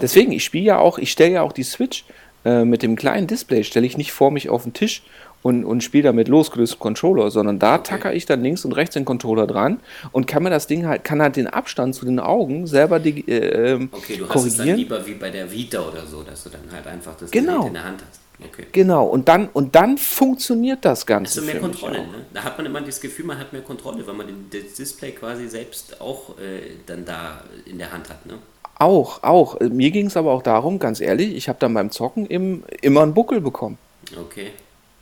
Deswegen, 0.00 0.32
ich 0.32 0.44
spiele 0.44 0.64
ja 0.64 0.78
auch, 0.78 0.98
ich 0.98 1.12
stelle 1.12 1.34
ja 1.34 1.42
auch 1.42 1.52
die 1.52 1.62
Switch 1.62 2.04
äh, 2.44 2.64
mit 2.64 2.82
dem 2.82 2.96
kleinen 2.96 3.26
Display, 3.26 3.64
stelle 3.64 3.86
ich 3.86 3.96
nicht 3.96 4.12
vor 4.12 4.30
mich 4.30 4.48
auf 4.48 4.64
den 4.64 4.72
Tisch 4.72 5.02
und, 5.44 5.64
und 5.66 5.84
spiele 5.84 6.04
damit 6.04 6.26
losgelöst 6.28 6.78
Controller, 6.78 7.30
sondern 7.30 7.58
da 7.58 7.76
tacker 7.76 8.14
ich 8.14 8.24
dann 8.24 8.42
links 8.42 8.64
und 8.64 8.72
rechts 8.72 8.94
den 8.94 9.04
Controller 9.04 9.46
dran 9.46 9.78
und 10.10 10.26
kann 10.26 10.42
mir 10.42 10.48
das 10.48 10.66
Ding 10.66 10.86
halt, 10.86 11.04
kann 11.04 11.20
halt 11.20 11.36
den 11.36 11.46
Abstand 11.46 11.94
zu 11.94 12.06
den 12.06 12.18
Augen 12.18 12.66
selber 12.66 12.98
dig- 12.98 13.28
äh, 13.28 13.72
ähm, 13.74 13.90
Okay, 13.92 14.16
du 14.16 14.26
hast 14.26 14.36
es 14.46 14.56
dann 14.56 14.66
korrigieren. 14.66 14.76
lieber 14.78 15.06
wie 15.06 15.12
bei 15.12 15.28
der 15.28 15.52
Vita 15.52 15.80
oder 15.80 16.06
so, 16.06 16.22
dass 16.22 16.44
du 16.44 16.48
dann 16.50 16.62
halt 16.72 16.86
einfach 16.86 17.14
das 17.16 17.30
Genau. 17.30 17.56
Gerät 17.56 17.66
in 17.68 17.74
der 17.74 17.84
Hand 17.84 18.02
hast. 18.08 18.20
Okay. 18.42 18.66
Genau, 18.72 19.04
und 19.06 19.28
dann, 19.28 19.48
und 19.52 19.74
dann 19.76 19.98
funktioniert 19.98 20.82
das 20.84 21.04
Ganze. 21.04 21.40
Du 21.40 21.46
mehr 21.46 21.60
Kontrolle, 21.60 21.98
ne? 21.98 22.24
Da 22.32 22.42
hat 22.42 22.56
man 22.56 22.66
immer 22.66 22.80
das 22.80 23.00
Gefühl, 23.00 23.26
man 23.26 23.38
hat 23.38 23.52
mehr 23.52 23.62
Kontrolle, 23.62 24.04
weil 24.06 24.14
man 24.14 24.26
den, 24.26 24.46
das 24.50 24.72
Display 24.74 25.12
quasi 25.12 25.46
selbst 25.46 26.00
auch 26.00 26.30
äh, 26.38 26.78
dann 26.86 27.04
da 27.04 27.42
in 27.66 27.76
der 27.78 27.92
Hand 27.92 28.08
hat, 28.08 28.24
ne? 28.24 28.34
Auch, 28.78 29.22
auch. 29.22 29.60
Mir 29.60 29.90
ging 29.90 30.06
es 30.06 30.16
aber 30.16 30.32
auch 30.32 30.42
darum, 30.42 30.78
ganz 30.78 31.00
ehrlich, 31.00 31.34
ich 31.36 31.48
habe 31.50 31.58
dann 31.60 31.74
beim 31.74 31.90
Zocken 31.90 32.24
im, 32.26 32.64
immer 32.80 33.02
einen 33.02 33.12
Buckel 33.14 33.40
bekommen. 33.42 33.76
Okay. 34.18 34.50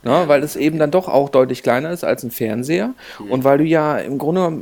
Ne? 0.03 0.23
weil 0.27 0.43
es 0.43 0.55
eben 0.55 0.79
dann 0.79 0.91
doch 0.91 1.07
auch 1.07 1.29
deutlich 1.29 1.63
kleiner 1.63 1.91
ist 1.91 2.03
als 2.03 2.23
ein 2.23 2.31
Fernseher 2.31 2.93
mhm. 3.19 3.31
und 3.31 3.43
weil 3.43 3.57
du 3.57 3.63
ja 3.63 3.97
im 3.97 4.17
Grunde 4.17 4.61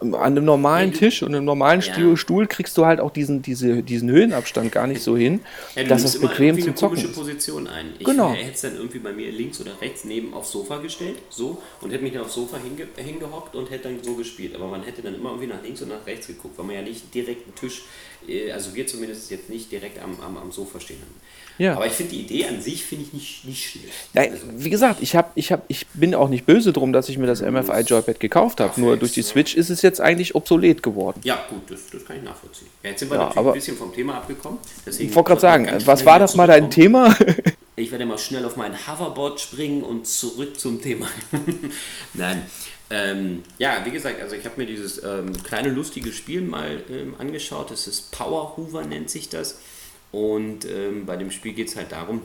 an 0.00 0.14
einem 0.14 0.44
normalen 0.44 0.92
ja, 0.92 0.98
Tisch 0.98 1.22
und 1.22 1.34
einem 1.34 1.44
normalen 1.44 1.80
ja. 1.80 2.16
Stuhl 2.16 2.46
kriegst 2.46 2.76
du 2.76 2.84
halt 2.84 3.00
auch 3.00 3.10
diesen, 3.10 3.42
diese, 3.42 3.82
diesen 3.82 4.10
Höhenabstand 4.10 4.72
gar 4.72 4.86
nicht 4.86 5.02
so 5.02 5.16
hin, 5.16 5.40
ja, 5.74 5.84
dass 5.84 6.04
es 6.04 6.20
bequem 6.20 6.60
zum 6.60 6.76
Zocken 6.76 6.98
ist. 6.98 7.14
Position 7.14 7.66
ein. 7.66 7.94
Ich 7.98 8.04
genau. 8.04 8.32
hätte 8.32 8.52
es 8.52 8.60
dann 8.62 8.76
irgendwie 8.76 8.98
bei 8.98 9.12
mir 9.12 9.30
links 9.30 9.60
oder 9.60 9.70
rechts 9.80 10.04
neben 10.04 10.34
aufs 10.34 10.50
Sofa 10.50 10.78
gestellt, 10.78 11.16
so, 11.30 11.62
und 11.80 11.92
hätte 11.92 12.02
mich 12.02 12.12
dann 12.12 12.22
aufs 12.22 12.34
Sofa 12.34 12.56
hinge 12.58 12.88
hingehockt 12.96 13.54
und 13.54 13.70
hätte 13.70 13.84
dann 13.88 13.98
so 14.02 14.14
gespielt. 14.14 14.54
Aber 14.54 14.66
man 14.66 14.82
hätte 14.82 15.02
dann 15.02 15.14
immer 15.14 15.30
irgendwie 15.30 15.48
nach 15.48 15.62
links 15.62 15.82
und 15.82 15.88
nach 15.88 16.06
rechts 16.06 16.26
geguckt, 16.26 16.58
weil 16.58 16.66
man 16.66 16.74
ja 16.76 16.82
nicht 16.82 17.14
direkt 17.14 17.46
einen 17.46 17.54
Tisch, 17.54 17.82
also 18.52 18.74
wir 18.74 18.86
zumindest 18.86 19.30
jetzt 19.30 19.48
nicht 19.50 19.70
direkt 19.70 20.02
am, 20.02 20.18
am, 20.20 20.36
am 20.36 20.52
Sofa 20.52 20.80
stehen 20.80 21.00
haben. 21.00 21.14
Ja. 21.56 21.76
Aber 21.76 21.86
ich 21.86 21.92
finde 21.92 22.12
die 22.12 22.22
Idee 22.22 22.46
an 22.46 22.60
sich 22.60 22.84
finde 22.84 23.04
ich 23.04 23.12
nicht, 23.12 23.44
nicht 23.44 23.70
schlecht. 23.70 23.86
Nein, 24.12 24.32
also, 24.32 24.46
wie 24.56 24.70
gesagt, 24.70 25.00
ich, 25.02 25.14
hab, 25.14 25.30
ich, 25.36 25.52
hab, 25.52 25.64
ich 25.68 25.86
bin 25.94 26.14
auch 26.14 26.28
nicht 26.28 26.46
böse 26.46 26.72
drum, 26.72 26.92
dass 26.92 27.08
ich 27.08 27.16
mir 27.16 27.26
das 27.26 27.42
MFI 27.42 27.82
Joypad 27.82 28.18
gekauft 28.18 28.60
habe. 28.60 28.80
Nur 28.80 28.96
durch 28.96 29.12
die 29.12 29.22
Switch 29.22 29.54
ist 29.54 29.70
es 29.70 29.82
jetzt 29.82 30.00
eigentlich 30.00 30.34
obsolet 30.34 30.82
geworden. 30.82 31.20
Ja, 31.22 31.44
gut, 31.48 31.70
das, 31.70 31.88
das 31.92 32.04
kann 32.04 32.16
ich 32.16 32.22
nachvollziehen. 32.24 32.68
Ja, 32.82 32.90
jetzt 32.90 33.00
sind 33.00 33.10
wir 33.10 33.18
ja, 33.18 33.26
natürlich 33.26 33.46
ein 33.46 33.54
bisschen 33.54 33.76
vom 33.76 33.94
Thema 33.94 34.16
abgekommen. 34.16 34.58
ich 34.86 35.14
wollte 35.14 35.28
gerade 35.28 35.40
sagen, 35.40 35.68
was 35.84 36.04
war 36.04 36.18
das 36.18 36.34
mal 36.34 36.48
dein 36.48 36.70
Thema? 36.70 37.16
ich 37.76 37.90
werde 37.92 38.04
mal 38.04 38.18
schnell 38.18 38.44
auf 38.44 38.56
mein 38.56 38.74
Hoverboard 38.74 39.40
springen 39.40 39.84
und 39.84 40.08
zurück 40.08 40.58
zum 40.58 40.82
Thema. 40.82 41.06
Nein. 42.14 42.42
Ähm, 42.90 43.42
ja, 43.58 43.84
wie 43.84 43.90
gesagt, 43.90 44.20
also 44.20 44.36
ich 44.36 44.44
habe 44.44 44.60
mir 44.60 44.66
dieses 44.66 45.02
ähm, 45.02 45.32
kleine 45.42 45.70
lustige 45.70 46.12
Spiel 46.12 46.42
mal 46.42 46.82
ähm, 46.90 47.14
angeschaut. 47.18 47.70
Das 47.70 47.86
ist 47.86 48.12
Power 48.12 48.56
Hoover, 48.56 48.84
nennt 48.84 49.10
sich 49.10 49.28
das. 49.28 49.58
Und 50.12 50.64
ähm, 50.66 51.06
bei 51.06 51.16
dem 51.16 51.30
Spiel 51.30 51.54
geht 51.54 51.68
es 51.68 51.76
halt 51.76 51.92
darum, 51.92 52.22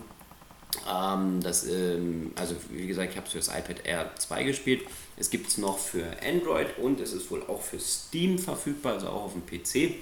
ähm, 0.87 1.41
dass, 1.41 1.65
ähm, 1.65 2.31
also 2.35 2.55
wie 2.69 2.87
gesagt, 2.87 3.11
ich 3.11 3.17
habe 3.17 3.25
es 3.25 3.31
für 3.31 3.39
das 3.39 3.47
iPad 3.47 3.85
Air 3.85 4.11
2 4.15 4.43
gespielt. 4.43 4.83
Es 5.17 5.29
gibt 5.29 5.47
es 5.47 5.57
noch 5.57 5.79
für 5.79 6.05
Android 6.23 6.77
und 6.77 6.99
es 6.99 7.13
ist 7.13 7.31
wohl 7.31 7.43
auch 7.43 7.61
für 7.61 7.79
Steam 7.79 8.37
verfügbar, 8.37 8.93
also 8.93 9.07
auch 9.07 9.23
auf 9.25 9.33
dem 9.33 9.45
PC. 9.45 9.95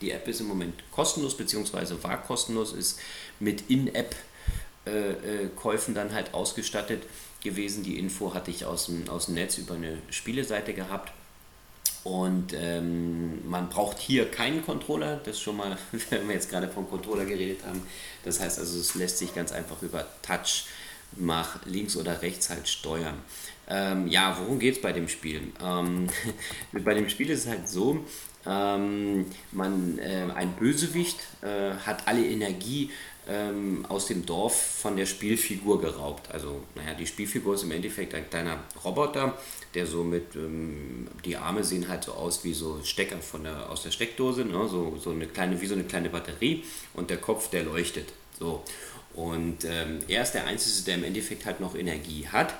Die 0.00 0.10
App 0.10 0.26
ist 0.26 0.40
im 0.40 0.48
Moment 0.48 0.74
kostenlos, 0.90 1.36
beziehungsweise 1.36 2.02
war 2.02 2.20
kostenlos, 2.20 2.72
ist 2.72 2.98
mit 3.38 3.70
In-App-Käufen 3.70 5.94
äh, 5.94 6.00
äh, 6.00 6.02
dann 6.02 6.12
halt 6.12 6.34
ausgestattet 6.34 7.04
gewesen. 7.44 7.84
Die 7.84 7.98
Info 7.98 8.34
hatte 8.34 8.50
ich 8.50 8.64
aus 8.64 8.86
dem, 8.86 9.08
aus 9.08 9.26
dem 9.26 9.34
Netz 9.34 9.58
über 9.58 9.74
eine 9.74 9.98
Spieleseite 10.10 10.74
gehabt. 10.74 11.12
Und 12.02 12.52
ähm, 12.54 13.48
man 13.48 13.70
braucht 13.70 13.98
hier 13.98 14.30
keinen 14.30 14.62
Controller, 14.62 15.20
das 15.24 15.40
schon 15.40 15.56
mal, 15.56 15.78
wenn 16.10 16.26
wir 16.26 16.34
jetzt 16.34 16.50
gerade 16.50 16.68
vom 16.68 16.88
Controller 16.88 17.24
geredet 17.24 17.60
haben. 17.64 17.82
Das 18.24 18.40
heißt 18.40 18.58
also, 18.58 18.78
es 18.78 18.94
lässt 18.94 19.18
sich 19.18 19.34
ganz 19.34 19.52
einfach 19.52 19.80
über 19.82 20.06
Touch, 20.20 20.66
mach 21.16 21.64
links 21.64 21.96
oder 21.96 22.20
rechts 22.20 22.50
halt 22.50 22.68
steuern. 22.68 23.14
Ähm, 23.68 24.08
ja, 24.08 24.36
worum 24.38 24.58
geht 24.58 24.76
es 24.76 24.82
bei 24.82 24.92
dem 24.92 25.08
Spiel? 25.08 25.52
Ähm, 25.62 26.08
bei 26.72 26.92
dem 26.92 27.08
Spiel 27.08 27.30
ist 27.30 27.44
es 27.44 27.46
halt 27.46 27.68
so, 27.68 28.04
ähm, 28.46 29.24
man, 29.52 29.98
äh, 29.98 30.26
ein 30.34 30.52
Bösewicht 30.56 31.18
äh, 31.40 31.72
hat 31.86 32.06
alle 32.06 32.26
Energie 32.26 32.90
ähm, 33.28 33.84
aus 33.88 34.06
dem 34.06 34.26
Dorf 34.26 34.54
von 34.54 34.96
der 34.96 35.06
Spielfigur 35.06 35.80
geraubt. 35.80 36.30
Also, 36.30 36.62
naja, 36.74 36.94
die 36.94 37.06
Spielfigur 37.06 37.54
ist 37.54 37.62
im 37.62 37.70
Endeffekt 37.70 38.14
ein 38.14 38.28
kleiner 38.28 38.58
Roboter, 38.84 39.38
der 39.74 39.86
so 39.86 40.04
mit, 40.04 40.34
ähm, 40.36 41.08
die 41.24 41.36
Arme 41.36 41.64
sehen 41.64 41.88
halt 41.88 42.04
so 42.04 42.12
aus 42.12 42.44
wie 42.44 42.52
so 42.52 42.80
Stecker 42.82 43.18
von 43.18 43.44
der, 43.44 43.70
aus 43.70 43.82
der 43.82 43.90
Steckdose, 43.90 44.44
ne? 44.44 44.68
so, 44.68 44.98
so 45.02 45.10
eine 45.10 45.26
kleine, 45.26 45.60
wie 45.60 45.66
so 45.66 45.74
eine 45.74 45.84
kleine 45.84 46.10
Batterie 46.10 46.64
und 46.94 47.10
der 47.10 47.18
Kopf, 47.18 47.50
der 47.50 47.64
leuchtet. 47.64 48.12
So. 48.38 48.62
Und 49.14 49.64
ähm, 49.64 50.00
er 50.08 50.22
ist 50.22 50.32
der 50.32 50.46
Einzige, 50.46 50.84
der 50.86 50.94
im 50.96 51.04
Endeffekt 51.04 51.46
halt 51.46 51.60
noch 51.60 51.74
Energie 51.76 52.26
hat. 52.26 52.54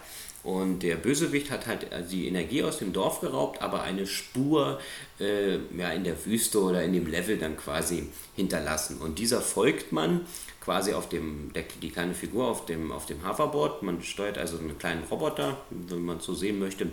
Und 0.45 0.83
der 0.83 0.97
Bösewicht 0.97 1.51
hat 1.51 1.67
halt 1.67 1.91
äh, 1.91 2.03
die 2.03 2.29
Energie 2.29 2.63
aus 2.63 2.79
dem 2.79 2.93
Dorf 2.93 3.21
geraubt, 3.21 3.63
aber 3.63 3.83
eine 3.83 4.07
Spur 4.07 4.79
äh, 5.19 5.55
ja, 5.77 5.91
in 5.91 6.05
der 6.05 6.25
Wüste 6.27 6.63
oder 6.63 6.85
in 6.85 6.93
dem 6.93 7.07
Level 7.07 7.39
dann 7.39 7.57
quasi 7.57 8.09
hinterlassen. 8.37 8.99
Und 8.99 9.19
dieser 9.19 9.41
folgt 9.41 9.91
man 9.91 10.27
quasi 10.61 10.93
auf 10.93 11.09
dem, 11.09 11.51
der, 11.55 11.65
die 11.81 11.91
kleine 11.91 12.15
Figur 12.15 12.47
auf 12.47 12.67
dem, 12.67 12.93
auf 12.93 13.07
dem 13.07 13.27
Hoverboard. 13.27 13.83
Man 13.83 14.03
steuert 14.03 14.37
also 14.37 14.59
einen 14.59 14.79
kleinen 14.79 15.05
Roboter, 15.05 15.57
wenn 15.71 16.05
man 16.05 16.21
so 16.21 16.35
sehen 16.35 16.59
möchte, 16.59 16.89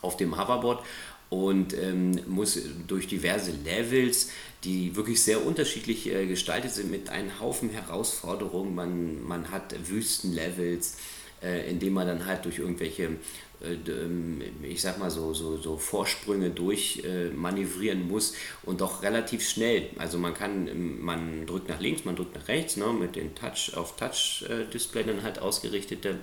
auf 0.00 0.16
dem 0.16 0.38
Hoverboard 0.38 0.84
und 1.28 1.74
ähm, 1.74 2.20
muss 2.28 2.58
durch 2.86 3.08
diverse 3.08 3.50
Levels, 3.64 4.30
die 4.62 4.94
wirklich 4.94 5.22
sehr 5.22 5.44
unterschiedlich 5.44 6.12
äh, 6.12 6.26
gestaltet 6.26 6.72
sind, 6.72 6.90
mit 6.90 7.08
einem 7.08 7.40
Haufen 7.40 7.70
Herausforderungen. 7.70 8.74
Man, 8.74 9.26
man 9.26 9.50
hat 9.50 9.74
Wüstenlevels, 9.88 10.96
äh, 11.42 11.70
indem 11.70 11.94
man 11.94 12.06
dann 12.06 12.26
halt 12.26 12.44
durch 12.44 12.58
irgendwelche 12.58 13.10
äh, 13.60 13.90
ähm, 13.90 14.42
ich 14.62 14.82
sag 14.82 14.98
mal 14.98 15.10
so, 15.10 15.32
so, 15.32 15.56
so 15.56 15.76
Vorsprünge 15.78 16.50
durch 16.50 17.02
äh, 17.04 17.28
manövrieren 17.30 18.06
muss 18.06 18.34
und 18.64 18.80
doch 18.80 19.02
relativ 19.02 19.48
schnell. 19.48 19.88
Also 19.98 20.18
man 20.18 20.34
kann, 20.34 20.68
ähm, 20.68 21.02
man 21.02 21.46
drückt 21.46 21.68
nach 21.68 21.80
links, 21.80 22.04
man 22.04 22.16
drückt 22.16 22.34
nach 22.34 22.48
rechts, 22.48 22.76
ne, 22.76 22.86
mit 22.86 23.16
den 23.16 23.34
Touch 23.34 23.72
auf 23.74 23.96
Touch-Display 23.96 25.04
dann 25.04 25.22
halt 25.22 25.38
ausgerichtete 25.38 26.18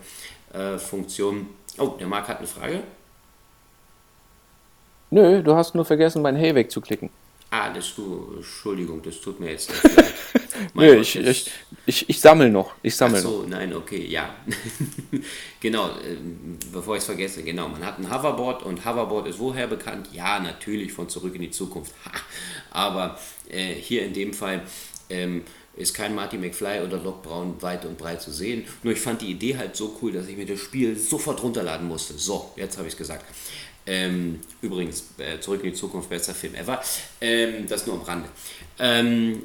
äh, 0.53 0.77
Funktionen. 0.77 1.49
Oh, 1.79 1.95
der 1.99 2.07
Marc 2.07 2.27
hat 2.27 2.37
eine 2.37 2.47
Frage. 2.47 2.83
Nö, 5.09 5.41
du 5.41 5.55
hast 5.55 5.75
nur 5.75 5.85
vergessen, 5.85 6.21
mein 6.21 6.35
Hey 6.35 6.53
wegzuklicken. 6.53 7.09
Ah, 7.49 7.71
das 7.71 7.95
du, 7.95 8.33
Entschuldigung, 8.37 9.01
das 9.01 9.21
tut 9.21 9.39
mir 9.39 9.51
jetzt 9.51 9.71
leid. 9.83 10.13
Nö, 10.73 10.95
ich, 10.99 11.15
ich, 11.15 11.51
ich, 11.85 12.09
ich 12.09 12.19
sammle 12.19 12.49
noch. 12.49 12.73
Ich 12.81 12.95
sammle 12.95 13.19
Ach 13.19 13.23
so, 13.23 13.41
noch. 13.41 13.49
nein, 13.49 13.73
okay, 13.73 14.05
ja. 14.05 14.35
genau, 15.59 15.89
äh, 15.89 16.17
bevor 16.71 16.95
ich 16.95 16.99
es 17.01 17.05
vergesse, 17.05 17.43
genau, 17.43 17.67
man 17.69 17.85
hat 17.85 17.99
ein 17.99 18.13
Hoverboard 18.13 18.63
und 18.63 18.85
Hoverboard 18.85 19.27
ist 19.27 19.39
woher 19.39 19.67
bekannt? 19.67 20.09
Ja, 20.13 20.39
natürlich 20.39 20.93
von 20.93 21.09
Zurück 21.09 21.35
in 21.35 21.41
die 21.41 21.51
Zukunft. 21.51 21.93
Aber 22.71 23.19
äh, 23.49 23.73
hier 23.73 24.05
in 24.05 24.13
dem 24.13 24.33
Fall 24.33 24.63
ähm, 25.09 25.43
ist 25.75 25.93
kein 25.93 26.13
Marty 26.13 26.37
McFly 26.37 26.81
oder 26.81 26.97
Doc 26.97 27.23
Brown 27.23 27.61
weit 27.61 27.85
und 27.85 27.97
breit 27.97 28.21
zu 28.21 28.31
sehen. 28.31 28.65
Nur 28.83 28.93
ich 28.93 28.99
fand 28.99 29.21
die 29.21 29.31
Idee 29.31 29.57
halt 29.57 29.75
so 29.75 29.97
cool, 30.01 30.11
dass 30.11 30.27
ich 30.27 30.37
mir 30.37 30.45
das 30.45 30.59
Spiel 30.59 30.97
sofort 30.97 31.41
runterladen 31.41 31.87
musste. 31.87 32.13
So, 32.13 32.51
jetzt 32.55 32.77
habe 32.77 32.87
ich 32.87 32.93
es 32.93 32.97
gesagt. 32.97 33.25
Ähm, 33.85 34.39
übrigens, 34.61 35.05
äh, 35.17 35.39
Zurück 35.39 35.63
in 35.63 35.71
die 35.71 35.75
Zukunft, 35.75 36.09
bester 36.09 36.33
Film 36.33 36.55
ever. 36.55 36.81
Ähm, 37.19 37.67
das 37.67 37.85
nur 37.85 37.95
am 37.95 38.03
Rande. 38.03 38.29
Ähm, 38.79 39.41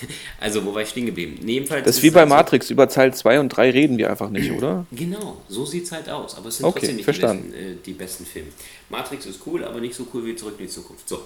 also, 0.40 0.64
wo 0.64 0.74
war 0.74 0.82
ich 0.82 0.90
stehen 0.90 1.06
geblieben? 1.06 1.38
Jedenfalls 1.46 1.84
das 1.84 1.96
ist 1.96 2.02
wie 2.02 2.10
bei 2.10 2.22
also, 2.22 2.34
Matrix, 2.34 2.70
über 2.70 2.88
Teil 2.88 3.14
2 3.14 3.40
und 3.40 3.48
3 3.48 3.70
reden 3.70 3.98
wir 3.98 4.10
einfach 4.10 4.30
nicht, 4.30 4.50
oder? 4.56 4.86
Genau, 4.92 5.40
so 5.48 5.64
sieht 5.64 5.84
es 5.84 5.92
halt 5.92 6.08
aus. 6.08 6.36
Aber 6.36 6.48
es 6.48 6.58
sind 6.58 6.66
okay, 6.66 6.80
trotzdem 6.80 6.96
nicht 6.96 7.04
verstanden. 7.04 7.44
Die, 7.44 7.50
besten, 7.52 7.72
äh, 7.72 7.76
die 7.84 7.92
besten 7.92 8.26
Filme. 8.26 8.48
Matrix 8.90 9.26
ist 9.26 9.40
cool, 9.46 9.64
aber 9.64 9.80
nicht 9.80 9.94
so 9.94 10.06
cool 10.12 10.24
wie 10.26 10.36
Zurück 10.36 10.56
in 10.58 10.66
die 10.66 10.72
Zukunft. 10.72 11.08
So. 11.08 11.22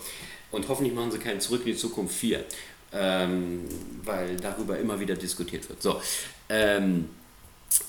Und 0.50 0.68
hoffentlich 0.68 0.94
machen 0.94 1.11
sie 1.11 1.18
keinen 1.18 1.40
Zurück 1.40 1.62
in 1.64 1.72
die 1.72 1.78
Zukunft 1.78 2.14
4. 2.14 2.44
Ähm, 2.94 3.61
weil 4.05 4.37
darüber 4.37 4.78
immer 4.78 5.00
wieder 5.00 5.14
diskutiert 5.14 5.66
wird. 5.68 5.83
So. 5.83 6.00
Ähm, 6.48 7.09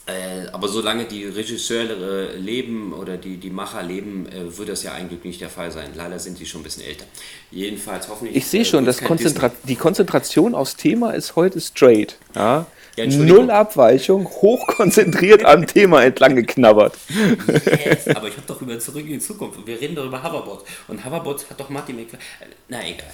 äh, 0.05 0.47
aber 0.51 0.67
solange 0.67 1.05
die 1.05 1.25
Regisseure 1.25 2.35
leben 2.35 2.93
oder 2.93 3.17
die, 3.17 3.37
die 3.37 3.49
Macher 3.49 3.83
leben, 3.83 4.27
äh, 4.27 4.57
wird 4.57 4.69
das 4.69 4.83
ja 4.83 4.93
eigentlich 4.93 5.23
nicht 5.23 5.41
der 5.41 5.49
Fall 5.49 5.71
sein. 5.71 5.91
Leider 5.95 6.19
sind 6.19 6.37
sie 6.37 6.45
schon 6.45 6.61
ein 6.61 6.65
bisschen 6.65 6.83
älter. 6.83 7.05
Jedenfalls 7.51 8.07
hoffentlich. 8.09 8.35
Ich 8.35 8.47
sehe 8.47 8.61
äh, 8.61 8.65
schon, 8.65 8.85
das 8.85 9.01
Konzentra 9.01 9.51
die 9.63 9.75
Konzentration 9.75 10.55
aufs 10.55 10.75
Thema 10.75 11.11
ist 11.11 11.35
heute 11.35 11.61
straight. 11.61 12.17
Ja? 12.35 12.65
Ja, 12.95 13.07
Null 13.07 13.49
Abweichung, 13.49 14.25
hochkonzentriert 14.27 15.45
am 15.45 15.65
Thema 15.67 16.03
entlang 16.03 16.35
geknabbert. 16.35 16.95
Yes, 17.47 18.07
aber 18.15 18.27
ich 18.27 18.37
habe 18.37 18.45
doch 18.45 18.61
über 18.61 18.77
Zurück 18.77 19.05
in 19.05 19.13
die 19.13 19.19
Zukunft 19.19 19.57
und 19.57 19.65
wir 19.65 19.81
reden 19.81 19.95
doch 19.95 20.05
über 20.05 20.21
Hoverboards. 20.21 20.63
Und 20.87 21.03
Hoverboards 21.03 21.49
hat 21.49 21.59
doch 21.59 21.69
Martin 21.69 21.95
McFly. 21.95 22.19
Na 22.67 22.87
egal. 22.87 23.11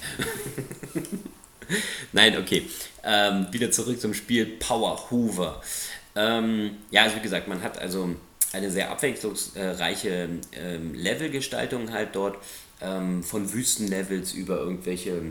Nein, 2.12 2.38
okay. 2.38 2.64
Ähm, 3.04 3.48
wieder 3.52 3.72
zurück 3.72 4.02
zum 4.02 4.14
Spiel 4.14 4.46
Power 4.46 5.10
Hoover. 5.10 5.62
Ähm, 6.16 6.78
ja, 6.92 7.04
also 7.04 7.18
wie 7.18 7.22
gesagt, 7.22 7.48
man 7.48 7.62
hat 7.62 7.80
also 7.80 8.16
eine 8.54 8.72
sehr 8.72 8.92
abwechslungsreiche 8.92 10.30
ähm, 10.54 10.94
Levelgestaltung 10.94 11.92
halt 11.92 12.16
dort, 12.16 12.38
ähm, 12.82 13.24
von 13.24 13.52
Wüstenlevels 13.54 14.34
über 14.34 14.58
irgendwelche 14.58 15.22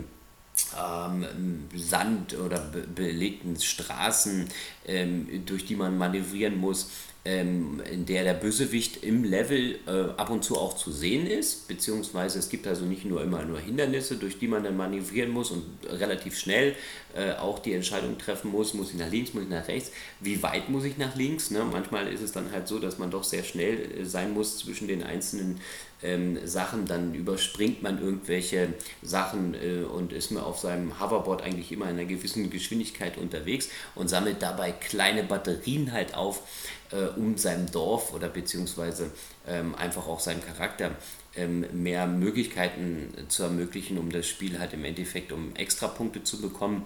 ähm, 0.77 1.67
Sand- 1.75 2.37
oder 2.37 2.59
be 2.59 2.81
belegten 2.81 3.59
Straßen, 3.59 4.49
ähm, 4.85 5.45
durch 5.45 5.65
die 5.65 5.75
man 5.75 5.97
manövrieren 5.97 6.57
muss, 6.57 6.89
ähm, 7.29 7.81
in 7.91 8.05
der 8.05 8.23
der 8.23 8.33
Bösewicht 8.33 9.03
im 9.03 9.23
Level 9.23 9.77
äh, 9.85 9.91
ab 10.17 10.31
und 10.31 10.43
zu 10.43 10.57
auch 10.57 10.75
zu 10.75 10.91
sehen 10.91 11.27
ist, 11.27 11.67
beziehungsweise 11.67 12.39
es 12.39 12.49
gibt 12.49 12.65
also 12.65 12.85
nicht 12.85 13.05
nur 13.05 13.21
immer 13.21 13.43
nur 13.43 13.59
Hindernisse, 13.59 14.15
durch 14.15 14.39
die 14.39 14.47
man 14.47 14.63
dann 14.63 14.75
manövrieren 14.75 15.29
muss 15.29 15.51
und 15.51 15.63
relativ 15.87 16.37
schnell 16.37 16.75
äh, 17.15 17.33
auch 17.33 17.59
die 17.59 17.73
Entscheidung 17.73 18.17
treffen 18.17 18.51
muss, 18.51 18.73
muss 18.73 18.91
ich 18.91 18.97
nach 18.97 19.11
links, 19.11 19.33
muss 19.33 19.43
ich 19.43 19.49
nach 19.49 19.67
rechts, 19.67 19.91
wie 20.19 20.41
weit 20.41 20.69
muss 20.69 20.85
ich 20.85 20.97
nach 20.97 21.15
links. 21.15 21.51
Ne? 21.51 21.63
Manchmal 21.71 22.11
ist 22.11 22.21
es 22.21 22.31
dann 22.31 22.51
halt 22.51 22.67
so, 22.67 22.79
dass 22.79 22.97
man 22.97 23.11
doch 23.11 23.23
sehr 23.23 23.43
schnell 23.43 24.01
äh, 24.01 24.05
sein 24.05 24.33
muss 24.33 24.57
zwischen 24.57 24.87
den 24.87 25.03
einzelnen 25.03 25.59
ähm, 26.01 26.39
Sachen, 26.45 26.85
dann 26.85 27.13
überspringt 27.13 27.83
man 27.83 28.01
irgendwelche 28.01 28.69
Sachen 29.01 29.53
äh, 29.53 29.83
und 29.83 30.13
ist 30.13 30.31
mir 30.31 30.45
auf 30.45 30.59
seinem 30.59 30.99
Hoverboard 30.99 31.41
eigentlich 31.41 31.71
immer 31.71 31.85
in 31.85 31.91
einer 31.91 32.05
gewissen 32.05 32.49
Geschwindigkeit 32.49 33.17
unterwegs 33.17 33.69
und 33.95 34.09
sammelt 34.09 34.41
dabei 34.41 34.71
kleine 34.71 35.23
Batterien 35.23 35.91
halt 35.91 36.15
auf, 36.15 36.43
äh, 36.91 37.19
um 37.19 37.37
seinem 37.37 37.71
Dorf 37.71 38.13
oder 38.13 38.29
beziehungsweise 38.29 39.11
ähm, 39.47 39.75
einfach 39.75 40.07
auch 40.07 40.19
seinem 40.19 40.43
Charakter 40.43 40.91
ähm, 41.35 41.65
mehr 41.73 42.07
Möglichkeiten 42.07 43.13
zu 43.27 43.43
ermöglichen, 43.43 43.97
um 43.97 44.11
das 44.11 44.27
Spiel 44.27 44.59
halt 44.59 44.73
im 44.73 44.85
Endeffekt 44.85 45.31
um 45.31 45.55
Extrapunkte 45.55 46.23
zu 46.23 46.41
bekommen 46.41 46.83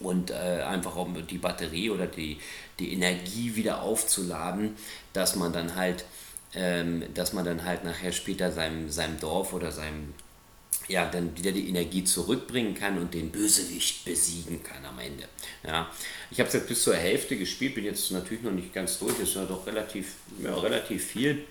und 0.00 0.30
äh, 0.30 0.34
einfach 0.34 0.96
um 0.96 1.26
die 1.26 1.38
Batterie 1.38 1.90
oder 1.90 2.06
die, 2.06 2.38
die 2.78 2.92
Energie 2.92 3.56
wieder 3.56 3.82
aufzuladen, 3.82 4.76
dass 5.12 5.36
man 5.36 5.52
dann 5.52 5.74
halt 5.76 6.04
ähm, 6.54 7.04
dass 7.14 7.32
man 7.32 7.44
dann 7.44 7.64
halt 7.64 7.84
nachher 7.84 8.12
später 8.12 8.50
seinem, 8.52 8.90
seinem 8.90 9.20
Dorf 9.20 9.52
oder 9.52 9.70
seinem, 9.70 10.14
ja, 10.88 11.06
dann 11.06 11.36
wieder 11.36 11.52
die 11.52 11.68
Energie 11.68 12.02
zurückbringen 12.04 12.74
kann 12.74 12.98
und 12.98 13.14
den 13.14 13.30
Bösewicht 13.30 14.04
besiegen 14.04 14.62
kann 14.62 14.84
am 14.84 14.98
Ende. 14.98 15.24
Ja, 15.62 15.90
ich 16.30 16.40
habe 16.40 16.48
es 16.48 16.54
jetzt 16.54 16.68
bis 16.68 16.82
zur 16.82 16.96
Hälfte 16.96 17.36
gespielt, 17.36 17.74
bin 17.74 17.84
jetzt 17.84 18.10
natürlich 18.10 18.42
noch 18.42 18.52
nicht 18.52 18.72
ganz 18.72 18.98
durch, 18.98 19.18
ist 19.20 19.34
ja 19.34 19.44
doch 19.44 19.66
relativ, 19.66 20.14
ja, 20.42 20.54
relativ 20.54 21.04
viel, 21.04 21.44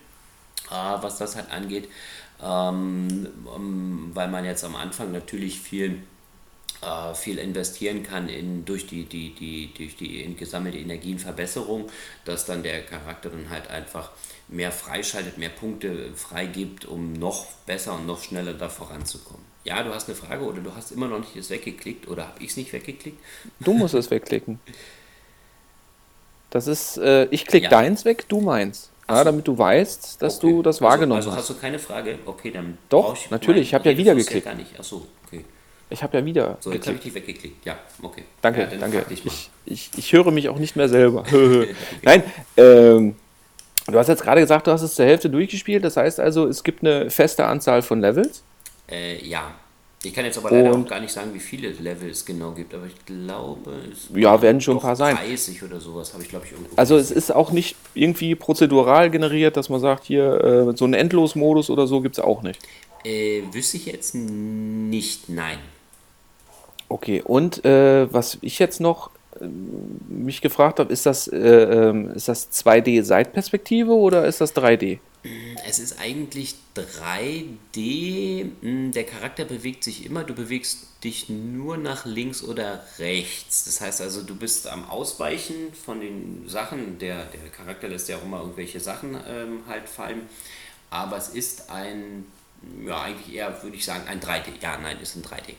äh, 0.69 0.71
was 0.71 1.17
das 1.17 1.35
halt 1.35 1.51
angeht, 1.51 1.87
ähm, 2.41 3.27
um, 3.45 4.11
weil 4.13 4.27
man 4.27 4.43
jetzt 4.43 4.63
am 4.63 4.75
Anfang 4.75 5.11
natürlich 5.11 5.59
viel 5.59 6.01
äh, 6.81 7.15
viel 7.15 7.39
investieren 7.39 8.03
kann 8.03 8.29
in, 8.29 8.63
durch, 8.65 8.85
die, 8.85 9.05
die, 9.05 9.33
die, 9.33 9.73
durch 9.75 9.95
die 9.95 10.35
gesammelte 10.35 10.77
Energienverbesserung, 10.77 11.89
dass 12.23 12.45
dann 12.45 12.61
der 12.61 12.83
Charakter 12.83 13.29
dann 13.29 13.49
halt 13.49 13.67
einfach 13.69 14.11
mehr 14.47 14.71
freischaltet, 14.71 15.37
mehr 15.37 15.49
Punkte 15.49 16.11
freigibt, 16.15 16.85
um 16.85 17.13
noch 17.13 17.45
besser 17.65 17.95
und 17.95 18.05
noch 18.05 18.23
schneller 18.23 18.53
da 18.53 18.69
voranzukommen. 18.69 19.45
Ja, 19.63 19.83
du 19.83 19.93
hast 19.93 20.07
eine 20.07 20.15
Frage 20.15 20.45
oder 20.45 20.61
du 20.61 20.73
hast 20.73 20.91
immer 20.91 21.07
noch 21.07 21.19
nicht 21.19 21.35
das 21.35 21.49
weggeklickt 21.49 22.07
oder 22.07 22.29
habe 22.29 22.41
ich 22.41 22.51
es 22.51 22.57
nicht 22.57 22.71
weggeklickt? 22.71 23.19
Du 23.59 23.73
musst 23.73 23.93
es 23.93 24.09
wegklicken. 24.09 24.59
Das 26.49 26.67
ist, 26.67 26.97
äh, 26.97 27.25
ich 27.25 27.45
klicke 27.45 27.65
ja. 27.65 27.69
deins 27.69 28.05
weg, 28.05 28.25
du 28.29 28.39
meins. 28.39 28.91
Ja, 29.09 29.23
damit 29.23 29.47
du 29.47 29.57
weißt, 29.57 30.21
dass 30.21 30.37
okay. 30.37 30.49
du 30.49 30.61
das 30.61 30.81
wahrgenommen 30.81 31.17
also, 31.17 31.29
also 31.29 31.39
hast. 31.39 31.49
Also 31.49 31.53
hast 31.53 31.57
du 31.57 31.61
keine 31.61 31.79
Frage? 31.79 32.19
Okay, 32.25 32.51
dann. 32.51 32.77
Doch, 32.89 33.15
ich 33.15 33.29
natürlich, 33.29 33.63
ich 33.63 33.73
habe 33.73 33.89
ja 33.89 33.97
wieder 33.97 34.15
geklickt. 34.15 34.45
Gar 34.45 34.55
nicht. 34.55 34.77
Achso, 34.77 35.05
okay. 35.25 35.45
Ich 35.89 36.03
habe 36.03 36.17
ja 36.17 36.25
wieder. 36.25 36.57
So, 36.59 36.73
jetzt 36.73 36.87
habe 36.87 36.97
ich 36.97 37.03
dich 37.03 37.13
weggeklickt. 37.13 37.65
Ja, 37.65 37.77
okay. 38.01 38.23
Danke, 38.41 38.61
ja, 38.61 38.77
danke. 38.77 39.05
Ich, 39.09 39.49
ich, 39.65 39.91
ich, 39.95 40.13
höre 40.13 40.31
mich 40.31 40.49
auch 40.49 40.59
nicht 40.59 40.75
mehr 40.75 40.89
selber. 40.89 41.23
Nein, 42.01 42.23
ähm, 42.57 43.15
du 43.87 43.97
hast 43.97 44.07
jetzt 44.07 44.23
gerade 44.23 44.41
gesagt, 44.41 44.67
du 44.67 44.71
hast 44.71 44.81
es 44.81 44.95
zur 44.95 45.05
Hälfte 45.05 45.29
durchgespielt. 45.29 45.83
Das 45.83 45.97
heißt 45.97 46.19
also, 46.19 46.47
es 46.47 46.63
gibt 46.63 46.83
eine 46.83 47.09
feste 47.09 47.45
Anzahl 47.45 47.81
von 47.81 48.01
Levels? 48.01 48.43
Äh, 48.89 49.23
ja. 49.25 49.53
Ich 50.03 50.13
kann 50.13 50.25
jetzt 50.25 50.37
aber 50.37 50.51
leider 50.51 50.71
auch 50.71 50.87
gar 50.87 50.99
nicht 50.99 51.11
sagen, 51.11 51.33
wie 51.33 51.39
viele 51.39 51.69
Levels 51.69 52.19
es 52.19 52.25
genau 52.25 52.51
gibt, 52.51 52.73
aber 52.73 52.85
ich 52.85 53.05
glaube, 53.05 53.71
es 53.91 54.09
ja, 54.15 54.39
werden 54.41 54.61
schon 54.61 54.77
ein 54.77 54.81
paar 54.81 54.95
sein. 54.95 55.15
30 55.15 55.63
oder 55.63 55.79
sowas 55.79 56.13
habe 56.13 56.21
ich, 56.21 56.29
glaube 56.29 56.45
ich, 56.45 56.51
irgendwo. 56.51 56.69
Also, 56.75 56.97
es 56.97 57.09
ist 57.09 57.33
auch 57.33 57.51
nicht 57.51 57.75
irgendwie 57.95 58.35
prozedural 58.35 59.09
generiert, 59.09 59.57
dass 59.57 59.69
man 59.69 59.79
sagt, 59.79 60.05
hier 60.05 60.69
äh, 60.69 60.77
so 60.77 60.85
einen 60.85 60.93
Endlosmodus 60.93 61.71
oder 61.71 61.87
so 61.87 62.01
gibt 62.01 62.19
es 62.19 62.23
auch 62.23 62.43
nicht. 62.43 62.59
Äh, 63.03 63.41
wüsste 63.51 63.77
ich 63.77 63.87
jetzt 63.87 64.13
nicht, 64.13 65.29
nein. 65.29 65.57
Okay, 66.89 67.21
und 67.21 67.65
äh, 67.65 68.11
was 68.13 68.37
ich 68.41 68.59
jetzt 68.59 68.79
noch 68.79 69.09
mich 70.07 70.41
gefragt 70.41 70.79
habe, 70.79 70.91
ist 70.91 71.05
das, 71.05 71.27
äh, 71.27 71.37
ähm, 71.37 72.11
ist 72.11 72.27
das 72.27 72.51
2D-Seitperspektive 72.51 73.91
oder 73.91 74.25
ist 74.25 74.41
das 74.41 74.55
3D? 74.55 74.99
Es 75.67 75.79
ist 75.79 75.99
eigentlich 75.99 76.55
3D. 76.75 78.49
Hm, 78.61 78.91
der 78.91 79.03
Charakter 79.03 79.45
bewegt 79.45 79.83
sich 79.83 80.05
immer. 80.05 80.23
Du 80.23 80.33
bewegst 80.33 80.87
dich 81.03 81.29
nur 81.29 81.77
nach 81.77 82.05
links 82.05 82.43
oder 82.43 82.83
rechts. 82.99 83.65
Das 83.65 83.81
heißt 83.81 84.01
also, 84.01 84.23
du 84.23 84.35
bist 84.35 84.67
am 84.67 84.89
Ausweichen 84.89 85.73
von 85.73 85.99
den 85.99 86.47
Sachen. 86.47 86.99
Der, 86.99 87.25
der 87.25 87.49
Charakter 87.49 87.87
lässt 87.87 88.09
ja 88.09 88.17
auch 88.17 88.23
immer 88.23 88.39
irgendwelche 88.39 88.79
Sachen 88.79 89.17
ähm, 89.27 89.61
halt 89.67 89.89
fallen. 89.89 90.21
Aber 90.89 91.17
es 91.17 91.29
ist 91.29 91.69
ein, 91.69 92.25
ja, 92.85 93.01
eigentlich 93.01 93.35
eher, 93.35 93.61
würde 93.63 93.75
ich 93.75 93.85
sagen, 93.85 94.07
ein 94.07 94.21
3D. 94.21 94.61
Ja, 94.61 94.77
nein, 94.77 94.97
ist 95.01 95.15
ein 95.15 95.23
3D. 95.23 95.55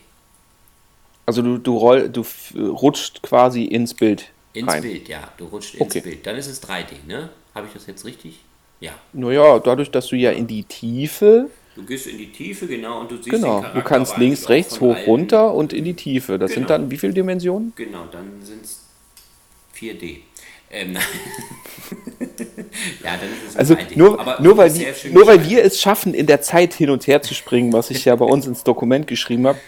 Also 1.29 1.43
du, 1.43 1.59
du, 1.59 1.77
roll, 1.77 2.09
du 2.09 2.25
rutscht 2.55 3.21
quasi 3.21 3.65
ins 3.65 3.93
Bild. 3.93 4.31
Ins 4.53 4.67
rein. 4.67 4.81
Bild, 4.81 5.07
ja. 5.07 5.31
Du 5.37 5.45
rutscht 5.45 5.75
ins 5.75 5.81
okay. 5.83 6.01
Bild. 6.01 6.25
Dann 6.25 6.35
ist 6.37 6.47
es 6.47 6.63
3D, 6.63 7.05
ne? 7.07 7.29
Habe 7.53 7.67
ich 7.67 7.73
das 7.73 7.85
jetzt 7.85 8.03
richtig? 8.03 8.39
Ja. 8.79 8.93
Naja, 9.13 9.59
dadurch, 9.59 9.91
dass 9.91 10.07
du 10.07 10.15
ja 10.15 10.31
in 10.31 10.47
die 10.47 10.63
Tiefe. 10.63 11.51
Du 11.75 11.83
gehst 11.83 12.07
in 12.07 12.17
die 12.17 12.31
Tiefe, 12.31 12.65
genau, 12.65 13.01
und 13.01 13.11
du 13.11 13.17
siehst 13.17 13.29
Genau, 13.29 13.63
du 13.75 13.81
kannst 13.83 14.17
links, 14.17 14.49
rechts, 14.49 14.81
hoch, 14.81 14.95
runter 15.05 15.53
und 15.53 15.71
in 15.71 15.85
die 15.85 15.93
Tiefe. 15.93 16.39
Das 16.39 16.49
genau. 16.49 16.61
sind 16.61 16.69
dann 16.71 16.89
wie 16.89 16.97
viele 16.97 17.13
Dimensionen? 17.13 17.73
Genau, 17.75 18.05
dann 18.11 18.41
sind 18.41 18.65
es 18.65 18.87
4D. 19.77 20.21
Ähm, 20.71 20.93
ja, 23.03 23.17
dann 23.17 23.29
ist 23.29 23.49
es 23.49 23.55
also 23.55 23.77
nur, 23.93 24.39
nur, 24.39 24.57
weil 24.57 24.73
wir, 24.73 24.95
nur 25.11 25.27
weil 25.27 25.47
wir 25.47 25.63
es 25.63 25.79
schaffen, 25.79 26.15
in 26.15 26.25
der 26.25 26.41
Zeit 26.41 26.73
hin 26.73 26.89
und 26.89 27.05
her 27.05 27.21
zu 27.21 27.35
springen, 27.35 27.71
was 27.71 27.91
ich 27.91 28.05
ja 28.05 28.15
bei 28.15 28.25
uns 28.25 28.47
ins 28.47 28.63
Dokument 28.63 29.05
geschrieben 29.05 29.45
habe, 29.45 29.59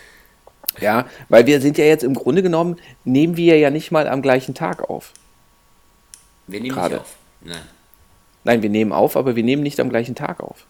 ja, 0.80 1.07
weil 1.30 1.45
wir 1.45 1.61
sind 1.61 1.78
ja 1.78 1.86
jetzt 1.86 2.03
im 2.03 2.13
Grunde 2.13 2.43
genommen, 2.43 2.78
nehmen 3.03 3.38
wir 3.38 3.57
ja 3.57 3.69
nicht 3.69 3.91
mal 3.91 4.07
am 4.07 4.22
gleichen 4.22 4.53
Tag 4.55 4.89
auf. 4.89 5.13
Wir 6.47 6.61
nehmen 6.61 6.76
Gerade. 6.76 6.95
nicht 6.95 7.01
auf. 7.01 7.15
Nein. 7.41 7.61
Nein, 8.43 8.61
wir 8.61 8.69
nehmen 8.69 8.91
auf, 8.91 9.17
aber 9.17 9.36
wir 9.36 9.43
nehmen 9.43 9.63
nicht 9.63 9.80
am 9.80 9.89
gleichen 9.89 10.15
Tag 10.15 10.39
auf. 10.39 10.65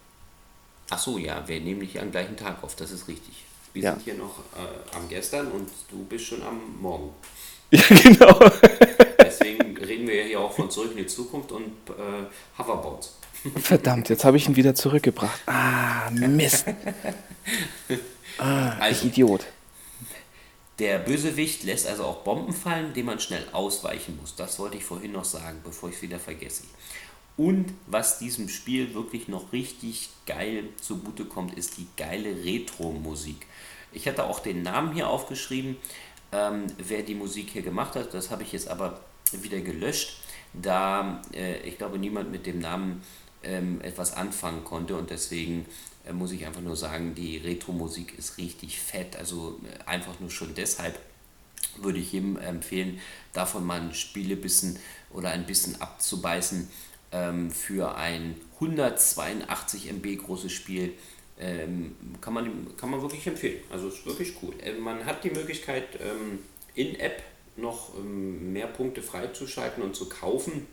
Ach 0.89 0.99
so, 0.99 1.17
ja, 1.17 1.43
wir 1.47 1.59
nehmen 1.61 1.79
nicht 1.79 1.99
am 1.99 2.11
gleichen 2.11 2.35
Tag 2.35 2.63
auf, 2.63 2.75
das 2.75 2.91
ist 2.91 3.07
richtig. 3.07 3.45
Wir 3.73 3.83
ja. 3.83 3.91
sind 3.93 4.03
hier 4.03 4.15
noch 4.15 4.39
äh, 4.57 4.97
am 4.97 5.07
gestern 5.07 5.47
und 5.47 5.69
du 5.89 6.03
bist 6.05 6.25
schon 6.25 6.41
am 6.43 6.59
Morgen. 6.81 7.09
Ja, 7.73 7.81
genau. 7.87 8.37
Deswegen 9.17 9.77
reden 9.77 10.05
wir 10.05 10.15
ja 10.15 10.23
hier 10.25 10.39
auch 10.41 10.51
von 10.51 10.69
zurück 10.69 10.91
in 10.91 10.97
die 10.97 11.07
Zukunft 11.07 11.53
und 11.53 11.67
äh, 11.87 12.59
Hoverboards. 12.59 13.15
Verdammt, 13.55 14.09
jetzt 14.09 14.25
habe 14.25 14.35
ich 14.35 14.49
ihn 14.49 14.57
wieder 14.57 14.75
zurückgebracht. 14.75 15.39
Ah, 15.45 16.09
Mist. 16.11 16.65
Ah, 18.37 18.77
also, 18.79 19.05
ich 19.05 19.11
Idiot. 19.11 19.45
Der 20.79 20.99
Bösewicht 20.99 21.63
lässt 21.63 21.87
also 21.87 22.05
auch 22.05 22.23
Bomben 22.23 22.53
fallen, 22.53 22.93
denen 22.93 23.07
man 23.07 23.19
schnell 23.19 23.45
ausweichen 23.51 24.17
muss. 24.19 24.35
Das 24.35 24.57
wollte 24.57 24.77
ich 24.77 24.83
vorhin 24.83 25.11
noch 25.11 25.25
sagen, 25.25 25.59
bevor 25.63 25.89
ich 25.89 25.95
es 25.95 26.01
wieder 26.01 26.19
vergesse. 26.19 26.63
Und 27.37 27.73
was 27.87 28.19
diesem 28.19 28.49
Spiel 28.49 28.93
wirklich 28.93 29.27
noch 29.27 29.53
richtig 29.53 30.09
geil 30.25 30.65
zugute 30.79 31.25
kommt, 31.25 31.57
ist 31.57 31.77
die 31.77 31.87
geile 31.97 32.43
Retro-Musik. 32.43 33.47
Ich 33.91 34.07
hatte 34.07 34.23
auch 34.23 34.39
den 34.39 34.63
Namen 34.63 34.93
hier 34.93 35.09
aufgeschrieben, 35.09 35.77
ähm, 36.31 36.67
wer 36.77 37.03
die 37.03 37.15
Musik 37.15 37.49
hier 37.51 37.61
gemacht 37.61 37.95
hat. 37.95 38.13
Das 38.13 38.31
habe 38.31 38.43
ich 38.43 38.51
jetzt 38.51 38.67
aber 38.67 39.01
wieder 39.31 39.61
gelöscht, 39.61 40.17
da 40.53 41.21
äh, 41.33 41.57
ich 41.61 41.77
glaube 41.77 41.97
niemand 41.97 42.31
mit 42.31 42.45
dem 42.45 42.59
Namen 42.59 43.01
ähm, 43.43 43.81
etwas 43.81 44.13
anfangen 44.13 44.63
konnte 44.63 44.95
und 44.95 45.09
deswegen 45.09 45.65
äh, 46.05 46.13
muss 46.13 46.31
ich 46.31 46.45
einfach 46.45 46.61
nur 46.61 46.75
sagen, 46.75 47.15
die 47.15 47.37
Retro-Musik 47.37 48.17
ist 48.17 48.37
richtig 48.37 48.79
fett. 48.79 49.15
Also 49.15 49.59
äh, 49.63 49.89
einfach 49.89 50.19
nur 50.19 50.29
schon 50.29 50.53
deshalb 50.55 50.99
würde 51.77 51.99
ich 51.99 52.11
jedem 52.11 52.37
empfehlen, 52.37 52.99
davon 53.33 53.65
mal 53.65 53.79
ein 53.79 53.93
Spielebissen 53.93 54.77
oder 55.11 55.29
ein 55.29 55.45
bisschen 55.45 55.79
abzubeißen 55.81 56.69
ähm, 57.11 57.51
für 57.51 57.95
ein 57.95 58.35
182 58.55 59.89
MB 59.89 60.17
großes 60.17 60.51
Spiel. 60.51 60.93
Ähm, 61.39 61.95
kann, 62.19 62.33
man, 62.33 62.77
kann 62.77 62.91
man 62.91 63.01
wirklich 63.01 63.25
empfehlen. 63.25 63.61
Also 63.71 63.87
ist 63.87 64.05
wirklich 64.05 64.33
cool. 64.41 64.53
Äh, 64.61 64.73
man 64.73 65.05
hat 65.05 65.23
die 65.23 65.31
Möglichkeit, 65.31 65.99
ähm, 65.99 66.39
in 66.75 66.99
App 66.99 67.23
noch 67.55 67.97
ähm, 67.97 68.53
mehr 68.53 68.67
Punkte 68.67 69.01
freizuschalten 69.01 69.83
und 69.83 69.95
zu 69.95 70.07
kaufen. 70.07 70.67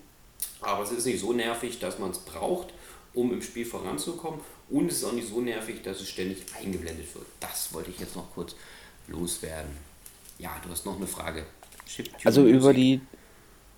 Aber 0.60 0.82
es 0.82 0.92
ist 0.92 1.06
nicht 1.06 1.20
so 1.20 1.32
nervig, 1.32 1.78
dass 1.78 1.98
man 1.98 2.10
es 2.10 2.18
braucht, 2.18 2.68
um 3.14 3.32
im 3.32 3.42
Spiel 3.42 3.64
voranzukommen. 3.64 4.40
Und 4.70 4.90
es 4.90 4.98
ist 4.98 5.04
auch 5.04 5.12
nicht 5.12 5.28
so 5.28 5.40
nervig, 5.40 5.82
dass 5.82 6.00
es 6.00 6.08
ständig 6.08 6.38
eingeblendet 6.58 7.14
wird. 7.14 7.26
Das 7.40 7.72
wollte 7.72 7.90
ich 7.90 7.98
jetzt 7.98 8.16
noch 8.16 8.30
kurz 8.34 8.54
loswerden. 9.06 9.70
Ja, 10.38 10.50
du 10.62 10.70
hast 10.70 10.84
noch 10.84 10.96
eine 10.96 11.06
Frage. 11.06 11.44
Also 12.24 12.46
über 12.46 12.72
die. 12.72 13.00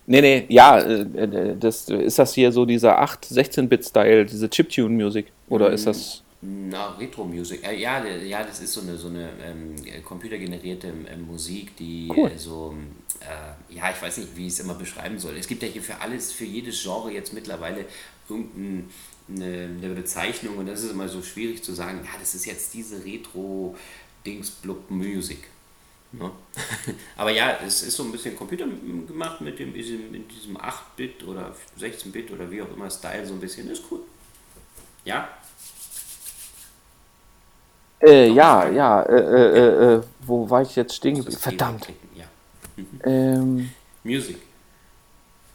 Nee, 0.07 0.21
nee, 0.21 0.47
ja, 0.49 0.79
äh, 0.79 1.03
äh, 1.03 1.57
das, 1.57 1.89
ist 1.89 2.19
das 2.19 2.35
hier 2.35 2.51
so 2.51 2.65
dieser 2.65 2.99
8, 2.99 3.27
16-Bit-Style, 3.27 4.27
diese 4.27 4.51
Chiptune-Musik? 4.51 5.27
Oder 5.49 5.71
mm, 5.71 5.75
ist 5.75 5.87
das. 5.87 6.23
Na, 6.41 6.97
Retro-Musik. 6.97 7.65
Äh, 7.65 7.79
ja, 7.79 8.05
ja, 8.05 8.43
das 8.43 8.61
ist 8.61 8.73
so 8.73 8.81
eine, 8.81 8.97
so 8.97 9.07
eine 9.07 9.29
ähm, 9.45 9.77
computergenerierte 10.03 10.89
ähm, 10.89 11.27
Musik, 11.27 11.77
die 11.77 12.11
cool. 12.17 12.33
so. 12.37 12.75
Äh, 13.21 13.75
ja, 13.75 13.91
ich 13.91 14.03
weiß 14.03 14.19
nicht, 14.19 14.37
wie 14.37 14.47
ich 14.47 14.55
es 14.55 14.61
immer 14.61 14.75
beschreiben 14.75 15.19
soll. 15.19 15.37
Es 15.37 15.47
gibt 15.47 15.63
ja 15.63 15.69
hier 15.69 15.83
für 15.83 16.01
alles, 16.01 16.33
für 16.33 16.47
jedes 16.47 16.83
Genre 16.83 17.13
jetzt 17.13 17.33
mittlerweile 17.33 17.85
irgendein 18.29 18.89
eine, 19.35 19.71
eine 19.79 19.95
Bezeichnung 19.95 20.59
und 20.59 20.67
das 20.67 20.83
ist 20.83 20.91
immer 20.91 21.09
so 21.09 21.23
schwierig 21.23 21.63
zu 21.63 21.73
sagen, 21.73 22.01
ja, 22.05 22.11
das 22.19 22.35
ist 22.35 22.45
jetzt 22.47 22.75
diese 22.75 23.05
Retro-Dings-Blub-Musik. 23.05 25.45
Ne? 26.13 26.31
Aber 27.17 27.31
ja, 27.31 27.59
es 27.65 27.83
ist 27.83 27.97
so 27.97 28.03
ein 28.03 28.13
bisschen 28.13 28.37
Computer 28.37 28.67
gemacht 29.07 29.41
mit, 29.41 29.59
dem, 29.59 29.73
mit 29.73 30.31
diesem 30.33 30.57
8-Bit 30.57 31.25
oder 31.25 31.55
16-Bit 31.79 32.33
oder 32.33 32.51
wie 32.51 32.63
auch 32.63 32.73
immer 32.75 32.91
Style, 32.91 33.27
so 33.27 33.35
ein 33.35 33.41
bisschen. 33.41 33.71
Ist 33.71 33.85
cool. 33.91 34.01
Ja? 35.05 35.29
Äh, 38.03 38.31
ja, 38.31 38.69
ja, 38.69 39.03
äh, 39.03 39.21
äh, 39.21 39.59
äh, 39.59 39.95
äh, 39.95 40.03
wo 40.21 40.49
war 40.49 40.63
ich 40.63 40.75
jetzt 40.75 40.95
stehen 40.95 41.17
geblieben? 41.17 41.39
Verdammt. 41.39 41.89
Ja. 42.15 42.25
Mhm. 42.77 43.01
Ähm, 43.05 43.71
Music. 44.03 44.39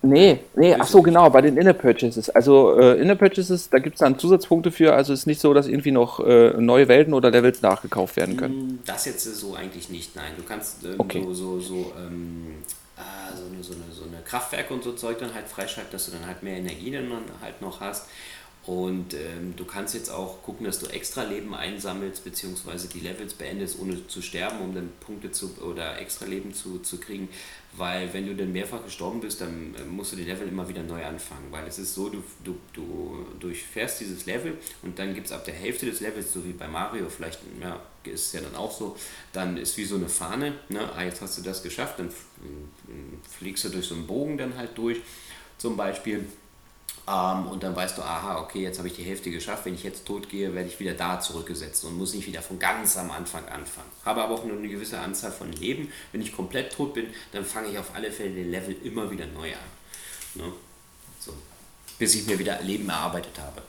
Nee, 0.06 0.40
nee, 0.56 0.76
ach 0.76 0.86
so, 0.86 1.02
genau, 1.02 1.30
bei 1.30 1.42
den 1.42 1.58
Inner 1.58 1.74
Purchases. 1.74 2.30
Also 2.30 2.80
äh, 2.80 3.02
Inner 3.02 3.16
Purchases, 3.16 3.70
da 3.70 3.80
gibt 3.80 3.96
es 3.96 4.00
dann 4.00 4.20
Zusatzpunkte 4.20 4.72
für, 4.72 4.94
also 4.94 5.14
es 5.14 5.22
ist 5.22 5.26
nicht 5.26 5.42
so, 5.42 5.54
dass 5.54 5.68
irgendwie 5.68 5.92
noch 5.92 6.20
äh, 6.20 6.54
neue 6.60 6.88
Welten 6.88 7.14
oder 7.14 7.32
Levels 7.32 7.62
nachgekauft 7.62 8.16
werden 8.16 8.38
können. 8.38 8.56
Mm, 8.56 8.80
das 8.86 9.06
jetzt 9.06 9.24
so 9.24 9.56
eigentlich 9.56 9.90
nicht, 9.90 10.16
nein. 10.16 10.34
Du 10.38 10.44
kannst 10.44 10.86
äh, 10.86 10.90
okay. 10.98 11.24
so, 11.24 11.34
so, 11.34 11.60
so, 11.60 11.94
ähm, 11.98 12.58
ah, 12.98 13.02
so, 13.36 13.52
eine, 13.52 13.64
so, 13.64 13.74
eine, 13.74 13.92
so 13.92 14.04
eine 14.04 14.22
Kraftwerke 14.24 14.74
und 14.74 14.84
so 14.84 14.94
Zeug 14.94 15.18
dann 15.20 15.34
halt 15.34 15.48
freischalten, 15.48 15.92
dass 15.92 16.06
du 16.06 16.12
dann 16.12 16.28
halt 16.28 16.44
mehr 16.44 16.58
Energie 16.58 16.92
dann 16.92 17.10
halt 17.42 17.62
noch 17.62 17.80
hast. 17.80 18.08
Und 18.66 19.14
ähm, 19.14 19.54
du 19.56 19.64
kannst 19.64 19.94
jetzt 19.94 20.10
auch 20.10 20.42
gucken, 20.42 20.66
dass 20.66 20.80
du 20.80 20.88
extra 20.88 21.24
Leben 21.24 21.54
einsammelst, 21.54 22.24
beziehungsweise 22.24 22.88
die 22.88 23.00
Levels 23.00 23.36
beendest, 23.36 23.80
ohne 23.80 24.08
zu 24.08 24.24
sterben, 24.24 24.60
um 24.60 24.74
dann 24.74 24.90
Punkte 25.02 25.32
zu 25.32 25.56
oder 25.62 26.00
extra 26.00 26.26
Leben 26.26 26.52
zu, 26.52 26.80
zu 26.80 27.00
kriegen. 27.00 27.30
Weil 27.78 28.14
wenn 28.14 28.26
du 28.26 28.36
dann 28.36 28.52
mehrfach 28.52 28.84
gestorben 28.84 29.20
bist, 29.20 29.42
dann 29.42 29.76
äh, 29.76 29.84
musst 29.84 30.14
du 30.14 30.16
die 30.16 30.24
Level 30.24 30.48
immer 30.48 30.68
wieder 30.68 30.84
neu 30.84 31.04
anfangen. 31.04 31.52
Weil 31.52 31.68
es 31.68 31.78
ist 31.80 31.94
so, 31.94 32.10
du, 32.10 32.24
du, 32.44 32.58
du 32.74 33.26
durchfährst 33.40 34.00
dieses 34.00 34.26
Level 34.26 34.58
und 34.82 34.98
dann 34.98 35.14
gibt 35.14 35.28
es 35.28 35.34
ab 35.34 35.44
der 35.46 35.54
Hälfte 35.54 35.86
des 35.86 36.00
Levels, 36.00 36.32
so 36.32 36.46
wie 36.46 36.54
bei 36.54 36.68
Mario, 36.68 37.10
vielleicht 37.10 37.40
ja, 37.62 37.80
ist 38.04 38.28
es 38.28 38.34
ja 38.34 38.42
dann 38.42 38.56
auch 38.56 38.72
so, 38.72 38.96
dann 39.34 39.58
ist 39.58 39.78
wie 39.78 39.86
so 39.86 39.96
eine 39.96 40.08
Fahne, 40.08 40.54
ne? 40.70 40.90
ah, 40.96 41.04
jetzt 41.04 41.22
hast 41.22 41.38
du 41.38 41.42
das 41.42 41.64
geschafft, 41.64 42.00
dann 42.00 42.10
fliegst 43.38 43.66
du 43.66 43.70
durch 43.70 43.88
so 43.88 43.96
einen 43.96 44.08
Bogen 44.08 44.38
dann 44.38 44.56
halt 44.56 44.78
durch, 44.78 45.02
zum 45.58 45.76
Beispiel 45.76 46.26
ähm, 47.08 47.48
und 47.48 47.62
dann 47.62 47.76
weißt 47.76 47.98
du, 47.98 48.02
aha, 48.02 48.40
okay, 48.40 48.64
jetzt 48.64 48.80
habe 48.80 48.88
ich 48.88 48.96
die 48.96 49.04
Hälfte 49.04 49.30
geschafft. 49.30 49.66
Wenn 49.66 49.76
ich 49.76 49.84
jetzt 49.84 50.06
tot 50.06 50.28
gehe, 50.28 50.56
werde 50.56 50.68
ich 50.68 50.80
wieder 50.80 50.94
da 50.94 51.20
zurückgesetzt 51.20 51.84
und 51.86 51.98
muss 51.98 52.16
nicht 52.16 52.26
wieder 52.26 52.42
von 52.42 52.58
ganz 52.58 52.98
am 52.98 53.12
Anfang 53.12 53.46
anfangen. 53.48 53.90
Habe 54.04 54.24
aber 54.24 54.34
auch 54.34 54.44
nur 54.44 54.58
eine 54.58 54.68
gewisse 54.68 55.00
Anzahl 55.00 55.32
von 55.32 55.52
Leben. 55.52 55.92
Wenn 56.12 56.22
ich 56.22 56.36
komplett 56.36 56.74
tot 56.74 56.96
bin, 56.96 57.08
dann 57.32 57.46
fange 57.46 57.70
ich 57.70 57.78
auf 57.78 57.94
alle 57.94 58.12
Fälle 58.12 58.32
den 58.32 58.50
Level 58.50 58.76
immer 58.84 59.12
wieder 59.12 59.28
neu 59.28 59.52
an. 59.52 60.42
Ne? 60.42 60.52
So. 61.20 61.34
Bis 62.00 62.16
ich 62.16 62.26
mir 62.26 62.40
wieder 62.40 62.60
Leben 62.64 62.90
erarbeitet 62.90 63.38
habe. 63.38 63.62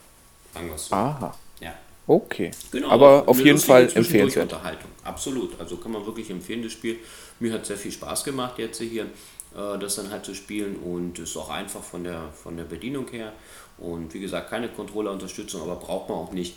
Sagen 0.53 0.69
wir 0.69 0.77
so. 0.77 0.95
Aha. 0.95 1.37
Ja. 1.59 1.75
Okay. 2.07 2.51
Genau, 2.71 2.89
aber 2.89 3.27
auf 3.27 3.39
jeden 3.39 3.59
Fall 3.59 3.83
empfehlenswert. 3.93 4.51
Unterhaltung. 4.51 4.89
Absolut. 5.03 5.59
Also 5.59 5.77
kann 5.77 5.91
man 5.91 6.05
wirklich 6.05 6.29
empfehlen, 6.31 6.63
das 6.63 6.71
Spiel. 6.71 6.97
Mir 7.39 7.53
hat 7.53 7.67
sehr 7.67 7.77
viel 7.77 7.91
Spaß 7.91 8.23
gemacht 8.23 8.57
jetzt 8.57 8.81
hier 8.81 9.05
das 9.53 9.95
dann 9.95 10.11
halt 10.11 10.25
zu 10.25 10.35
spielen 10.35 10.75
und 10.75 11.19
ist 11.19 11.35
auch 11.37 11.49
einfach 11.49 11.81
von 11.81 12.03
der, 12.03 12.29
von 12.31 12.57
der 12.57 12.65
Bedienung 12.65 13.07
her. 13.09 13.33
Und 13.77 14.13
wie 14.13 14.19
gesagt, 14.19 14.49
keine 14.49 14.69
Controller-Unterstützung, 14.69 15.61
aber 15.61 15.75
braucht 15.75 16.09
man 16.09 16.17
auch 16.17 16.31
nicht. 16.31 16.55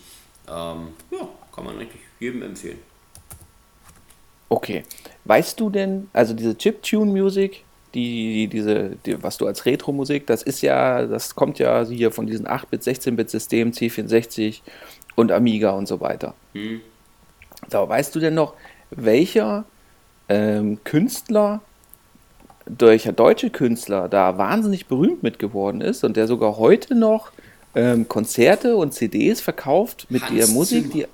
Ähm, 0.48 0.88
ja, 1.10 1.28
kann 1.54 1.64
man 1.64 1.78
eigentlich 1.78 2.00
jedem 2.18 2.42
empfehlen. 2.42 2.78
Okay. 4.48 4.82
Weißt 5.24 5.60
du 5.60 5.70
denn, 5.70 6.08
also 6.12 6.34
diese 6.34 6.56
Chip-Tune-Musik, 6.56 7.64
die, 7.94 8.48
diese, 8.48 8.96
die, 9.04 9.22
was 9.22 9.36
du 9.36 9.46
als 9.46 9.64
Retro-Musik, 9.66 10.26
das 10.26 10.42
ist 10.42 10.62
ja, 10.62 11.06
das 11.06 11.34
kommt 11.34 11.58
ja 11.58 11.84
hier 11.84 12.10
von 12.10 12.26
diesen 12.26 12.46
8-Bit, 12.46 12.82
16-Bit-Systemen, 12.82 13.72
C64 13.72 14.60
und 15.14 15.32
Amiga 15.32 15.70
und 15.70 15.86
so 15.86 16.00
weiter. 16.00 16.34
Hm. 16.54 16.80
So, 17.68 17.88
weißt 17.88 18.14
du 18.14 18.20
denn 18.20 18.34
noch, 18.34 18.54
welcher 18.90 19.64
ähm, 20.28 20.82
Künstler 20.84 21.60
durch 22.78 23.04
deutsche 23.16 23.50
Künstler 23.50 24.08
da 24.08 24.38
wahnsinnig 24.38 24.86
berühmt 24.86 25.22
mit 25.22 25.38
geworden 25.38 25.80
ist 25.80 26.04
und 26.04 26.16
der 26.16 26.26
sogar 26.26 26.56
heute 26.56 26.94
noch 26.94 27.32
ähm, 27.74 28.08
Konzerte 28.08 28.76
und 28.76 28.92
CDs 28.92 29.40
verkauft 29.40 30.06
mit 30.08 30.22
Hans 30.22 30.34
der 30.34 30.46
Musik, 30.48 30.92
die, 30.92 31.06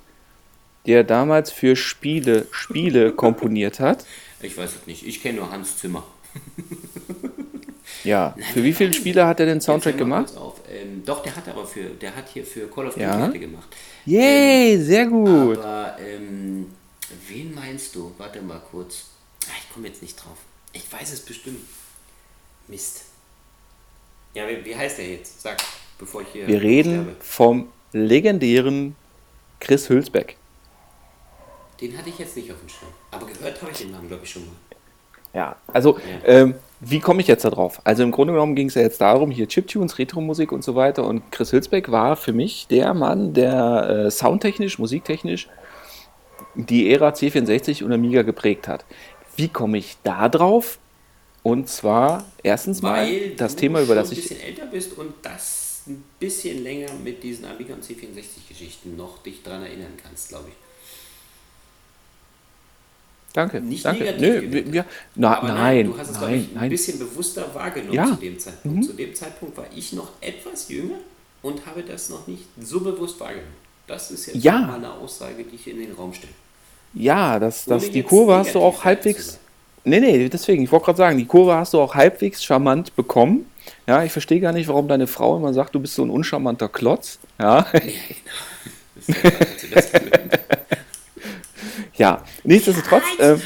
die 0.85 0.91
er 0.91 1.03
damals 1.03 1.51
für 1.51 1.75
Spiele, 1.75 2.47
Spiele 2.51 3.11
komponiert 3.15 3.79
hat. 3.79 4.05
Ich 4.41 4.57
weiß 4.57 4.75
es 4.81 4.87
nicht, 4.87 5.05
ich 5.05 5.21
kenne 5.21 5.39
nur 5.39 5.51
Hans 5.51 5.77
Zimmer. 5.77 6.03
ja, 8.03 8.33
Nein, 8.37 8.45
für 8.53 8.63
wie 8.63 8.73
viele 8.73 8.93
Spiele 8.93 9.25
hat 9.25 9.39
er 9.39 9.47
den 9.47 9.61
Soundtrack 9.61 9.97
gemacht? 9.97 10.33
Ähm, 10.71 11.03
doch, 11.05 11.23
der 11.23 11.35
hat 11.35 11.47
aber 11.47 11.65
für, 11.65 11.85
der 11.89 12.15
hat 12.15 12.25
hier 12.31 12.45
für 12.45 12.67
Call 12.67 12.87
of 12.87 12.93
Duty 12.93 13.03
ja? 13.03 13.27
gemacht. 13.27 13.67
Yay, 14.05 14.75
ähm, 14.75 14.83
sehr 14.83 15.05
gut. 15.07 15.57
Aber 15.57 15.97
ähm, 15.99 16.67
wen 17.27 17.53
meinst 17.55 17.95
du? 17.95 18.11
Warte 18.17 18.41
mal 18.41 18.61
kurz. 18.71 19.05
Ah, 19.47 19.53
ich 19.59 19.73
komme 19.73 19.87
jetzt 19.87 20.01
nicht 20.01 20.17
drauf. 20.17 20.37
Ich 20.77 20.93
weiß 20.93 21.11
es 21.11 21.21
bestimmt. 21.21 21.65
Mist. 22.67 23.05
Ja, 24.35 24.47
wie, 24.47 24.63
wie 24.63 24.75
heißt 24.75 24.99
der 24.99 25.07
jetzt? 25.07 25.41
Sag, 25.41 25.57
bevor 25.97 26.21
ich 26.21 26.27
hier. 26.31 26.47
Wir 26.47 26.61
reden 26.61 26.93
sterbe. 26.93 27.15
vom 27.19 27.67
legendären 27.93 28.95
Chris 29.59 29.89
Hülsbeck. 29.89 30.37
Den 31.81 31.97
hatte 31.97 32.09
ich 32.09 32.19
jetzt 32.19 32.35
nicht 32.35 32.51
auf 32.51 32.59
dem 32.59 32.69
Schirm. 32.69 32.91
Aber 33.11 33.25
gehört 33.25 33.61
habe 33.61 33.71
ich 33.71 33.79
den 33.79 33.91
Namen, 33.91 34.07
glaube 34.07 34.23
ich, 34.23 34.29
schon 34.31 34.45
mal. 34.45 34.55
Ja, 35.33 35.55
also, 35.67 35.97
ja. 35.97 36.27
Ähm, 36.27 36.55
wie 36.79 36.99
komme 36.99 37.21
ich 37.21 37.27
jetzt 37.27 37.43
da 37.43 37.49
drauf? 37.49 37.81
Also, 37.83 38.03
im 38.03 38.11
Grunde 38.11 38.33
genommen 38.33 38.55
ging 38.55 38.67
es 38.67 38.75
ja 38.75 38.83
jetzt 38.83 39.01
darum, 39.01 39.31
hier 39.31 39.47
Chiptunes, 39.47 39.97
Retro-Musik 39.97 40.51
und 40.51 40.63
so 40.63 40.75
weiter. 40.75 41.05
Und 41.05 41.31
Chris 41.31 41.51
Hülsbeck 41.51 41.91
war 41.91 42.15
für 42.15 42.33
mich 42.33 42.67
der 42.67 42.93
Mann, 42.93 43.33
der 43.33 44.05
äh, 44.05 44.11
soundtechnisch, 44.11 44.77
musiktechnisch 44.77 45.47
die 46.57 46.91
Ära 46.91 47.09
C64 47.09 47.83
und 47.83 47.93
Amiga 47.93 48.23
geprägt 48.23 48.67
hat. 48.67 48.85
Wie 49.37 49.47
komme 49.47 49.77
ich 49.77 49.97
da 50.03 50.27
drauf? 50.27 50.79
Und 51.43 51.69
zwar 51.69 52.25
erstens 52.43 52.83
Weil 52.83 53.29
mal 53.29 53.29
das 53.37 53.55
Thema, 53.55 53.81
über 53.81 53.95
das 53.95 54.11
ich. 54.11 54.17
ein 54.17 54.21
bisschen 54.23 54.41
älter 54.41 54.65
bist 54.65 54.97
und 54.97 55.13
das 55.21 55.83
ein 55.87 56.03
bisschen 56.19 56.63
länger 56.63 56.91
mit 57.03 57.23
diesen 57.23 57.45
Amiga 57.45 57.73
und 57.73 57.83
C64-Geschichten 57.83 58.97
noch 58.97 59.23
dich 59.23 59.43
daran 59.43 59.63
erinnern 59.63 59.93
kannst, 60.03 60.29
glaube 60.29 60.49
ich. 60.49 60.55
Danke. 63.33 63.61
Nicht 63.61 63.85
danke. 63.85 64.03
negativ. 64.03 64.49
Nö, 64.51 64.73
wir, 64.73 64.85
na, 65.15 65.41
nein, 65.43 65.55
nein, 65.55 65.85
du 65.85 65.97
hast 65.97 66.09
es, 66.09 66.19
nein, 66.19 66.33
ich, 66.33 66.47
ein 66.49 66.55
nein. 66.55 66.69
bisschen 66.69 66.97
bewusster 66.97 67.53
wahrgenommen 67.53 67.93
ja. 67.93 68.07
zu 68.07 68.15
dem 68.15 68.39
Zeitpunkt. 68.39 68.77
Mhm. 68.77 68.83
Zu 68.83 68.93
dem 68.93 69.15
Zeitpunkt 69.15 69.55
war 69.55 69.67
ich 69.75 69.93
noch 69.93 70.09
etwas 70.21 70.69
jünger 70.69 70.97
und 71.43 71.65
habe 71.65 71.83
das 71.83 72.09
noch 72.09 72.25
nicht 72.27 72.45
so 72.59 72.79
bewusst 72.79 73.19
wahrgenommen. 73.19 73.53
Das 73.85 74.11
ist 74.11 74.25
jetzt 74.25 74.43
ja. 74.43 74.59
mal 74.59 74.75
eine 74.75 74.91
Aussage, 74.91 75.43
die 75.43 75.55
ich 75.55 75.67
in 75.67 75.79
den 75.79 75.93
Raum 75.93 76.13
stelle. 76.13 76.33
Ja, 76.93 77.39
das, 77.39 77.65
das, 77.65 77.91
die 77.91 78.03
Kurve 78.03 78.35
hast 78.35 78.55
du 78.55 78.59
auch 78.59 78.83
halbwegs. 78.83 79.39
Nee, 79.83 79.99
nee, 79.99 80.29
deswegen, 80.29 80.63
ich 80.63 80.71
wollte 80.71 80.85
gerade 80.85 80.97
sagen, 80.97 81.17
die 81.17 81.25
Kurve 81.25 81.55
hast 81.55 81.73
du 81.73 81.79
auch 81.79 81.95
halbwegs 81.95 82.43
charmant 82.43 82.95
bekommen. 82.95 83.45
Ja, 83.85 84.03
ich 84.03 84.11
verstehe 84.11 84.39
gar 84.39 84.51
nicht, 84.51 84.67
warum 84.67 84.87
deine 84.87 85.07
Frau 85.07 85.37
immer 85.37 85.53
sagt, 85.53 85.75
du 85.75 85.79
bist 85.79 85.95
so 85.95 86.03
ein 86.03 86.09
uncharmanter 86.09 86.69
Klotz. 86.69 87.19
Ja. 87.39 87.65
ja, 91.95 92.23
nichtsdestotrotz, 92.43 93.03
äh, 93.19 93.37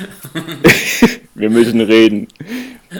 wir 1.35 1.49
müssen 1.49 1.81
reden. 1.81 2.27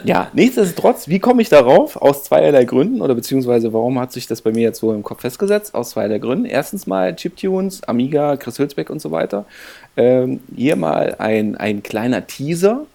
Ja, 0.05 0.31
nichtsdestotrotz, 0.33 1.09
wie 1.09 1.19
komme 1.19 1.41
ich 1.41 1.49
darauf? 1.49 1.97
Aus 1.97 2.23
zweierlei 2.23 2.63
Gründen 2.63 3.01
oder 3.01 3.13
beziehungsweise 3.13 3.73
warum 3.73 3.99
hat 3.99 4.13
sich 4.13 4.25
das 4.25 4.41
bei 4.41 4.51
mir 4.51 4.61
jetzt 4.61 4.79
so 4.79 4.93
im 4.93 5.03
Kopf 5.03 5.21
festgesetzt? 5.21 5.75
Aus 5.75 5.91
zweierlei 5.91 6.19
Gründen. 6.19 6.45
Erstens 6.45 6.87
mal 6.87 7.13
Chiptunes, 7.13 7.83
Amiga, 7.83 8.37
Chris 8.37 8.57
Hülsbeck 8.57 8.89
und 8.89 9.01
so 9.01 9.11
weiter. 9.11 9.45
Ähm, 9.97 10.39
hier 10.55 10.77
mal 10.77 11.15
ein, 11.19 11.57
ein 11.57 11.83
kleiner 11.83 12.25
Teaser 12.25 12.85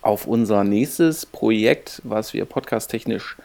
auf 0.00 0.28
unser 0.28 0.62
nächstes 0.62 1.26
Projekt, 1.26 2.00
was 2.04 2.32
wir 2.32 2.44
podcasttechnisch, 2.44 3.36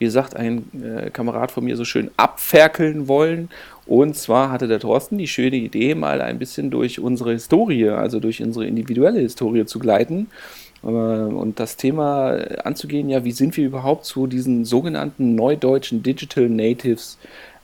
wie 0.00 0.08
sagt 0.08 0.34
ein 0.34 0.64
äh, 0.82 1.10
Kamerad 1.10 1.52
von 1.52 1.62
mir 1.62 1.76
so 1.76 1.84
schön, 1.84 2.10
abferkeln 2.16 3.06
wollen. 3.06 3.50
Und 3.86 4.16
zwar 4.16 4.50
hatte 4.50 4.66
der 4.66 4.80
Thorsten 4.80 5.16
die 5.16 5.28
schöne 5.28 5.56
Idee, 5.56 5.94
mal 5.94 6.20
ein 6.20 6.40
bisschen 6.40 6.72
durch 6.72 6.98
unsere 6.98 7.32
Historie, 7.32 7.90
also 7.90 8.18
durch 8.18 8.42
unsere 8.42 8.66
individuelle 8.66 9.20
Historie 9.20 9.64
zu 9.64 9.78
gleiten 9.78 10.26
und 10.82 11.60
das 11.60 11.76
Thema 11.76 12.30
anzugehen, 12.64 13.10
ja, 13.10 13.24
wie 13.24 13.32
sind 13.32 13.56
wir 13.56 13.66
überhaupt 13.66 14.06
zu 14.06 14.26
diesen 14.26 14.64
sogenannten 14.64 15.34
neudeutschen 15.34 16.02
Digital 16.02 16.48
Natives 16.48 17.18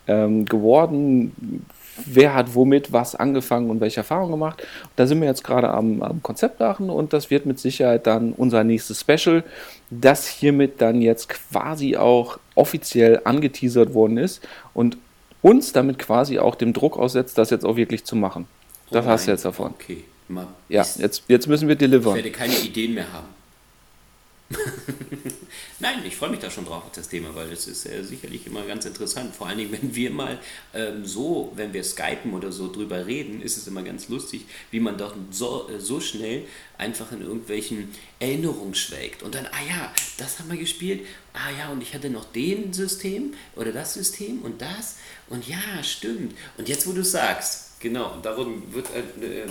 ähm, 0.07 0.45
geworden? 0.45 1.65
wer 2.05 2.35
hat 2.35 2.55
womit 2.55 2.93
was 2.93 3.15
angefangen 3.15 3.71
und 3.71 3.81
welche 3.81 4.01
Erfahrungen 4.01 4.33
gemacht. 4.33 4.63
Da 4.97 5.07
sind 5.07 5.21
wir 5.21 5.29
jetzt 5.29 5.45
gerade 5.45 5.71
am, 5.71 6.03
am 6.03 6.23
Konzept 6.23 6.61
lachen 6.61 6.91
und 6.91 7.13
das 7.13 7.31
wird 7.31 7.47
mit 7.47 7.59
Sicherheit 7.59 8.07
dann 8.07 8.33
unser 8.33 8.65
nächstes 8.65 9.01
Special, 9.01 9.45
das 9.91 10.27
hiermit 10.27 10.81
dann 10.81 11.01
jetzt 11.01 11.29
quasi 11.29 11.97
auch 11.97 12.39
offiziell 12.55 13.23
angeteasert 13.25 13.95
worden 13.95 14.19
ist 14.19 14.47
und 14.75 14.99
uns 15.43 15.73
damit 15.73 15.99
quasi 15.99 16.39
auch 16.39 16.55
dem 16.55 16.73
Druck 16.73 16.99
aussetzt, 16.99 17.39
das 17.39 17.51
jetzt 17.51 17.65
auch 17.65 17.77
wirklich 17.77 18.05
zu 18.05 18.17
machen. 18.17 18.47
Das 18.91 19.07
oh 19.07 19.09
hast 19.09 19.27
du 19.27 19.31
jetzt 19.31 19.45
davon. 19.45 19.73
Okay. 19.73 20.05
Mal 20.29 20.49
ja, 20.69 20.87
jetzt, 20.99 21.23
jetzt 21.29 21.47
müssen 21.47 21.69
wir 21.69 21.77
deliveren. 21.77 22.17
Ich 22.17 22.25
werde 22.25 22.37
keine 22.37 22.59
Ideen 22.59 22.95
mehr 22.95 23.13
haben. 23.13 23.29
Nein, 25.81 26.03
ich 26.07 26.15
freue 26.15 26.31
mich 26.31 26.39
da 26.39 26.51
schon 26.51 26.65
drauf 26.65 26.85
auf 26.85 26.93
das 26.93 27.09
Thema, 27.09 27.35
weil 27.35 27.51
das 27.51 27.67
ist 27.67 27.85
äh, 27.85 28.05
sicherlich 28.05 28.47
immer 28.47 28.63
ganz 28.63 28.85
interessant. 28.85 29.35
Vor 29.35 29.49
allen 29.49 29.59
Dingen, 29.59 29.73
wenn 29.73 29.95
wir 29.95 30.11
mal 30.11 30.39
ähm, 30.73 31.05
so, 31.05 31.53
wenn 31.57 31.73
wir 31.73 31.83
skypen 31.83 32.33
oder 32.33 32.53
so 32.53 32.71
drüber 32.71 33.07
reden, 33.07 33.43
ist 33.43 33.57
es 33.57 33.67
immer 33.67 33.83
ganz 33.83 34.09
lustig, 34.09 34.43
wie 34.71 34.79
man 34.79 34.97
doch 34.99 35.17
so, 35.31 35.69
äh, 35.69 35.81
so 35.81 36.01
schnell 36.01 36.45
einfach 36.79 37.11
in 37.11 37.23
irgendwelchen 37.23 37.93
Erinnerungen 38.21 38.77
schwelgt. 38.77 39.25
Und 39.25 39.35
dann, 39.35 39.47
ah 39.47 39.67
ja, 39.69 39.93
das 40.17 40.39
haben 40.39 40.49
wir 40.49 40.59
gespielt. 40.59 41.05
Ah 41.33 41.51
ja, 41.59 41.71
und 41.71 41.83
ich 41.83 41.93
hatte 41.95 42.09
noch 42.09 42.27
den 42.27 42.73
System 42.73 43.35
oder 43.57 43.73
das 43.73 43.95
System 43.95 44.43
und 44.43 44.63
das. 44.63 44.97
Und 45.29 45.49
ja, 45.49 45.83
stimmt. 45.83 46.37
Und 46.57 46.69
jetzt, 46.69 46.87
wo 46.87 46.93
du 46.93 47.03
sagst, 47.03 47.66
Genau, 47.81 48.13
und 48.15 48.25
darum 48.25 48.63
wird, 48.73 48.89
äh, 48.95 49.43
äh, 49.43 49.47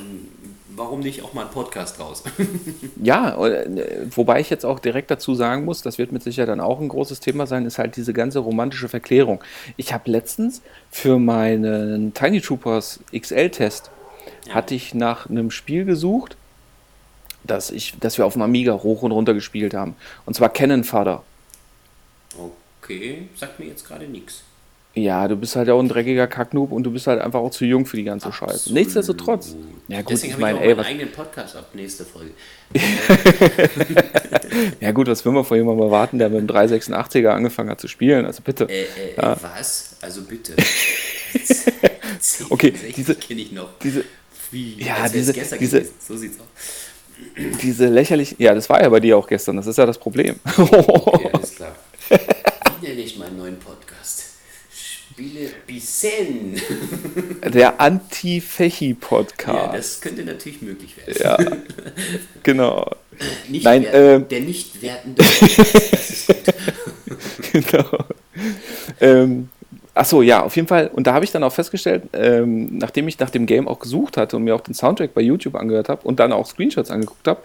warum 0.76 1.02
nicht 1.02 1.22
auch 1.22 1.34
mal 1.34 1.46
ein 1.46 1.52
Podcast 1.52 2.00
raus? 2.00 2.24
ja, 3.02 3.46
äh, 3.46 4.08
wobei 4.10 4.40
ich 4.40 4.50
jetzt 4.50 4.66
auch 4.66 4.80
direkt 4.80 5.12
dazu 5.12 5.36
sagen 5.36 5.64
muss, 5.64 5.84
das 5.84 6.00
wird 6.00 6.12
mit 6.12 6.24
Sicherheit 6.24 6.50
dann 6.50 6.60
auch 6.60 6.80
ein 6.80 6.88
großes 6.88 7.20
Thema 7.20 7.46
sein, 7.46 7.66
ist 7.66 7.78
halt 7.78 7.96
diese 7.96 8.14
ganze 8.14 8.40
romantische 8.40 8.90
Verklärung. 8.90 9.44
Ich 9.78 9.94
habe 9.94 10.10
letztens 10.10 10.62
für 10.90 11.20
meinen 11.20 12.14
Tiny 12.16 12.42
Troopers 12.42 13.00
XL-Test, 13.16 13.92
ja. 14.48 14.56
hatte 14.56 14.74
ich 14.74 14.96
nach 14.96 15.30
einem 15.30 15.52
Spiel 15.52 15.86
gesucht, 15.86 16.36
das, 17.44 17.70
ich, 17.70 17.94
das 18.00 18.18
wir 18.18 18.26
auf 18.26 18.34
dem 18.34 18.42
Amiga 18.42 18.74
hoch 18.74 19.04
und 19.04 19.12
runter 19.12 19.36
gespielt 19.36 19.76
haben. 19.76 19.96
Und 20.26 20.34
zwar 20.34 20.50
Cannon 20.50 20.84
Fodder. 20.84 21.24
Okay, 22.82 23.28
sagt 23.36 23.60
mir 23.60 23.68
jetzt 23.68 23.88
gerade 23.88 24.08
nichts. 24.08 24.44
Ja, 24.96 25.28
du 25.28 25.36
bist 25.36 25.58
halt 25.58 25.70
auch 25.70 25.80
ein 25.80 25.90
dreckiger 25.90 26.26
Kacknoob 26.26 26.72
und 26.72 26.84
du 26.84 26.92
bist 26.92 27.08
halt 27.08 27.20
einfach 27.20 27.42
auch 27.42 27.52
zu 27.52 27.66
jung 27.66 27.86
für 27.86 27.98
die 27.98 28.06
ganze 28.06 28.28
Absolut. 28.28 28.54
Scheiße. 28.54 28.74
Nichtsdestotrotz. 28.74 29.56
Ja, 29.90 30.02
gut, 30.02 30.12
Deswegen 30.12 30.34
ich 30.34 30.40
meine, 30.40 30.62
ey, 30.62 30.78
was. 30.78 30.88
eigenen 30.88 31.12
Podcast 31.12 31.58
ab 31.58 31.70
nächste 31.74 32.06
Folge. 32.06 32.32
ja, 34.80 34.92
gut, 34.94 35.08
was 35.08 35.26
will 35.26 35.34
man 35.34 35.44
von 35.44 35.58
jemandem 35.58 35.84
erwarten, 35.84 36.18
der 36.18 36.30
mit 36.30 36.40
dem 36.40 36.48
386er 36.48 37.28
angefangen 37.28 37.70
hat 37.70 37.82
zu 37.82 37.90
spielen? 37.90 38.26
Also 38.26 38.42
bitte. 38.42 38.70
Äh, 38.70 38.84
äh, 38.84 38.86
ja. 39.18 39.36
was? 39.42 39.98
Also 40.00 40.22
bitte. 40.22 40.54
okay, 42.50 42.74
diese. 42.96 43.16
kenne 43.16 43.42
ich 43.42 43.52
noch. 43.52 43.78
Diese. 43.80 44.06
Wie? 44.52 44.82
Ja, 44.82 45.10
diese. 45.10 45.34
diese 45.34 45.86
so 46.00 46.16
sieht's 46.16 46.40
aus. 46.40 46.46
Diese 47.62 47.88
lächerlich. 47.88 48.36
Ja, 48.40 48.54
das 48.54 48.70
war 48.70 48.82
ja 48.82 48.90
bei 48.90 49.00
dir 49.00 49.18
auch 49.18 49.28
gestern. 49.28 49.56
Das 49.56 49.68
ist 49.68 49.78
ja 49.78 49.86
das 49.86 49.98
Problem. 49.98 50.36
okay, 50.58 51.30
alles 51.32 51.56
klar. 51.56 51.76
Wie 52.10 52.88
nenne 52.88 53.02
ich 53.02 53.18
meinen 53.18 53.38
neuen 53.38 53.58
Podcast? 53.58 53.85
Spiele 55.16 55.50
Bisen. 55.66 56.60
Der 57.54 57.80
Anti-Fechi-Podcast. 57.80 59.48
Ja, 59.48 59.72
das 59.72 60.02
könnte 60.02 60.26
natürlich 60.26 60.62
möglich 60.62 60.98
werden. 60.98 61.16
Ja, 61.24 61.38
genau. 62.44 62.92
Nicht 63.48 63.64
Nein, 63.64 63.84
werden, 63.84 64.24
äh, 64.24 64.28
der 64.28 64.42
nicht 64.42 64.82
wertende 64.82 65.24
Genau. 67.54 67.98
Ähm, 69.00 69.48
Achso, 69.94 70.22
ja, 70.22 70.44
auf 70.44 70.54
jeden 70.58 70.68
Fall. 70.68 70.90
Und 70.90 71.08
da 71.08 71.14
habe 71.14 71.24
ich 71.24 71.32
dann 71.32 71.44
auch 71.44 71.54
festgestellt, 71.54 72.04
ähm, 72.12 72.78
nachdem 72.78 73.08
ich 73.08 73.18
nach 73.18 73.30
dem 73.30 73.46
Game 73.46 73.70
auch 73.70 73.80
gesucht 73.80 74.18
hatte 74.18 74.36
und 74.36 74.44
mir 74.44 74.54
auch 74.54 74.60
den 74.60 74.74
Soundtrack 74.74 75.14
bei 75.14 75.22
YouTube 75.22 75.56
angehört 75.56 75.88
habe 75.88 76.06
und 76.06 76.20
dann 76.20 76.34
auch 76.34 76.46
Screenshots 76.46 76.92
angeguckt 76.92 77.26
habe, 77.26 77.40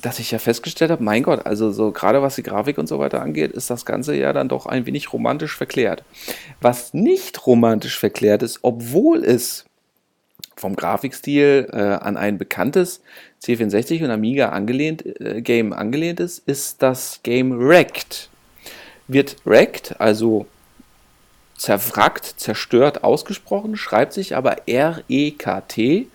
dass 0.00 0.18
ich 0.18 0.30
ja 0.30 0.38
festgestellt 0.38 0.90
habe, 0.90 1.02
mein 1.02 1.22
Gott, 1.22 1.46
also 1.46 1.70
so 1.70 1.92
gerade 1.92 2.22
was 2.22 2.36
die 2.36 2.42
Grafik 2.42 2.78
und 2.78 2.88
so 2.88 2.98
weiter 2.98 3.20
angeht, 3.20 3.52
ist 3.52 3.70
das 3.70 3.84
Ganze 3.84 4.16
ja 4.16 4.32
dann 4.32 4.48
doch 4.48 4.66
ein 4.66 4.86
wenig 4.86 5.12
romantisch 5.12 5.56
verklärt. 5.56 6.04
Was 6.60 6.94
nicht 6.94 7.46
romantisch 7.46 7.98
verklärt 7.98 8.42
ist, 8.42 8.60
obwohl 8.62 9.24
es 9.24 9.64
vom 10.56 10.76
Grafikstil 10.76 11.68
äh, 11.72 11.76
an 11.76 12.16
ein 12.16 12.38
bekanntes 12.38 13.00
C64 13.42 14.04
und 14.04 14.10
Amiga 14.10 14.50
angelehnt, 14.50 15.04
äh, 15.20 15.42
Game 15.42 15.72
angelehnt 15.72 16.20
ist, 16.20 16.46
ist 16.46 16.82
das 16.82 17.20
Game 17.22 17.58
Wrecked. 17.58 18.28
Wird 19.08 19.36
Wrecked, 19.44 20.00
also 20.00 20.46
zerwrackt, 21.56 22.24
zerstört 22.38 23.04
ausgesprochen, 23.04 23.76
schreibt 23.76 24.12
sich 24.12 24.36
aber 24.36 24.68
R-E-K-T 24.68 26.08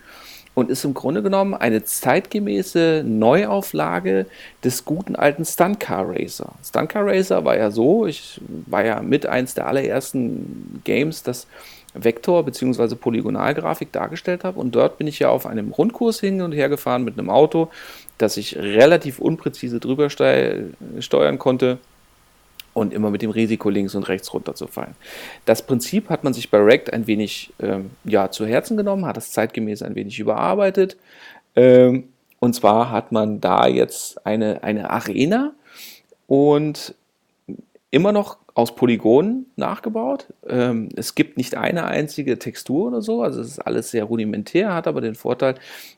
und 0.58 0.70
ist 0.70 0.84
im 0.84 0.92
Grunde 0.92 1.22
genommen 1.22 1.54
eine 1.54 1.84
zeitgemäße 1.84 3.04
Neuauflage 3.06 4.26
des 4.64 4.84
guten 4.84 5.14
alten 5.14 5.44
Stunt 5.44 5.78
Car 5.78 6.08
Racer. 6.08 6.52
Stunt 6.64 6.88
Car 6.88 7.06
Racer 7.06 7.44
war 7.44 7.56
ja 7.56 7.70
so, 7.70 8.06
ich 8.06 8.40
war 8.66 8.84
ja 8.84 9.00
mit 9.00 9.24
eins 9.24 9.54
der 9.54 9.68
allerersten 9.68 10.80
Games, 10.82 11.22
das 11.22 11.46
Vektor- 11.94 12.44
bzw. 12.44 12.96
Polygonalgrafik 12.96 13.92
dargestellt 13.92 14.42
habe 14.42 14.58
und 14.58 14.74
dort 14.74 14.98
bin 14.98 15.06
ich 15.06 15.20
ja 15.20 15.30
auf 15.30 15.46
einem 15.46 15.70
Rundkurs 15.70 16.18
hin 16.18 16.42
und 16.42 16.52
her 16.52 16.68
gefahren 16.68 17.04
mit 17.04 17.16
einem 17.18 17.30
Auto, 17.30 17.68
das 18.18 18.36
ich 18.36 18.56
relativ 18.56 19.20
unpräzise 19.20 19.78
drüber 19.78 20.10
steuern 20.10 21.38
konnte 21.38 21.78
und 22.78 22.92
immer 22.92 23.10
mit 23.10 23.22
dem 23.22 23.30
Risiko 23.30 23.70
links 23.70 23.94
und 23.94 24.08
rechts 24.08 24.32
runterzufallen. 24.32 24.94
Das 25.44 25.62
Prinzip 25.62 26.08
hat 26.08 26.24
man 26.24 26.32
sich 26.32 26.50
bei 26.50 26.58
Rect 26.58 26.92
ein 26.92 27.06
wenig 27.06 27.52
ähm, 27.60 27.90
ja, 28.04 28.30
zu 28.30 28.46
Herzen 28.46 28.76
genommen, 28.76 29.06
hat 29.06 29.16
das 29.16 29.32
zeitgemäß 29.32 29.82
ein 29.82 29.94
wenig 29.94 30.18
überarbeitet. 30.18 30.96
Ähm, 31.56 32.04
und 32.40 32.54
zwar 32.54 32.90
hat 32.90 33.12
man 33.12 33.40
da 33.40 33.66
jetzt 33.66 34.24
eine, 34.26 34.62
eine 34.62 34.90
Arena 34.90 35.52
und 36.26 36.94
immer 37.90 38.12
noch 38.12 38.38
aus 38.54 38.74
Polygonen 38.74 39.46
nachgebaut. 39.56 40.32
Ähm, 40.46 40.88
es 40.96 41.14
gibt 41.14 41.36
nicht 41.36 41.56
eine 41.56 41.86
einzige 41.86 42.38
Textur 42.38 42.88
oder 42.88 43.00
so, 43.00 43.22
also 43.22 43.40
es 43.40 43.48
ist 43.48 43.60
alles 43.60 43.90
sehr 43.90 44.04
rudimentär, 44.04 44.74
hat 44.74 44.86
aber 44.86 45.00
den 45.00 45.14
Vorteil, 45.14 45.54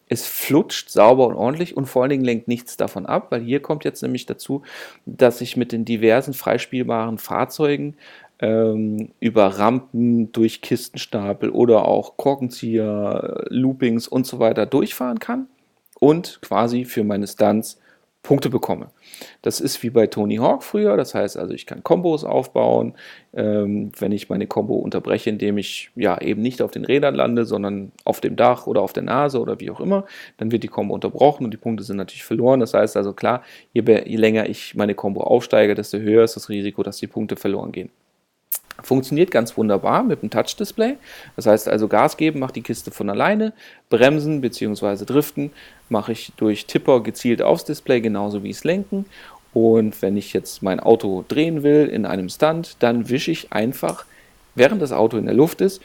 es 0.08 0.26
flutscht 0.26 0.90
sauber 0.90 1.26
und 1.26 1.34
ordentlich 1.34 1.76
und 1.76 1.86
vor 1.86 2.02
allen 2.02 2.10
Dingen 2.10 2.24
lenkt 2.24 2.48
nichts 2.48 2.76
davon 2.76 3.06
ab, 3.06 3.28
weil 3.30 3.40
hier 3.40 3.60
kommt 3.60 3.84
jetzt 3.84 4.02
nämlich 4.02 4.26
dazu, 4.26 4.62
dass 5.06 5.40
ich 5.40 5.56
mit 5.56 5.72
den 5.72 5.84
diversen 5.84 6.34
freispielbaren 6.34 7.18
Fahrzeugen 7.18 7.96
ähm, 8.40 9.10
über 9.18 9.46
Rampen, 9.46 10.30
durch 10.32 10.62
Kistenstapel 10.62 11.50
oder 11.50 11.86
auch 11.86 12.16
Korkenzieher, 12.16 13.46
Loopings 13.48 14.06
und 14.06 14.26
so 14.26 14.38
weiter 14.38 14.66
durchfahren 14.66 15.18
kann 15.18 15.48
und 15.98 16.40
quasi 16.42 16.84
für 16.84 17.04
meine 17.04 17.26
Stunts 17.26 17.80
Punkte 18.22 18.50
bekomme. 18.50 18.88
Das 19.40 19.60
ist 19.60 19.82
wie 19.82 19.90
bei 19.90 20.06
Tony 20.06 20.36
Hawk 20.36 20.62
früher, 20.62 20.96
das 20.96 21.14
heißt 21.14 21.38
also, 21.38 21.54
ich 21.54 21.64
kann 21.66 21.82
Kombos 21.82 22.22
aufbauen, 22.22 22.94
ähm, 23.32 23.92
wenn 23.98 24.12
ich 24.12 24.28
meine 24.28 24.46
Combo 24.46 24.74
unterbreche, 24.74 25.30
indem 25.30 25.56
ich 25.56 25.90
ja 25.96 26.20
eben 26.20 26.42
nicht 26.42 26.60
auf 26.60 26.70
den 26.70 26.84
Rädern 26.84 27.14
lande, 27.14 27.46
sondern 27.46 27.92
auf 28.04 28.20
dem 28.20 28.36
Dach 28.36 28.66
oder 28.66 28.82
auf 28.82 28.92
der 28.92 29.04
Nase 29.04 29.40
oder 29.40 29.58
wie 29.60 29.70
auch 29.70 29.80
immer, 29.80 30.04
dann 30.36 30.52
wird 30.52 30.62
die 30.62 30.68
Combo 30.68 30.94
unterbrochen 30.94 31.44
und 31.44 31.52
die 31.52 31.58
Punkte 31.58 31.82
sind 31.82 31.96
natürlich 31.96 32.24
verloren. 32.24 32.60
Das 32.60 32.74
heißt 32.74 32.96
also 32.96 33.14
klar, 33.14 33.42
je, 33.72 33.82
je 33.82 34.16
länger 34.16 34.48
ich 34.48 34.74
meine 34.74 34.94
Combo 34.94 35.22
aufsteige, 35.22 35.74
desto 35.74 35.98
höher 35.98 36.24
ist 36.24 36.36
das 36.36 36.50
Risiko, 36.50 36.82
dass 36.82 36.98
die 36.98 37.06
Punkte 37.06 37.36
verloren 37.36 37.72
gehen. 37.72 37.90
Funktioniert 38.82 39.30
ganz 39.30 39.56
wunderbar 39.56 40.02
mit 40.02 40.22
dem 40.22 40.30
Touch-Display. 40.30 40.96
Das 41.36 41.46
heißt 41.46 41.68
also 41.68 41.88
Gas 41.88 42.16
geben 42.16 42.40
macht 42.40 42.56
die 42.56 42.62
Kiste 42.62 42.90
von 42.90 43.10
alleine, 43.10 43.52
bremsen 43.88 44.40
bzw. 44.40 45.04
driften 45.04 45.52
mache 45.88 46.12
ich 46.12 46.32
durch 46.36 46.66
Tipper 46.66 47.02
gezielt 47.02 47.42
aufs 47.42 47.64
Display, 47.64 48.00
genauso 48.00 48.42
wie 48.42 48.50
es 48.50 48.64
lenken. 48.64 49.06
Und 49.52 50.00
wenn 50.00 50.16
ich 50.16 50.32
jetzt 50.32 50.62
mein 50.62 50.80
Auto 50.80 51.24
drehen 51.26 51.62
will 51.62 51.86
in 51.86 52.06
einem 52.06 52.28
Stunt, 52.28 52.76
dann 52.78 53.08
wische 53.08 53.32
ich 53.32 53.52
einfach, 53.52 54.04
während 54.54 54.80
das 54.80 54.92
Auto 54.92 55.16
in 55.16 55.26
der 55.26 55.34
Luft 55.34 55.60
ist, 55.60 55.82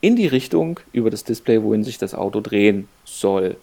in 0.00 0.16
die 0.16 0.26
Richtung 0.26 0.80
über 0.92 1.10
das 1.10 1.24
Display, 1.24 1.62
wohin 1.62 1.84
sich 1.84 1.98
das 1.98 2.14
Auto 2.14 2.40
drehen 2.40 2.88
soll. 3.04 3.56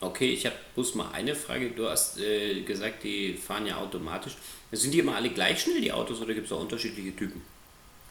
Okay, 0.00 0.30
ich 0.30 0.44
habe 0.44 0.56
bloß 0.74 0.94
mal 0.94 1.10
eine 1.12 1.34
Frage. 1.34 1.70
Du 1.70 1.88
hast 1.88 2.20
äh, 2.20 2.60
gesagt, 2.60 3.02
die 3.02 3.32
fahren 3.32 3.66
ja 3.66 3.78
automatisch. 3.78 4.36
Sind 4.72 4.92
die 4.92 4.98
immer 4.98 5.16
alle 5.16 5.30
gleich 5.30 5.60
schnell, 5.60 5.80
die 5.80 5.92
Autos, 5.92 6.20
oder 6.20 6.34
gibt 6.34 6.46
es 6.46 6.52
auch 6.52 6.60
unterschiedliche 6.60 7.14
Typen? 7.14 7.42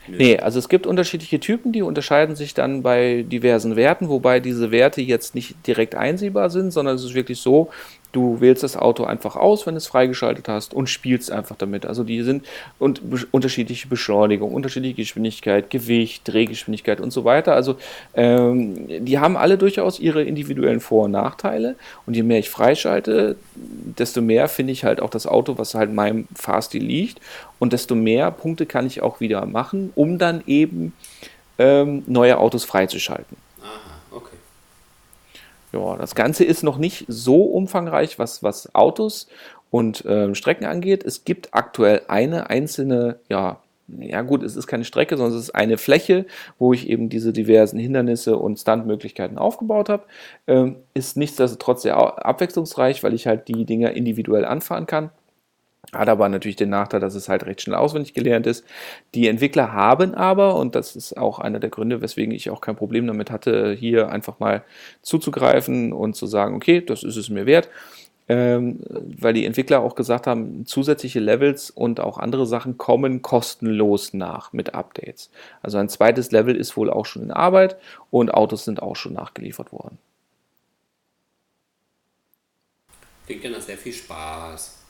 Nö. 0.08 0.18
Nee, 0.18 0.38
also 0.38 0.60
es 0.60 0.70
gibt 0.70 0.86
unterschiedliche 0.86 1.40
Typen, 1.40 1.72
die 1.72 1.82
unterscheiden 1.82 2.36
sich 2.36 2.54
dann 2.54 2.84
bei 2.84 3.24
diversen 3.28 3.76
Werten, 3.76 4.08
wobei 4.08 4.40
diese 4.40 4.70
Werte 4.72 5.02
jetzt 5.02 5.34
nicht 5.34 5.56
direkt 5.66 5.96
einsehbar 5.96 6.50
sind, 6.50 6.72
sondern 6.72 6.96
es 6.96 7.04
ist 7.04 7.16
wirklich 7.16 7.40
so, 7.40 7.72
Du 8.16 8.40
wählst 8.40 8.64
das 8.64 8.78
Auto 8.78 9.04
einfach 9.04 9.36
aus, 9.36 9.68
wenn 9.68 9.74
du 9.74 9.80
es 9.80 9.88
freigeschaltet 9.88 10.48
hast 10.48 10.74
und 10.74 10.90
spielst 10.90 11.30
einfach 11.32 11.58
damit. 11.58 11.86
Also 11.86 12.06
die 12.06 12.22
sind 12.22 12.46
und 12.80 13.02
unterschiedliche 13.32 13.90
Beschleunigung, 13.90 14.54
unterschiedliche 14.54 14.96
Geschwindigkeit, 14.96 15.70
Gewicht, 15.70 16.22
Drehgeschwindigkeit 16.26 17.02
und 17.02 17.12
so 17.12 17.26
weiter. 17.26 17.54
Also 17.56 17.76
ähm, 18.14 19.06
die 19.06 19.20
haben 19.20 19.36
alle 19.36 19.58
durchaus 19.58 20.00
ihre 20.00 20.24
individuellen 20.24 20.80
Vor- 20.80 21.04
und 21.06 21.12
Nachteile. 21.12 21.76
Und 22.06 22.16
je 22.16 22.24
mehr 22.24 22.40
ich 22.40 22.50
freischalte, 22.50 23.36
desto 23.54 24.22
mehr 24.22 24.48
finde 24.48 24.72
ich 24.72 24.86
halt 24.86 25.02
auch 25.02 25.10
das 25.10 25.28
Auto, 25.28 25.58
was 25.58 25.76
halt 25.76 25.94
meinem 25.94 26.30
Fahrstil 26.34 26.86
liegt. 26.86 27.20
Und 27.60 27.74
desto 27.74 27.96
mehr 27.96 28.32
Punkte 28.32 28.66
kann 28.66 28.88
ich 28.88 29.02
auch 29.02 29.20
wieder 29.20 29.46
machen, 29.46 29.92
um 29.94 30.20
dann 30.20 30.42
eben 30.48 30.94
ähm, 31.60 32.04
neue 32.08 32.38
Autos 32.38 32.64
freizuschalten. 32.64 33.36
Ja, 35.76 35.98
das 35.98 36.16
Ganze 36.16 36.46
ist 36.46 36.64
noch 36.64 36.78
nicht 36.78 37.06
so 37.10 37.44
umfangreich, 37.44 38.18
was, 38.18 38.42
was 38.42 38.74
Autos 38.74 39.28
und 39.70 40.06
äh, 40.06 40.34
Strecken 40.34 40.66
angeht. 40.66 41.04
Es 41.04 41.26
gibt 41.26 41.54
aktuell 41.54 42.04
eine 42.08 42.50
einzelne 42.50 43.20
ja, 43.30 43.60
ja 43.88 44.22
gut, 44.22 44.42
es 44.42 44.56
ist 44.56 44.68
keine 44.68 44.86
Strecke, 44.86 45.18
sondern 45.18 45.38
es 45.38 45.44
ist 45.44 45.56
eine 45.56 45.78
Fläche, 45.78 46.26
wo 46.58 46.74
ich 46.74 46.90
eben 46.90 47.10
diese 47.10 47.34
diversen 47.34 47.78
Hindernisse 47.78 48.38
und 48.38 48.58
Stuntmöglichkeiten 48.58 49.38
aufgebaut 49.38 49.90
habe. 49.90 50.04
Ähm, 50.48 50.78
ist 50.94 51.18
nichtsdestotrotz 51.18 51.84
sehr 51.84 51.98
abwechslungsreich, 51.98 53.04
weil 53.04 53.14
ich 53.14 53.28
halt 53.28 53.48
die 53.48 53.66
Dinger 53.66 53.92
individuell 53.92 54.46
anfahren 54.46 54.88
kann. 54.88 55.12
Hat 55.94 56.10
aber 56.10 56.30
natürlich 56.30 56.56
den 56.56 56.70
Nachteil, 56.70 57.00
dass 57.00 57.16
es 57.16 57.30
halt 57.30 57.46
recht 57.46 57.62
schnell 57.62 57.76
auswendig 57.76 58.14
gelernt 58.14 58.48
ist. 58.48 58.66
Die 59.14 59.28
Entwickler 59.28 59.74
haben 59.74 60.14
aber, 60.14 60.56
und 60.56 60.76
das 60.76 60.96
ist 60.96 61.18
auch 61.18 61.40
einer 61.40 61.60
der 61.60 61.70
Gründe, 61.70 62.02
weswegen 62.02 62.34
ich 62.34 62.50
auch 62.50 62.62
kein 62.62 62.76
Problem 62.76 63.08
damit 63.08 63.32
hatte, 63.32 63.74
hier 63.74 64.10
einfach 64.10 64.40
mal 64.40 64.64
zuzugreifen 65.02 65.94
und 65.94 66.16
zu 66.16 66.28
sagen, 66.28 66.56
okay, 66.56 66.82
das 66.82 67.04
ist 67.04 67.18
es 67.18 67.30
mir 67.30 67.46
wert, 67.46 67.70
ähm, 68.28 68.80
weil 68.90 69.34
die 69.34 69.46
Entwickler 69.46 69.82
auch 69.82 69.96
gesagt 69.96 70.26
haben, 70.26 70.66
zusätzliche 70.66 71.20
Levels 71.20 71.70
und 71.70 72.00
auch 72.00 72.18
andere 72.18 72.46
Sachen 72.48 72.78
kommen 72.78 73.22
kostenlos 73.22 74.14
nach 74.14 74.52
mit 74.52 74.74
Updates. 74.74 75.30
Also 75.62 75.78
ein 75.78 75.90
zweites 75.90 76.32
Level 76.32 76.56
ist 76.56 76.76
wohl 76.76 76.90
auch 76.90 77.06
schon 77.06 77.24
in 77.24 77.32
Arbeit 77.32 77.78
und 78.10 78.34
Autos 78.34 78.66
sind 78.66 78.82
auch 78.82 78.96
schon 78.96 79.14
nachgeliefert 79.14 79.72
worden. 79.72 79.98
Klingt 83.28 83.44
ja 83.44 83.50
nach 83.50 83.62
sehr 83.62 83.78
viel 83.78 83.94
Spaß. 83.94 84.85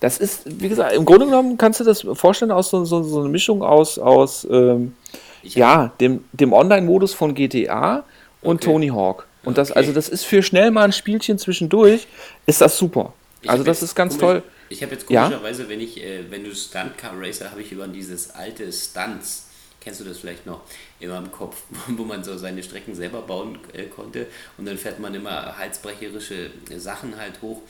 Das 0.00 0.18
ist, 0.18 0.42
wie 0.60 0.68
gesagt, 0.68 0.94
im 0.94 1.04
Grunde 1.04 1.26
genommen 1.26 1.58
kannst 1.58 1.80
du 1.80 1.84
das 1.84 2.06
vorstellen 2.14 2.50
aus 2.50 2.70
so, 2.70 2.84
so, 2.84 3.02
so 3.02 3.20
einer 3.20 3.28
Mischung 3.28 3.62
aus, 3.62 3.98
aus 3.98 4.46
ähm, 4.50 4.94
ja, 5.42 5.92
dem, 6.00 6.24
dem 6.32 6.52
Online-Modus 6.52 7.14
von 7.14 7.34
GTA 7.34 8.04
und 8.40 8.56
okay. 8.56 8.64
Tony 8.64 8.88
Hawk. 8.88 9.26
Und 9.44 9.58
das, 9.58 9.70
okay. 9.70 9.80
also 9.80 9.92
das 9.92 10.08
ist 10.08 10.24
für 10.24 10.42
schnell 10.42 10.70
mal 10.70 10.84
ein 10.84 10.92
Spielchen 10.92 11.38
zwischendurch, 11.38 12.06
ist 12.46 12.60
das 12.60 12.78
super. 12.78 13.12
Ich 13.42 13.50
also 13.50 13.64
das 13.64 13.82
ist 13.82 13.94
ganz 13.94 14.16
toll. 14.16 14.42
Ich 14.68 14.82
habe 14.82 14.94
jetzt 14.94 15.06
komischerweise, 15.06 15.64
ja? 15.64 15.68
wenn 15.68 15.80
ich, 15.80 16.02
äh, 16.02 16.30
wenn 16.30 16.44
du 16.44 16.54
Stunt 16.54 16.96
Car 16.96 17.12
Racer, 17.18 17.50
habe 17.50 17.60
ich 17.60 17.72
über 17.72 17.86
dieses 17.88 18.30
alte 18.30 18.72
Stunts, 18.72 19.48
kennst 19.80 20.00
du 20.00 20.04
das 20.04 20.18
vielleicht 20.18 20.46
noch, 20.46 20.62
immer 21.00 21.18
im 21.18 21.30
Kopf, 21.30 21.62
wo 21.88 22.04
man 22.04 22.22
so 22.22 22.36
seine 22.38 22.62
Strecken 22.62 22.94
selber 22.94 23.22
bauen 23.22 23.58
äh, 23.72 23.84
konnte 23.84 24.26
und 24.56 24.66
dann 24.66 24.78
fährt 24.78 25.00
man 25.00 25.14
immer 25.14 25.58
halsbrecherische 25.58 26.50
Sachen 26.76 27.16
halt 27.16 27.42
hoch. 27.42 27.60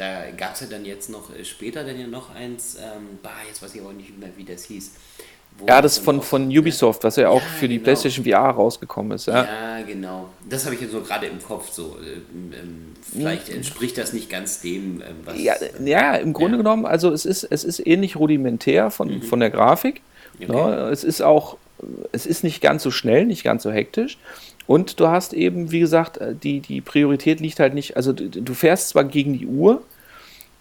Da 0.00 0.30
gab 0.34 0.54
es 0.54 0.60
ja 0.60 0.66
dann 0.66 0.86
jetzt 0.86 1.10
noch, 1.10 1.28
äh, 1.36 1.44
später 1.44 1.84
dann 1.84 2.00
ja 2.00 2.06
noch 2.06 2.34
eins, 2.34 2.76
ähm, 2.76 3.18
bah, 3.22 3.30
jetzt 3.46 3.62
weiß 3.62 3.74
ich 3.74 3.82
aber 3.82 3.92
nicht 3.92 4.18
mehr, 4.18 4.30
wie 4.34 4.44
das 4.44 4.64
hieß. 4.64 4.92
Ja, 5.68 5.82
das 5.82 5.98
von, 5.98 6.22
von 6.22 6.46
Ubisoft, 6.46 7.04
was 7.04 7.16
ja 7.16 7.28
auch 7.28 7.42
ja, 7.42 7.48
für 7.58 7.68
die 7.68 7.74
genau. 7.74 7.84
PlayStation 7.84 8.24
VR 8.24 8.48
rausgekommen 8.48 9.12
ist. 9.12 9.26
Ja, 9.26 9.44
ja 9.44 9.82
genau. 9.82 10.30
Das 10.48 10.64
habe 10.64 10.74
ich 10.74 10.80
jetzt 10.80 10.92
so 10.92 11.02
gerade 11.02 11.26
im 11.26 11.42
Kopf. 11.42 11.70
So, 11.70 11.98
ähm, 12.00 12.54
ähm 12.54 12.86
vielleicht 13.12 13.48
hm. 13.48 13.56
entspricht 13.56 13.98
das 13.98 14.14
nicht 14.14 14.30
ganz 14.30 14.62
dem, 14.62 15.02
ähm, 15.02 15.16
was. 15.26 15.38
Ja, 15.38 15.56
ja 15.84 16.14
im 16.14 16.32
Grunde 16.32 16.52
ja. 16.52 16.62
genommen, 16.62 16.86
also 16.86 17.12
es 17.12 17.26
ist, 17.26 17.44
es 17.44 17.64
ist 17.64 17.86
ähnlich 17.86 18.16
rudimentär 18.16 18.90
von, 18.90 19.16
mhm. 19.16 19.22
von 19.22 19.38
der 19.40 19.50
Grafik. 19.50 20.00
Okay. 20.40 20.50
Ja, 20.50 20.88
es 20.88 21.04
ist 21.04 21.20
auch, 21.20 21.58
es 22.12 22.24
ist 22.24 22.42
nicht 22.42 22.62
ganz 22.62 22.82
so 22.82 22.90
schnell, 22.90 23.26
nicht 23.26 23.44
ganz 23.44 23.64
so 23.64 23.70
hektisch. 23.70 24.16
Und 24.66 25.00
du 25.00 25.08
hast 25.08 25.32
eben, 25.32 25.70
wie 25.70 25.80
gesagt, 25.80 26.18
äh, 26.18 26.34
die, 26.34 26.60
die 26.60 26.80
Priorität 26.80 27.40
liegt 27.40 27.60
halt 27.60 27.74
nicht, 27.74 27.96
also 27.96 28.12
du, 28.12 28.28
du 28.28 28.54
fährst 28.54 28.90
zwar 28.90 29.04
gegen 29.04 29.38
die 29.38 29.46
Uhr, 29.46 29.82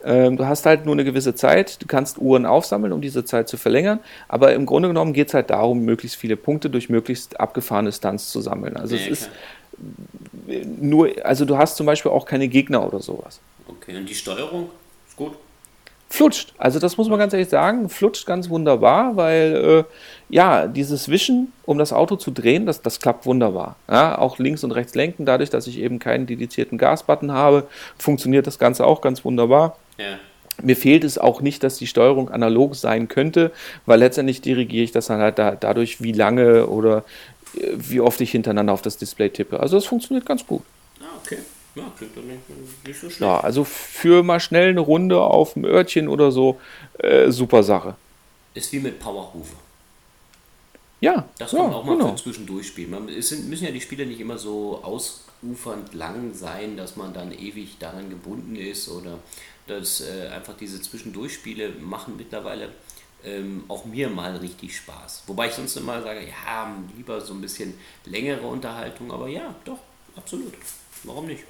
ähm, 0.03 0.37
du 0.37 0.45
hast 0.45 0.65
halt 0.65 0.85
nur 0.85 0.95
eine 0.95 1.03
gewisse 1.03 1.35
Zeit, 1.35 1.81
du 1.81 1.87
kannst 1.87 2.17
Uhren 2.17 2.45
aufsammeln, 2.45 2.93
um 2.93 3.01
diese 3.01 3.25
Zeit 3.25 3.49
zu 3.49 3.57
verlängern, 3.57 3.99
aber 4.27 4.53
im 4.53 4.65
Grunde 4.65 4.87
genommen 4.87 5.13
geht 5.13 5.27
es 5.27 5.33
halt 5.33 5.49
darum, 5.49 5.81
möglichst 5.81 6.17
viele 6.17 6.37
Punkte 6.37 6.69
durch 6.69 6.89
möglichst 6.89 7.39
abgefahrene 7.39 7.91
Stunts 7.91 8.29
zu 8.29 8.41
sammeln. 8.41 8.77
Also 8.77 8.95
nee, 8.95 9.01
es 9.03 9.23
ist 9.23 9.29
nur, 10.79 11.09
also 11.23 11.45
du 11.45 11.57
hast 11.57 11.77
zum 11.77 11.85
Beispiel 11.85 12.11
auch 12.11 12.25
keine 12.25 12.47
Gegner 12.47 12.85
oder 12.85 12.99
sowas. 12.99 13.39
Okay, 13.67 13.97
und 13.97 14.07
die 14.07 14.15
Steuerung 14.15 14.69
ist 15.07 15.17
gut? 15.17 15.33
Flutscht. 16.11 16.53
Also 16.57 16.79
das 16.79 16.97
muss 16.97 17.07
man 17.07 17.19
ganz 17.19 17.33
ehrlich 17.33 17.49
sagen, 17.49 17.87
flutscht 17.87 18.25
ganz 18.25 18.49
wunderbar, 18.49 19.15
weil 19.15 19.85
äh, 19.87 19.93
ja, 20.33 20.67
dieses 20.67 21.07
Wischen, 21.07 21.53
um 21.65 21.77
das 21.77 21.93
Auto 21.93 22.15
zu 22.15 22.31
drehen, 22.31 22.65
das, 22.65 22.81
das 22.81 22.99
klappt 22.99 23.27
wunderbar. 23.27 23.75
Ja, 23.87 24.17
auch 24.17 24.39
links 24.39 24.63
und 24.63 24.71
rechts 24.71 24.95
lenken, 24.95 25.25
dadurch, 25.25 25.51
dass 25.51 25.67
ich 25.67 25.77
eben 25.77 25.99
keinen 25.99 26.25
dedizierten 26.25 26.79
Gasbutton 26.79 27.31
habe, 27.31 27.67
funktioniert 27.99 28.47
das 28.47 28.57
Ganze 28.57 28.85
auch 28.85 29.01
ganz 29.01 29.23
wunderbar. 29.23 29.77
Ja. 29.97 30.17
Mir 30.61 30.75
fehlt 30.75 31.03
es 31.03 31.19
auch 31.19 31.41
nicht, 31.41 31.63
dass 31.63 31.77
die 31.77 31.87
Steuerung 31.87 32.29
analog 32.29 32.75
sein 32.75 33.07
könnte, 33.07 33.51
weil 33.85 33.99
letztendlich 33.99 34.41
dirigiere 34.41 34.83
ich 34.83 34.91
das 34.91 35.07
dann 35.07 35.19
halt 35.19 35.37
da, 35.37 35.51
dadurch, 35.51 36.01
wie 36.01 36.11
lange 36.11 36.65
oder 36.65 37.03
äh, 37.55 37.67
wie 37.75 38.01
oft 38.01 38.19
ich 38.19 38.31
hintereinander 38.31 38.73
auf 38.73 38.81
das 38.81 38.97
Display 38.97 39.29
tippe. 39.29 39.59
Also 39.59 39.77
es 39.77 39.85
funktioniert 39.85 40.25
ganz 40.25 40.45
gut. 40.45 40.63
Ah, 41.01 41.05
okay. 41.23 41.37
Ja, 41.79 41.91
klingt 41.97 42.17
doch 42.17 42.23
nicht, 42.23 42.39
so 42.85 43.09
schlecht. 43.09 43.21
Ja, 43.21 43.39
also 43.39 43.63
für 43.63 44.23
mal 44.23 44.39
schnell 44.39 44.69
eine 44.69 44.79
Runde 44.79 45.21
auf 45.21 45.53
dem 45.53 45.65
Örtchen 45.65 46.07
oder 46.07 46.31
so, 46.31 46.59
äh, 46.99 47.31
super 47.31 47.63
Sache. 47.63 47.95
Ist 48.53 48.71
wie 48.73 48.79
mit 48.79 48.99
Powerhofer. 48.99 49.57
Ja, 51.01 51.29
das 51.37 51.51
kann 51.51 51.61
man 51.61 51.73
auch 51.73 51.85
mal 51.85 51.95
genau. 51.95 52.09
für 52.09 52.23
zwischendurch 52.23 52.67
spielen. 52.67 52.91
Man, 52.91 53.07
es 53.07 53.29
sind, 53.29 53.49
müssen 53.49 53.65
ja 53.65 53.71
die 53.71 53.79
Spiele 53.79 54.05
nicht 54.05 54.19
immer 54.19 54.37
so 54.37 54.81
ausufernd 54.83 55.93
lang 55.93 56.33
sein, 56.33 56.75
dass 56.75 56.97
man 56.97 57.13
dann 57.13 57.31
ewig 57.31 57.77
daran 57.79 58.09
gebunden 58.09 58.55
ist 58.57 58.89
oder 58.89 59.19
dass 59.67 60.01
äh, 60.01 60.27
einfach 60.29 60.57
diese 60.57 60.81
Zwischendurchspiele 60.81 61.69
machen 61.79 62.15
mittlerweile 62.17 62.69
ähm, 63.23 63.63
auch 63.69 63.85
mir 63.85 64.09
mal 64.09 64.35
richtig 64.37 64.75
Spaß. 64.75 65.23
Wobei 65.27 65.47
ich 65.47 65.53
sonst 65.53 65.77
immer 65.77 66.01
sage, 66.01 66.21
ja, 66.21 66.75
lieber 66.97 67.21
so 67.21 67.33
ein 67.33 67.41
bisschen 67.41 67.73
längere 68.05 68.45
Unterhaltung, 68.47 69.11
aber 69.11 69.27
ja, 69.27 69.55
doch, 69.63 69.79
absolut. 70.17 70.53
Warum 71.03 71.27
nicht? 71.27 71.43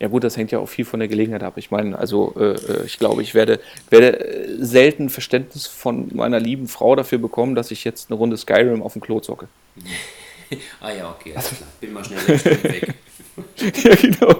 Ja 0.00 0.06
gut, 0.06 0.22
das 0.22 0.36
hängt 0.36 0.52
ja 0.52 0.60
auch 0.60 0.68
viel 0.68 0.84
von 0.84 1.00
der 1.00 1.08
Gelegenheit 1.08 1.42
ab. 1.42 1.54
Ich 1.56 1.70
meine, 1.70 1.98
also 1.98 2.34
äh, 2.38 2.52
äh 2.52 2.86
ich 2.86 2.98
glaube, 2.98 3.22
ich 3.22 3.34
werde, 3.34 3.60
werde 3.90 4.20
äh, 4.20 4.64
selten 4.64 5.10
Verständnis 5.10 5.66
von 5.66 6.08
meiner 6.14 6.38
lieben 6.38 6.68
Frau 6.68 6.94
dafür 6.94 7.18
bekommen, 7.18 7.56
dass 7.56 7.72
ich 7.72 7.84
jetzt 7.84 8.10
eine 8.10 8.18
Runde 8.18 8.36
Skyrim 8.36 8.82
auf 8.82 8.92
dem 8.92 9.02
Klo 9.02 9.20
zocke. 9.20 9.48
ah 10.80 10.92
ja, 10.92 11.10
okay, 11.10 11.32
also, 11.34 11.56
klar. 11.56 11.68
Bin 11.80 11.92
mal 11.92 12.04
schnell 12.04 12.28
weg. 12.28 12.94
ja, 13.84 13.94
genau. 13.94 14.34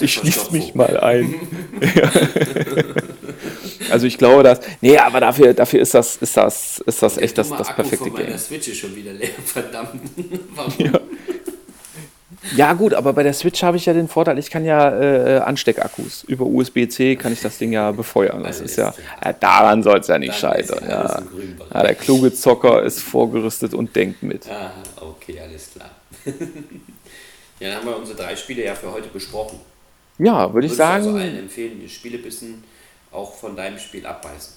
Ich 0.00 0.14
schließe 0.14 0.52
mich 0.52 0.74
mal 0.74 0.98
ein. 0.98 1.34
also 3.90 4.06
ich 4.06 4.18
glaube, 4.18 4.42
dass. 4.42 4.60
Nee, 4.80 4.98
aber 4.98 5.20
dafür, 5.20 5.54
dafür 5.54 5.80
ist 5.80 5.94
das, 5.94 6.16
ist 6.16 6.36
das, 6.36 6.78
ist 6.80 7.02
das 7.02 7.18
echt 7.18 7.38
das, 7.38 7.50
das 7.50 7.74
perfekte 7.74 8.10
Game. 8.10 8.26
Der 8.26 8.38
Switch 8.38 8.68
ist 8.68 8.78
schon 8.78 8.94
wieder 8.94 9.12
leer, 9.12 9.30
verdammt. 9.44 10.00
Warum? 10.54 10.74
Ja. 10.78 11.00
Ja, 12.54 12.72
gut, 12.74 12.94
aber 12.94 13.12
bei 13.12 13.22
der 13.22 13.32
Switch 13.32 13.62
habe 13.62 13.76
ich 13.76 13.86
ja 13.86 13.92
den 13.92 14.08
Vorteil, 14.08 14.38
ich 14.38 14.50
kann 14.50 14.64
ja 14.64 15.00
äh, 15.00 15.38
Ansteckakkus. 15.38 16.24
Über 16.24 16.44
USB-C 16.44 17.16
kann 17.16 17.32
ich 17.32 17.40
das 17.40 17.58
Ding 17.58 17.72
ja 17.72 17.90
befeuern. 17.90 18.44
Das 18.44 18.60
ist 18.60 18.76
ja, 18.76 18.94
ja 19.24 19.32
daran 19.32 19.82
soll 19.82 19.98
es 19.98 20.06
ja 20.06 20.18
nicht 20.18 20.34
scheitern. 20.34 20.84
Ja. 20.88 21.22
ja. 21.72 21.82
der 21.82 21.94
kluge 21.94 22.32
Zocker 22.32 22.82
ist 22.82 23.00
vorgerüstet 23.02 23.74
und 23.74 23.94
denkt 23.96 24.22
mit. 24.22 24.48
Ah, 24.50 24.72
okay, 25.00 25.40
alles 25.40 25.70
klar. 25.72 25.90
ja, 27.60 27.68
dann 27.68 27.78
haben 27.78 27.86
wir 27.86 27.96
unsere 27.96 28.16
drei 28.16 28.36
Spiele 28.36 28.64
ja 28.64 28.74
für 28.74 28.92
heute 28.92 29.08
besprochen. 29.08 29.58
Ja, 30.18 30.52
würde 30.52 30.66
ich 30.66 30.74
sagen. 30.74 31.04
Ich 31.04 31.08
also 31.08 31.18
allen 31.18 31.38
empfehlen, 31.38 31.80
die 31.80 31.88
Spielebissen 31.88 32.64
auch 33.12 33.34
von 33.34 33.56
deinem 33.56 33.78
Spiel 33.78 34.06
abbeißen. 34.06 34.55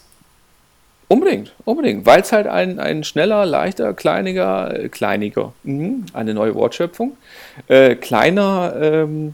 Unbedingt, 1.11 1.53
unbedingt, 1.65 2.05
weil 2.05 2.21
es 2.21 2.31
halt 2.31 2.45
ein, 2.45 2.79
ein 2.79 3.03
schneller, 3.03 3.43
leichter, 3.43 3.95
kleiniger, 3.95 4.79
äh, 4.79 4.89
kleiniger, 4.89 5.53
mh, 5.63 6.05
eine 6.13 6.35
neue 6.35 6.53
Wortschöpfung, 6.53 7.17
äh, 7.67 7.95
kleiner 7.95 8.75
ähm, 8.79 9.33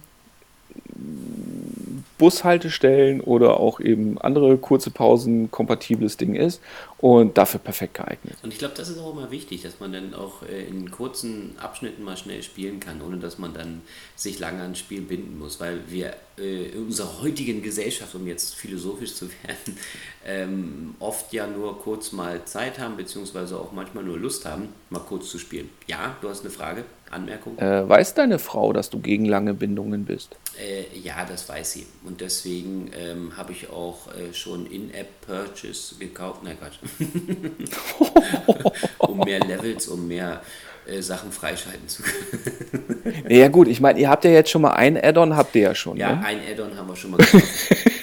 Bushaltestellen 2.18 3.20
oder 3.20 3.60
auch 3.60 3.82
eben 3.82 4.18
andere 4.22 4.56
kurze 4.56 4.90
Pausen 4.90 5.52
kompatibles 5.52 6.16
Ding 6.16 6.34
ist 6.34 6.62
und 6.98 7.38
dafür 7.38 7.60
perfekt 7.60 7.96
geeignet. 7.96 8.38
Und 8.42 8.54
ich 8.54 8.60
glaube, 8.60 8.74
das 8.76 8.90
ist 8.90 8.98
auch 9.00 9.12
immer 9.12 9.30
wichtig, 9.30 9.62
dass 9.64 9.80
man 9.80 9.92
dann 9.92 10.14
auch 10.14 10.44
äh, 10.44 10.66
in 10.66 10.90
kurzen 10.92 11.56
Abschnitten 11.60 12.04
mal 12.04 12.16
schnell 12.16 12.42
spielen 12.42 12.80
kann, 12.80 13.02
ohne 13.02 13.18
dass 13.18 13.38
man 13.38 13.54
dann 13.54 13.82
sich 14.16 14.40
lange 14.40 14.62
ans 14.62 14.80
Spiel 14.80 15.02
binden 15.02 15.38
muss, 15.38 15.60
weil 15.60 15.82
wir 15.90 16.16
äh, 16.38 16.70
in 16.70 16.86
unserer 16.86 17.22
heutigen 17.22 17.62
Gesellschaft, 17.62 18.16
um 18.16 18.26
jetzt 18.28 18.56
philosophisch 18.56 19.14
zu 19.14 19.26
werden, 19.44 19.78
ähm, 20.26 20.96
oft 21.00 21.34
ja 21.34 21.48
nur 21.48 21.80
kurz 21.80 22.14
mal 22.14 22.46
Zeit 22.46 22.80
haben, 22.80 22.96
beziehungsweise 22.96 23.60
auch 23.60 23.74
manchmal 23.74 24.04
nur 24.04 24.18
Lust 24.18 24.46
haben, 24.46 24.70
mal 24.90 25.00
kurz 25.00 25.30
zu 25.30 25.38
spielen. 25.38 25.70
Ja, 25.88 26.16
du 26.22 26.30
hast 26.30 26.42
eine 26.42 26.50
Frage? 26.50 26.86
Anmerkung? 27.12 27.58
Äh, 27.58 27.88
weiß 27.88 28.14
deine 28.14 28.40
Frau, 28.40 28.74
dass 28.74 28.90
du 28.90 29.00
gegen 29.00 29.26
lange 29.26 29.54
Bindungen 29.54 30.06
bist? 30.06 30.38
Äh, 30.60 30.98
ja, 30.98 31.26
das 31.26 31.48
weiß 31.48 31.72
sie. 31.72 31.86
Und 32.04 32.22
deswegen 32.22 32.92
ähm, 32.98 33.38
habe 33.38 33.52
ich 33.52 33.70
auch 33.70 34.08
äh, 34.14 34.34
schon 34.34 34.66
In-App-Purchase 34.66 35.96
gekauft. 35.96 36.44
Nein, 36.44 36.58
Quatsch. 36.60 36.78
um 39.00 39.20
mehr 39.20 39.40
Levels, 39.40 39.88
um 39.88 40.08
mehr 40.08 40.42
äh, 40.88 41.02
Sachen 41.02 41.32
freischalten 41.32 41.88
zu 41.88 42.04
können. 42.04 43.26
ja 43.30 43.48
gut, 43.48 43.68
ich 43.68 43.82
meine, 43.82 44.00
ihr 44.00 44.10
habt 44.10 44.24
ja 44.24 44.32
jetzt 44.32 44.50
schon 44.50 44.62
mal 44.62 44.74
ein 44.74 44.98
Add-on, 44.98 45.36
habt 45.36 45.56
ihr 45.56 45.64
ja 45.64 45.76
schon. 45.76 45.98
Ja, 45.98 46.16
ne? 46.16 46.26
ein 46.26 46.40
Add-on 46.52 46.78
haben 46.78 46.88
wir 46.88 46.96
schon 46.96 47.12
mal 47.12 47.18
gekauft. 47.18 47.42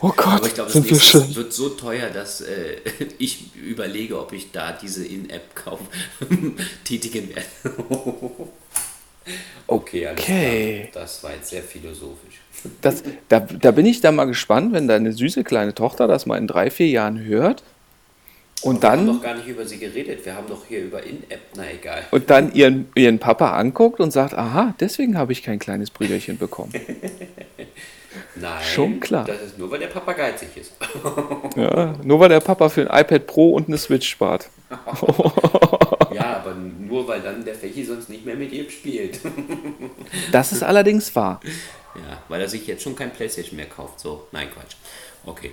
Oh 0.00 0.12
Gott, 0.16 0.26
Aber 0.26 0.46
ich 0.46 0.54
glaube, 0.54 0.70
das 0.72 0.84
nächste 0.84 1.34
wird 1.34 1.52
so 1.52 1.70
teuer, 1.70 2.08
dass 2.10 2.40
äh, 2.40 2.76
ich 3.18 3.56
überlege, 3.56 4.20
ob 4.20 4.32
ich 4.32 4.52
da 4.52 4.70
diese 4.70 5.04
In-App-Kauf 5.04 5.80
tätigen 6.84 7.30
werde. 7.30 7.42
Okay, 9.66 10.06
alles 10.06 10.20
okay. 10.20 10.88
klar. 10.90 11.02
Das 11.04 11.22
war 11.22 11.32
jetzt 11.32 11.50
sehr 11.50 11.62
philosophisch. 11.62 12.40
Das, 12.80 13.02
da, 13.28 13.40
da 13.40 13.70
bin 13.70 13.86
ich 13.86 14.00
dann 14.00 14.16
mal 14.16 14.24
gespannt, 14.24 14.72
wenn 14.72 14.88
deine 14.88 15.12
süße 15.12 15.44
kleine 15.44 15.74
Tochter 15.74 16.08
das 16.08 16.26
mal 16.26 16.38
in 16.38 16.46
drei, 16.46 16.70
vier 16.70 16.88
Jahren 16.88 17.22
hört. 17.24 17.62
Und 18.62 18.82
dann. 18.82 19.06
Wir 19.06 19.12
haben 19.12 19.18
doch 19.18 19.22
gar 19.22 19.34
nicht 19.36 19.46
über 19.46 19.64
sie 19.64 19.78
geredet. 19.78 20.24
Wir 20.24 20.34
haben 20.34 20.48
doch 20.48 20.66
hier 20.66 20.80
über 20.80 21.02
In-App, 21.02 21.40
na 21.54 21.70
egal. 21.70 22.04
Und 22.10 22.28
dann 22.28 22.52
ihren, 22.52 22.88
ihren 22.94 23.18
Papa 23.18 23.52
anguckt 23.52 24.00
und 24.00 24.10
sagt: 24.10 24.34
Aha, 24.34 24.74
deswegen 24.80 25.16
habe 25.16 25.32
ich 25.32 25.42
kein 25.42 25.58
kleines 25.58 25.90
Brüderchen 25.90 26.38
bekommen. 26.38 26.72
Nein, 28.34 28.64
schon 28.64 29.00
klar. 29.00 29.24
Das 29.24 29.42
ist 29.42 29.58
nur, 29.58 29.70
weil 29.70 29.78
der 29.78 29.88
Papa 29.88 30.12
geizig 30.12 30.48
ist. 30.56 30.72
ja, 31.56 31.94
nur 32.02 32.20
weil 32.20 32.28
der 32.28 32.40
Papa 32.40 32.68
für 32.68 32.90
ein 32.90 33.00
iPad 33.00 33.26
Pro 33.26 33.52
und 33.52 33.68
eine 33.68 33.78
Switch 33.78 34.08
spart. 34.08 34.48
ja, 36.12 36.36
aber 36.36 36.54
nur 36.88 37.06
weil 37.06 37.20
dann 37.20 37.44
der 37.44 37.54
Fächi 37.54 37.84
sonst 37.84 38.08
nicht 38.08 38.24
mehr 38.24 38.36
mit 38.36 38.52
ihm 38.52 38.68
spielt. 38.70 39.20
das 40.32 40.52
ist 40.52 40.62
allerdings 40.62 41.14
wahr. 41.14 41.40
Ja, 41.94 42.22
weil 42.28 42.40
er 42.40 42.48
sich 42.48 42.66
jetzt 42.66 42.82
schon 42.82 42.96
kein 42.96 43.12
Playstation 43.12 43.56
mehr 43.56 43.66
kauft. 43.66 44.00
So, 44.00 44.26
nein, 44.32 44.48
Quatsch. 44.50 44.74
Okay. 45.24 45.52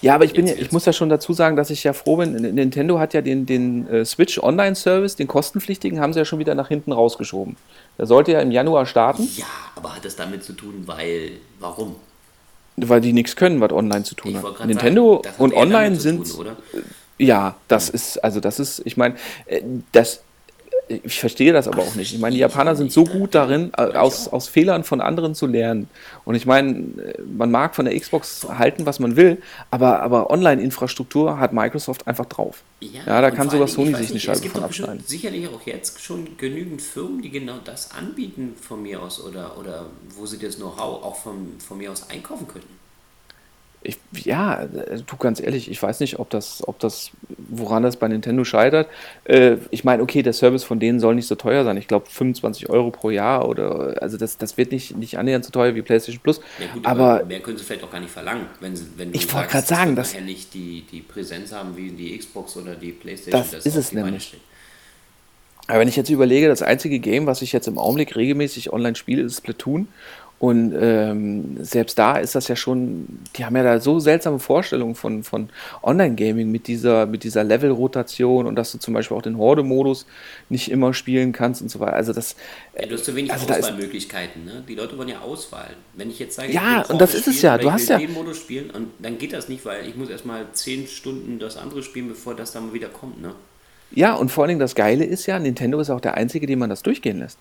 Ja, 0.00 0.14
aber 0.14 0.24
ich, 0.24 0.32
bin 0.32 0.46
ja, 0.46 0.54
ich 0.54 0.70
muss 0.70 0.84
ja 0.84 0.92
schon 0.92 1.08
dazu 1.08 1.32
sagen, 1.32 1.56
dass 1.56 1.70
ich 1.70 1.82
ja 1.82 1.92
froh 1.92 2.16
bin. 2.16 2.32
Nintendo 2.32 2.98
hat 2.98 3.12
ja 3.12 3.22
den, 3.22 3.44
den 3.44 3.88
äh, 3.88 4.04
Switch 4.04 4.38
Online 4.38 4.76
Service, 4.76 5.16
den 5.16 5.26
kostenpflichtigen, 5.26 6.00
haben 6.00 6.12
sie 6.12 6.20
ja 6.20 6.24
schon 6.24 6.38
wieder 6.38 6.54
nach 6.54 6.68
hinten 6.68 6.92
rausgeschoben. 6.92 7.56
Der 7.98 8.06
sollte 8.06 8.32
ja 8.32 8.40
im 8.40 8.52
Januar 8.52 8.86
starten. 8.86 9.28
Ja, 9.36 9.46
aber 9.74 9.96
hat 9.96 10.04
das 10.04 10.16
damit 10.16 10.44
zu 10.44 10.52
tun, 10.52 10.84
weil. 10.86 11.32
Warum? 11.58 11.96
Weil 12.76 13.00
die 13.00 13.12
nichts 13.12 13.36
können, 13.36 13.60
was 13.60 13.72
online 13.72 14.04
zu 14.04 14.14
tun 14.14 14.36
hat. 14.36 14.66
Nintendo 14.66 15.22
sagen, 15.24 15.36
und 15.38 15.54
online 15.54 15.96
sind. 15.96 16.30
Tun, 16.30 16.48
ja, 17.18 17.56
das 17.68 17.88
ja. 17.88 17.94
ist, 17.94 18.24
also 18.24 18.40
das 18.40 18.58
ist, 18.58 18.82
ich 18.84 18.96
meine, 18.96 19.14
äh, 19.46 19.62
das 19.92 20.23
ich 20.88 21.18
verstehe 21.18 21.52
das 21.52 21.66
aber 21.66 21.82
auch 21.82 21.94
nicht. 21.94 22.12
Ich 22.12 22.20
meine, 22.20 22.34
die 22.34 22.40
Japaner 22.40 22.76
sind 22.76 22.92
so 22.92 23.04
gut 23.04 23.34
darin, 23.34 23.74
aus, 23.74 24.28
aus 24.28 24.48
Fehlern 24.48 24.84
von 24.84 25.00
anderen 25.00 25.34
zu 25.34 25.46
lernen. 25.46 25.88
Und 26.24 26.34
ich 26.34 26.46
meine, 26.46 26.86
man 27.26 27.50
mag 27.50 27.74
von 27.74 27.86
der 27.86 27.98
Xbox 27.98 28.46
halten, 28.48 28.84
was 28.84 29.00
man 29.00 29.16
will, 29.16 29.40
aber, 29.70 30.02
aber 30.02 30.30
Online-Infrastruktur 30.30 31.38
hat 31.38 31.52
Microsoft 31.52 32.06
einfach 32.06 32.26
drauf. 32.26 32.62
Ja, 32.80 33.00
ja 33.06 33.20
da 33.20 33.30
kann 33.30 33.48
sogar 33.48 33.68
Sony 33.68 33.94
sich 33.94 34.10
eine 34.10 34.20
Scheibe 34.20 34.48
von 34.48 34.64
abschneiden. 34.64 35.02
Sicherlich 35.06 35.48
auch 35.48 35.62
jetzt 35.64 36.02
schon 36.02 36.36
genügend 36.36 36.82
Firmen, 36.82 37.22
die 37.22 37.30
genau 37.30 37.58
das 37.64 37.92
anbieten 37.92 38.54
von 38.60 38.82
mir 38.82 39.02
aus 39.02 39.22
oder, 39.22 39.58
oder 39.58 39.86
wo 40.16 40.26
sie 40.26 40.38
das 40.38 40.56
Know-how 40.56 41.02
auch 41.02 41.16
von, 41.16 41.54
von 41.66 41.78
mir 41.78 41.92
aus 41.92 42.10
einkaufen 42.10 42.46
könnten. 42.46 42.83
Ich, 43.84 43.98
ja, 44.24 44.62
äh, 44.62 45.00
du 45.06 45.16
ganz 45.16 45.40
ehrlich, 45.40 45.70
ich 45.70 45.82
weiß 45.82 46.00
nicht, 46.00 46.18
ob 46.18 46.30
das, 46.30 46.66
ob 46.66 46.78
das, 46.78 47.10
woran 47.36 47.82
das 47.82 47.96
bei 47.96 48.08
Nintendo 48.08 48.42
scheitert. 48.44 48.88
Äh, 49.24 49.58
ich 49.70 49.84
meine, 49.84 50.02
okay, 50.02 50.22
der 50.22 50.32
Service 50.32 50.64
von 50.64 50.80
denen 50.80 50.98
soll 50.98 51.14
nicht 51.14 51.26
so 51.26 51.34
teuer 51.34 51.64
sein. 51.64 51.76
Ich 51.76 51.86
glaube 51.86 52.06
25 52.10 52.70
Euro 52.70 52.90
pro 52.90 53.10
Jahr 53.10 53.48
oder 53.48 54.02
also 54.02 54.16
das, 54.16 54.38
das 54.38 54.56
wird 54.56 54.72
nicht, 54.72 54.96
nicht 54.96 55.18
annähernd 55.18 55.44
so 55.44 55.50
teuer 55.50 55.74
wie 55.74 55.82
PlayStation 55.82 56.22
Plus. 56.22 56.40
Ja 56.58 56.66
gut, 56.72 56.84
aber, 56.86 57.14
aber 57.16 57.24
mehr 57.26 57.40
können 57.40 57.58
sie 57.58 57.64
vielleicht 57.64 57.84
auch 57.84 57.90
gar 57.90 58.00
nicht 58.00 58.12
verlangen, 58.12 58.46
wenn, 58.60 58.74
sie, 58.74 58.86
wenn 58.96 59.12
du 59.12 59.18
ich 59.18 59.32
wollte 59.32 59.48
gerade 59.48 59.66
sagen, 59.66 59.94
dass 59.94 60.18
nicht 60.18 60.54
die, 60.54 60.84
die 60.90 61.00
Präsenz 61.00 61.52
haben 61.52 61.76
wie 61.76 61.90
die 61.90 62.16
Xbox 62.18 62.56
oder 62.56 62.74
die 62.74 62.92
PlayStation. 62.92 63.40
Das, 63.40 63.50
das 63.50 63.66
ist 63.66 63.76
es 63.76 63.92
nämlich. 63.92 64.34
Aber 65.66 65.80
wenn 65.80 65.88
ich 65.88 65.96
jetzt 65.96 66.10
überlege, 66.10 66.48
das 66.48 66.62
einzige 66.62 66.98
Game, 66.98 67.26
was 67.26 67.40
ich 67.40 67.52
jetzt 67.52 67.68
im 67.68 67.78
Augenblick 67.78 68.16
regelmäßig 68.16 68.72
online 68.72 68.96
spiele, 68.96 69.22
ist 69.22 69.38
Splatoon. 69.38 69.88
Und 70.44 70.74
ähm, 70.78 71.56
selbst 71.64 71.98
da 71.98 72.18
ist 72.18 72.34
das 72.34 72.48
ja 72.48 72.54
schon, 72.54 73.06
die 73.34 73.46
haben 73.46 73.56
ja 73.56 73.62
da 73.62 73.80
so 73.80 73.98
seltsame 73.98 74.38
Vorstellungen 74.38 74.94
von, 74.94 75.22
von 75.22 75.48
Online-Gaming 75.82 76.50
mit 76.50 76.66
dieser, 76.66 77.06
mit 77.06 77.24
dieser 77.24 77.42
Level-Rotation 77.44 78.46
und 78.46 78.54
dass 78.54 78.70
du 78.70 78.76
zum 78.76 78.92
Beispiel 78.92 79.16
auch 79.16 79.22
den 79.22 79.38
Horde-Modus 79.38 80.04
nicht 80.50 80.70
immer 80.70 80.92
spielen 80.92 81.32
kannst 81.32 81.62
und 81.62 81.70
so 81.70 81.80
weiter. 81.80 81.94
Also 81.94 82.12
das. 82.12 82.36
Ja, 82.78 82.84
du 82.84 82.92
hast 82.92 83.06
zu 83.06 83.16
wenig 83.16 83.32
also 83.32 83.46
Auswahlmöglichkeiten, 83.46 84.44
ne? 84.44 84.62
Die 84.68 84.74
Leute 84.74 84.98
wollen 84.98 85.08
ja 85.08 85.20
Auswahl. 85.22 85.70
Wenn 85.94 86.10
ich 86.10 86.18
jetzt 86.18 86.36
sage, 86.36 86.52
ja, 86.52 86.82
und 86.90 87.00
das 87.00 87.14
ist 87.14 87.26
es 87.26 87.40
ja. 87.40 87.56
Du 87.56 87.72
hast 87.72 87.88
ja 87.88 87.96
den 87.96 88.12
Modus 88.12 88.36
spielen 88.36 88.68
und 88.68 88.88
dann 88.98 89.16
geht 89.16 89.32
das 89.32 89.48
nicht, 89.48 89.64
weil 89.64 89.88
ich 89.88 89.96
muss 89.96 90.10
erstmal 90.10 90.44
zehn 90.52 90.86
Stunden 90.86 91.38
das 91.38 91.56
andere 91.56 91.82
spielen, 91.82 92.08
bevor 92.08 92.34
das 92.34 92.52
dann 92.52 92.74
wieder 92.74 92.88
kommt, 92.88 93.22
ne? 93.22 93.34
Ja, 93.92 94.12
und 94.12 94.30
vor 94.30 94.44
allen 94.44 94.48
Dingen 94.50 94.60
das 94.60 94.74
Geile 94.74 95.06
ist 95.06 95.24
ja, 95.24 95.38
Nintendo 95.38 95.80
ist 95.80 95.88
auch 95.88 96.02
der 96.02 96.18
einzige, 96.18 96.46
dem 96.46 96.58
man 96.58 96.68
das 96.68 96.82
durchgehen 96.82 97.20
lässt. 97.20 97.38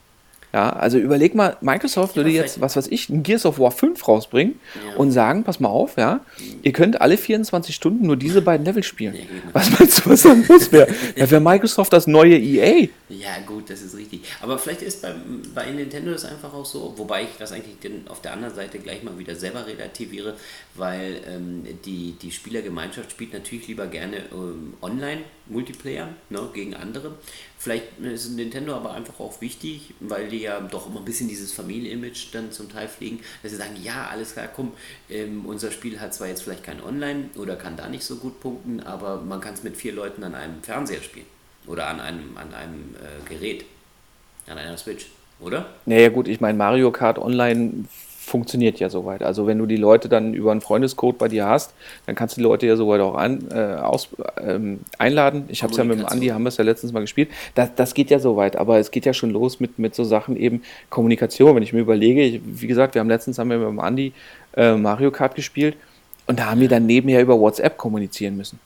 Ja, 0.53 0.69
also 0.69 0.99
überleg 0.99 1.33
mal, 1.33 1.57
Microsoft 1.61 2.15
würde 2.15 2.29
jetzt, 2.29 2.61
was 2.61 2.75
weiß 2.75 2.87
ich, 2.89 3.09
ein 3.09 3.23
Gears 3.23 3.47
of 3.47 3.57
War 3.57 3.71
5 3.71 4.07
rausbringen 4.07 4.59
ja. 4.87 4.97
und 4.97 5.11
sagen, 5.11 5.43
pass 5.43 5.59
mal 5.59 5.69
auf, 5.69 5.97
ja, 5.97 6.19
ihr 6.61 6.71
könnt 6.73 7.01
alle 7.01 7.17
24 7.17 7.73
Stunden 7.73 8.05
nur 8.05 8.17
diese 8.17 8.43
beiden 8.43 8.63
Level 8.63 8.83
spielen. 8.83 9.15
Ja, 9.15 9.21
was 9.51 9.71
meinst 9.71 10.05
du, 10.05 10.11
was 10.11 10.21
dann 10.21 10.45
los 10.47 10.71
wäre? 10.71 10.93
Da 11.17 11.31
wäre 11.31 11.41
Microsoft 11.41 11.91
das 11.91 12.05
neue 12.05 12.37
EA. 12.37 12.87
Ja, 13.09 13.31
gut, 13.47 13.71
das 13.71 13.81
ist 13.81 13.97
richtig. 13.97 14.21
Aber 14.41 14.59
vielleicht 14.59 14.83
ist 14.83 15.01
bei, 15.01 15.15
bei 15.55 15.71
Nintendo 15.71 16.11
das 16.11 16.25
einfach 16.25 16.53
auch 16.53 16.65
so, 16.65 16.93
wobei 16.97 17.23
ich 17.23 17.29
das 17.39 17.51
eigentlich 17.51 17.75
auf 18.07 18.21
der 18.21 18.33
anderen 18.33 18.53
Seite 18.53 18.77
gleich 18.77 19.01
mal 19.01 19.17
wieder 19.17 19.33
selber 19.33 19.65
relativiere, 19.65 20.35
weil 20.75 21.19
ähm, 21.27 21.63
die, 21.83 22.15
die 22.21 22.31
Spielergemeinschaft 22.31 23.09
spielt 23.09 23.33
natürlich 23.33 23.67
lieber 23.67 23.87
gerne 23.87 24.17
ähm, 24.31 24.73
online 24.83 25.21
Multiplayer 25.47 26.09
ne, 26.29 26.49
gegen 26.53 26.75
andere. 26.75 27.13
Vielleicht 27.57 27.99
ist 27.99 28.29
Nintendo 28.31 28.75
aber 28.75 28.93
einfach 28.93 29.19
auch 29.19 29.41
wichtig, 29.41 29.93
weil 29.99 30.29
die 30.29 30.41
ja 30.41 30.59
doch 30.59 30.87
immer 30.87 30.99
ein 30.99 31.05
bisschen 31.05 31.27
dieses 31.27 31.53
Familienimage 31.53 32.27
dann 32.31 32.51
zum 32.51 32.71
Teil 32.71 32.87
pflegen, 32.87 33.19
dass 33.41 33.51
sie 33.51 33.57
sagen, 33.57 33.75
ja, 33.81 34.07
alles 34.07 34.33
klar, 34.33 34.47
komm, 34.53 34.71
ähm, 35.09 35.45
unser 35.45 35.71
Spiel 35.71 35.99
hat 35.99 36.13
zwar 36.13 36.27
jetzt 36.27 36.43
vielleicht 36.43 36.63
kein 36.63 36.83
Online 36.83 37.29
oder 37.37 37.55
kann 37.55 37.77
da 37.77 37.87
nicht 37.89 38.03
so 38.03 38.17
gut 38.17 38.39
punkten, 38.39 38.79
aber 38.81 39.21
man 39.21 39.41
kann 39.41 39.53
es 39.53 39.63
mit 39.63 39.77
vier 39.77 39.93
Leuten 39.93 40.23
an 40.23 40.35
einem 40.35 40.61
Fernseher 40.61 41.01
spielen 41.01 41.25
oder 41.67 41.87
an 41.87 41.99
einem, 41.99 42.37
an 42.37 42.53
einem 42.53 42.95
äh, 42.95 43.29
Gerät, 43.29 43.65
an 44.47 44.57
einer 44.57 44.77
Switch, 44.77 45.07
oder? 45.39 45.67
Naja 45.85 46.09
gut, 46.09 46.27
ich 46.27 46.41
meine, 46.41 46.57
Mario 46.57 46.91
Kart 46.91 47.17
Online 47.17 47.85
funktioniert 48.23 48.79
ja 48.79 48.89
soweit. 48.89 49.21
Also 49.21 49.47
wenn 49.47 49.57
du 49.57 49.65
die 49.65 49.75
Leute 49.75 50.07
dann 50.07 50.33
über 50.33 50.51
einen 50.51 50.61
Freundescode 50.61 51.17
bei 51.17 51.27
dir 51.27 51.45
hast, 51.45 51.73
dann 52.05 52.15
kannst 52.15 52.37
du 52.37 52.39
die 52.39 52.43
Leute 52.43 52.65
ja 52.65 52.75
soweit 52.75 53.01
auch 53.01 53.15
an, 53.15 53.47
äh, 53.51 53.75
aus, 53.75 54.09
ähm, 54.41 54.79
einladen. 54.97 55.45
Ich 55.49 55.61
habe 55.61 55.71
es 55.71 55.77
ja 55.77 55.83
mit 55.83 55.99
dem 55.99 56.05
Andi, 56.05 56.27
haben 56.27 56.43
wir 56.43 56.49
es 56.49 56.57
ja 56.57 56.63
letztens 56.63 56.93
mal 56.93 57.01
gespielt. 57.01 57.29
Das, 57.53 57.69
das 57.75 57.93
geht 57.93 58.09
ja 58.09 58.19
soweit, 58.19 58.55
aber 58.55 58.79
es 58.79 58.91
geht 58.91 59.05
ja 59.05 59.13
schon 59.13 59.31
los 59.31 59.59
mit, 59.59 59.77
mit 59.77 59.93
so 59.93 60.03
Sachen 60.03 60.37
eben 60.37 60.63
Kommunikation. 60.89 61.55
Wenn 61.55 61.63
ich 61.63 61.73
mir 61.73 61.81
überlege, 61.81 62.23
ich, 62.23 62.41
wie 62.45 62.67
gesagt, 62.67 62.95
wir 62.95 63.01
haben 63.01 63.09
letztens 63.09 63.37
haben 63.37 63.49
wir 63.49 63.57
mit 63.57 63.67
dem 63.67 63.79
Andi 63.79 64.13
äh, 64.55 64.75
Mario 64.75 65.11
Kart 65.11 65.35
gespielt 65.35 65.75
und 66.25 66.39
da 66.39 66.49
haben 66.49 66.61
wir 66.61 66.69
dann 66.69 66.85
nebenher 66.85 67.21
über 67.21 67.39
WhatsApp 67.39 67.77
kommunizieren 67.77 68.37
müssen. 68.37 68.59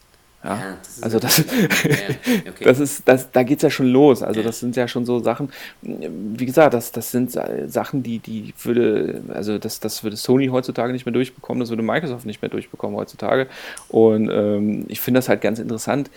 Ja, 0.48 0.56
ja 0.56 0.78
das 0.82 1.04
also 1.04 1.20
das, 1.20 1.40
okay. 1.40 2.64
das 2.64 2.80
ist, 2.80 3.08
das, 3.08 3.32
da 3.32 3.44
geht 3.44 3.58
es 3.58 3.64
ja 3.64 3.70
schon 3.70 3.88
los. 3.88 4.24
Also 4.24 4.42
das 4.42 4.60
sind 4.60 4.76
ja 4.76 4.88
schon 4.88 5.06
so 5.06 5.20
Sachen, 5.20 5.50
wie 5.82 6.46
gesagt, 6.46 6.74
das, 6.74 6.92
das 6.92 7.12
sind 7.12 7.32
Sachen, 7.32 8.04
die, 8.04 8.20
die 8.20 8.54
würde, 8.64 9.22
also 9.34 9.58
das, 9.58 9.80
das 9.80 10.04
würde 10.04 10.16
Sony 10.16 10.48
heutzutage 10.48 10.94
nicht 10.94 11.06
mehr 11.06 11.14
durchbekommen, 11.14 11.60
das 11.60 11.70
würde 11.70 11.84
Microsoft 11.84 12.26
nicht 12.26 12.42
mehr 12.42 12.50
durchbekommen 12.50 12.96
heutzutage. 12.98 13.48
Und 13.90 14.30
ähm, 14.32 14.86
ich 14.88 15.02
finde 15.02 15.20
das 15.20 15.30
halt 15.30 15.42
ganz 15.42 15.60
interessant, 15.60 16.10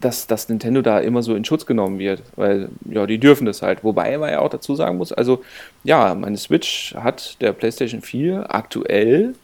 dass, 0.00 0.26
dass 0.26 0.48
Nintendo 0.48 0.80
da 0.80 1.00
immer 1.00 1.22
so 1.22 1.34
in 1.34 1.44
Schutz 1.44 1.66
genommen 1.66 1.98
wird, 1.98 2.22
weil 2.36 2.68
ja, 2.88 3.04
die 3.06 3.18
dürfen 3.18 3.46
das 3.46 3.62
halt. 3.62 3.82
Wobei 3.82 4.16
man 4.16 4.30
ja 4.30 4.40
auch 4.40 4.50
dazu 4.50 4.76
sagen 4.76 4.96
muss, 4.96 5.12
also 5.12 5.42
ja, 5.84 6.14
meine 6.14 6.36
Switch 6.36 6.94
hat 6.94 7.40
der 7.40 7.52
PlayStation 7.52 8.00
4 8.00 8.54
aktuell 8.54 9.34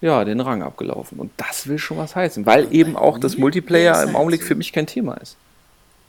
ja, 0.00 0.24
den 0.24 0.40
Rang 0.40 0.62
abgelaufen. 0.62 1.18
Und 1.18 1.30
das 1.36 1.66
will 1.66 1.78
schon 1.78 1.98
was 1.98 2.14
heißen, 2.14 2.46
weil 2.46 2.72
eben 2.74 2.96
auch 2.96 3.18
das 3.18 3.36
Multiplayer 3.36 4.02
im 4.02 4.16
Augenblick 4.16 4.42
für 4.42 4.54
mich 4.54 4.72
kein 4.72 4.86
Thema 4.86 5.14
ist. 5.14 5.36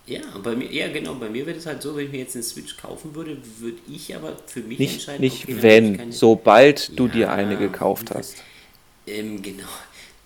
Ja, 0.05 0.21
bei 0.41 0.55
mir, 0.55 0.71
ja 0.71 0.87
genau, 0.87 1.15
bei 1.15 1.29
mir 1.29 1.45
wäre 1.45 1.57
es 1.57 1.65
halt 1.65 1.81
so, 1.81 1.95
wenn 1.95 2.05
ich 2.05 2.11
mir 2.11 2.19
jetzt 2.19 2.35
eine 2.35 2.43
Switch 2.43 2.77
kaufen 2.77 3.13
würde, 3.13 3.37
würde 3.59 3.77
ich 3.89 4.15
aber 4.15 4.37
für 4.45 4.61
mich 4.61 4.79
nicht, 4.79 4.93
entscheiden. 4.93 5.21
Nicht 5.21 5.43
okay, 5.43 5.57
wenn, 5.59 5.97
keine... 5.97 6.13
sobald 6.13 6.87
ja, 6.89 6.95
du 6.95 7.07
dir 7.09 7.31
eine 7.31 7.57
gekauft 7.57 8.11
hast. 8.11 8.37
Ähm, 9.05 9.41
genau. 9.41 9.67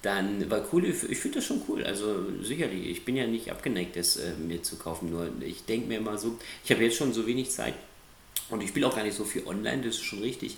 Dann 0.03 0.49
war 0.49 0.63
cool, 0.71 0.85
ich 0.85 1.17
finde 1.19 1.37
das 1.37 1.45
schon 1.45 1.61
cool. 1.67 1.83
Also 1.83 2.15
sicherlich, 2.43 2.89
ich 2.89 3.05
bin 3.05 3.15
ja 3.15 3.25
nicht 3.25 3.51
abgeneigt, 3.51 3.95
das 3.95 4.17
äh, 4.17 4.33
mir 4.47 4.61
zu 4.61 4.75
kaufen. 4.75 5.11
Nur 5.11 5.29
ich 5.41 5.65
denke 5.65 5.87
mir 5.87 5.97
immer 5.97 6.17
so, 6.17 6.37
ich 6.63 6.71
habe 6.71 6.83
jetzt 6.83 6.97
schon 6.97 7.13
so 7.13 7.25
wenig 7.25 7.49
Zeit 7.49 7.73
und 8.49 8.61
ich 8.61 8.69
spiele 8.69 8.87
auch 8.87 8.95
gar 8.95 9.03
nicht 9.03 9.15
so 9.15 9.23
viel 9.23 9.45
online, 9.47 9.83
das 9.83 9.95
ist 9.95 10.03
schon 10.03 10.19
richtig. 10.19 10.57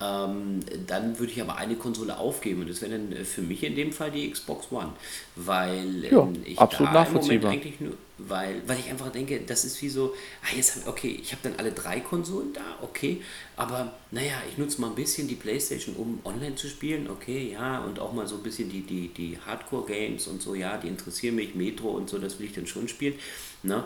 Ähm, 0.00 0.60
dann 0.86 1.18
würde 1.18 1.32
ich 1.32 1.40
aber 1.40 1.56
eine 1.56 1.76
Konsole 1.76 2.18
aufgeben 2.18 2.62
und 2.62 2.70
das 2.70 2.82
wäre 2.82 2.92
dann 2.92 3.12
äh, 3.12 3.24
für 3.24 3.42
mich 3.42 3.62
in 3.62 3.76
dem 3.76 3.92
Fall 3.92 4.10
die 4.10 4.30
Xbox 4.30 4.72
One, 4.72 4.92
weil 5.36 6.04
ja, 6.04 6.22
ähm, 6.22 6.32
ich 6.44 6.58
absolut 6.58 6.92
da 6.92 7.04
im 7.04 7.12
Moment 7.12 7.44
eigentlich 7.44 7.80
nur, 7.80 7.92
weil, 8.18 8.62
weil 8.66 8.80
ich 8.80 8.90
einfach 8.90 9.12
denke, 9.12 9.40
das 9.46 9.64
ist 9.64 9.80
wie 9.80 9.88
so, 9.88 10.12
ah, 10.42 10.56
jetzt 10.56 10.76
hab, 10.76 10.88
okay, 10.88 11.20
ich 11.22 11.30
habe 11.32 11.42
dann 11.48 11.54
alle 11.58 11.70
drei 11.70 12.00
Konsolen 12.00 12.52
da, 12.52 12.62
okay, 12.80 13.22
aber 13.56 13.92
naja, 14.10 14.42
ich 14.50 14.58
nutze 14.58 14.80
mal 14.80 14.88
ein 14.88 14.96
bisschen 14.96 15.28
die 15.28 15.36
Playstation, 15.36 15.94
um 15.94 16.18
online 16.24 16.56
zu 16.56 16.68
spielen, 16.68 17.08
okay, 17.08 17.52
ja, 17.52 17.80
und 17.84 18.00
auch 18.00 18.12
mal 18.12 18.26
so 18.26 18.36
ein 18.36 18.42
bisschen 18.42 18.70
die, 18.70 18.82
die, 18.82 19.08
die 19.08 19.38
Hardcore-Games 19.46 20.26
und 20.26 20.42
so, 20.42 20.56
ja, 20.56 20.78
die 20.78 20.88
interessieren 20.88 21.36
mich, 21.36 21.54
Metro 21.54 21.90
und 21.90 22.10
so, 22.10 22.18
das 22.18 22.40
will 22.40 22.46
ich 22.46 22.54
dann 22.54 22.66
schon 22.66 22.88
spielen, 22.88 23.14
ne? 23.62 23.84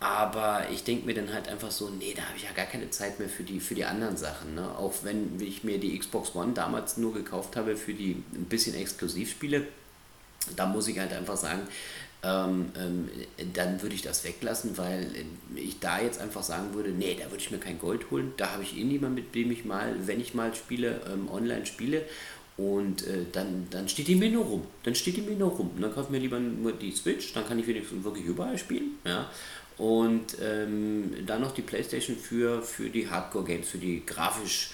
Aber 0.00 0.66
ich 0.72 0.84
denke 0.84 1.06
mir 1.06 1.14
dann 1.14 1.32
halt 1.32 1.48
einfach 1.48 1.72
so, 1.72 1.90
nee, 1.90 2.14
da 2.14 2.22
habe 2.22 2.36
ich 2.36 2.44
ja 2.44 2.52
gar 2.52 2.66
keine 2.66 2.88
Zeit 2.90 3.18
mehr 3.18 3.28
für 3.28 3.42
die, 3.42 3.58
für 3.58 3.74
die 3.74 3.84
anderen 3.84 4.16
Sachen. 4.16 4.54
Ne? 4.54 4.76
Auch 4.76 4.94
wenn 5.02 5.40
ich 5.40 5.64
mir 5.64 5.78
die 5.78 5.98
Xbox 5.98 6.36
One 6.36 6.52
damals 6.52 6.98
nur 6.98 7.12
gekauft 7.12 7.56
habe 7.56 7.76
für 7.76 7.94
die 7.94 8.22
ein 8.32 8.44
bisschen 8.44 8.74
Exklusivspiele, 8.74 9.66
da 10.54 10.66
muss 10.66 10.86
ich 10.86 10.98
halt 11.00 11.12
einfach 11.12 11.36
sagen, 11.36 11.62
ähm, 12.22 12.70
ähm, 12.76 13.08
dann 13.54 13.80
würde 13.82 13.94
ich 13.94 14.02
das 14.02 14.24
weglassen, 14.24 14.76
weil 14.76 15.10
ich 15.54 15.78
da 15.80 16.00
jetzt 16.00 16.20
einfach 16.20 16.42
sagen 16.42 16.74
würde, 16.74 16.90
nee, 16.90 17.16
da 17.18 17.26
würde 17.26 17.42
ich 17.42 17.50
mir 17.50 17.58
kein 17.58 17.78
Gold 17.78 18.10
holen. 18.10 18.32
Da 18.36 18.52
habe 18.52 18.62
ich 18.62 18.76
eh 18.76 18.84
niemanden, 18.84 19.16
mit 19.16 19.34
dem 19.34 19.50
ich 19.50 19.64
mal, 19.64 19.94
wenn 20.06 20.20
ich 20.20 20.34
mal 20.34 20.54
spiele, 20.54 21.00
ähm, 21.12 21.28
online 21.28 21.66
spiele. 21.66 22.04
Und 22.56 23.06
äh, 23.06 23.24
dann, 23.30 23.68
dann 23.70 23.88
steht 23.88 24.08
die 24.08 24.16
mir 24.16 24.30
nur 24.30 24.44
rum. 24.44 24.66
Dann 24.82 24.96
steht 24.96 25.16
die 25.16 25.22
mir 25.22 25.36
nur 25.36 25.50
rum. 25.50 25.70
Und 25.76 25.82
dann 25.82 25.94
kaufe 25.94 26.06
ich 26.06 26.10
mir 26.10 26.18
lieber 26.18 26.40
nur 26.40 26.72
die 26.72 26.90
Switch, 26.90 27.32
dann 27.32 27.46
kann 27.46 27.58
ich 27.58 27.66
wenigstens 27.68 28.02
wirklich 28.02 28.24
überall 28.24 28.58
spielen. 28.58 28.98
Ja? 29.04 29.30
Und 29.78 30.36
ähm, 30.42 31.14
dann 31.26 31.40
noch 31.40 31.52
die 31.52 31.62
Playstation 31.62 32.16
für, 32.16 32.62
für 32.62 32.90
die 32.90 33.08
Hardcore-Games, 33.08 33.68
für 33.68 33.78
die 33.78 34.04
grafisch 34.04 34.70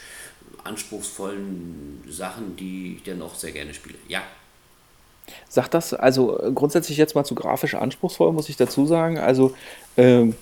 anspruchsvollen 0.64 2.02
Sachen, 2.09 2.57
die 2.57 2.96
ich 2.96 3.02
dann 3.02 3.20
auch 3.20 3.34
sehr 3.34 3.52
gerne 3.52 3.74
spiele. 3.74 3.96
Ja, 4.09 4.22
Sagt 5.48 5.74
das, 5.74 5.94
also 5.94 6.38
grundsätzlich 6.55 6.98
jetzt 6.98 7.14
mal 7.14 7.24
zu 7.24 7.34
grafisch 7.34 7.74
anspruchsvoll, 7.74 8.32
muss 8.32 8.48
ich 8.48 8.57
dazu 8.57 8.86
sagen. 8.86 9.18
Also, 9.18 9.55
ähm, 9.96 10.34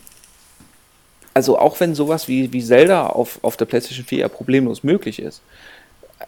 also 1.34 1.58
auch 1.58 1.78
wenn 1.80 1.94
sowas 1.94 2.28
wie, 2.28 2.52
wie 2.52 2.64
Zelda 2.64 3.06
auf, 3.06 3.38
auf 3.42 3.56
der 3.56 3.66
PlayStation 3.66 4.04
4 4.04 4.18
ja 4.18 4.28
problemlos 4.28 4.82
möglich 4.82 5.20
ist, 5.20 5.42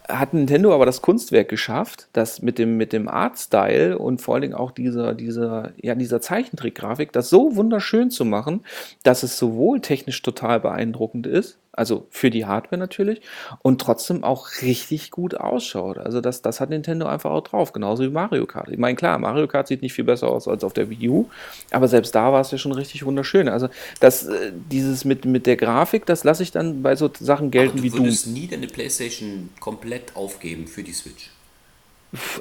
hat 0.09 0.34
Nintendo 0.34 0.74
aber 0.74 0.86
das 0.86 1.02
Kunstwerk 1.02 1.48
geschafft, 1.48 2.09
das 2.12 2.42
mit 2.42 2.59
dem, 2.59 2.76
mit 2.76 2.92
dem 2.92 3.09
Artstyle 3.09 3.98
und 3.98 4.20
vor 4.20 4.34
allen 4.34 4.42
Dingen 4.42 4.55
auch 4.55 4.70
dieser, 4.70 5.14
dieser, 5.14 5.72
ja, 5.80 5.94
dieser 5.94 6.20
Zeichentrickgrafik, 6.20 7.12
das 7.12 7.30
so 7.30 7.57
wunderschön 7.57 8.11
zu 8.11 8.24
machen, 8.24 8.64
dass 9.02 9.22
es 9.22 9.38
sowohl 9.38 9.80
technisch 9.80 10.20
total 10.22 10.61
beeindruckend 10.61 11.26
ist, 11.26 11.59
also 11.77 12.07
für 12.11 12.31
die 12.31 12.47
Hardware 12.47 12.79
natürlich, 12.79 13.20
und 13.62 13.81
trotzdem 13.81 14.25
auch 14.25 14.62
richtig 14.62 15.11
gut 15.11 15.35
ausschaut. 15.35 15.99
Also 15.99 16.20
das, 16.20 16.43
das 16.43 16.61
hat 16.61 16.70
Nintendo 16.70 17.07
einfach 17.07 17.31
auch 17.31 17.43
drauf, 17.43 17.72
genauso 17.72 18.03
wie 18.05 18.09
Mario 18.09 18.47
Kart. 18.47 18.68
Ich 18.68 18.79
meine, 18.79 18.97
klar, 18.97 19.18
Mario 19.18 19.47
Kart 19.47 19.68
sieht 19.68 19.83
nicht 19.83 19.93
viel 19.93 20.05
besser 20.05 20.29
aus 20.29 20.49
als 20.49 20.64
auf 20.64 20.72
der 20.72 20.91
Wii 20.91 21.09
U, 21.09 21.27
aber 21.70 21.89
selbst 21.89 22.14
da 22.14 22.33
war 22.33 22.41
es 22.41 22.51
ja 22.51 22.59
schon 22.59 22.72
richtig 22.72 23.05
wunderschön. 23.05 23.49
Also 23.49 23.68
das, 24.01 24.25
äh, 24.27 24.53
dieses 24.70 25.05
mit, 25.05 25.25
mit 25.25 25.47
der 25.47 25.57
Grafik, 25.57 26.07
das 26.07 26.25
lasse 26.25 26.43
ich 26.43 26.53
dann 26.53 26.83
bei 26.83 26.97
so 26.97 27.11
Sachen 27.18 27.51
gelten 27.51 27.83
wie 27.83 27.91
du. 27.91 27.97
Du 27.97 28.03
würdest 28.05 28.27
nie 28.29 28.47
deine 28.47 28.66
Playstation 28.66 29.51
komplett 29.61 30.14
aufgeben 30.16 30.66
für 30.66 30.83
die 30.83 30.93
Switch. 30.93 31.31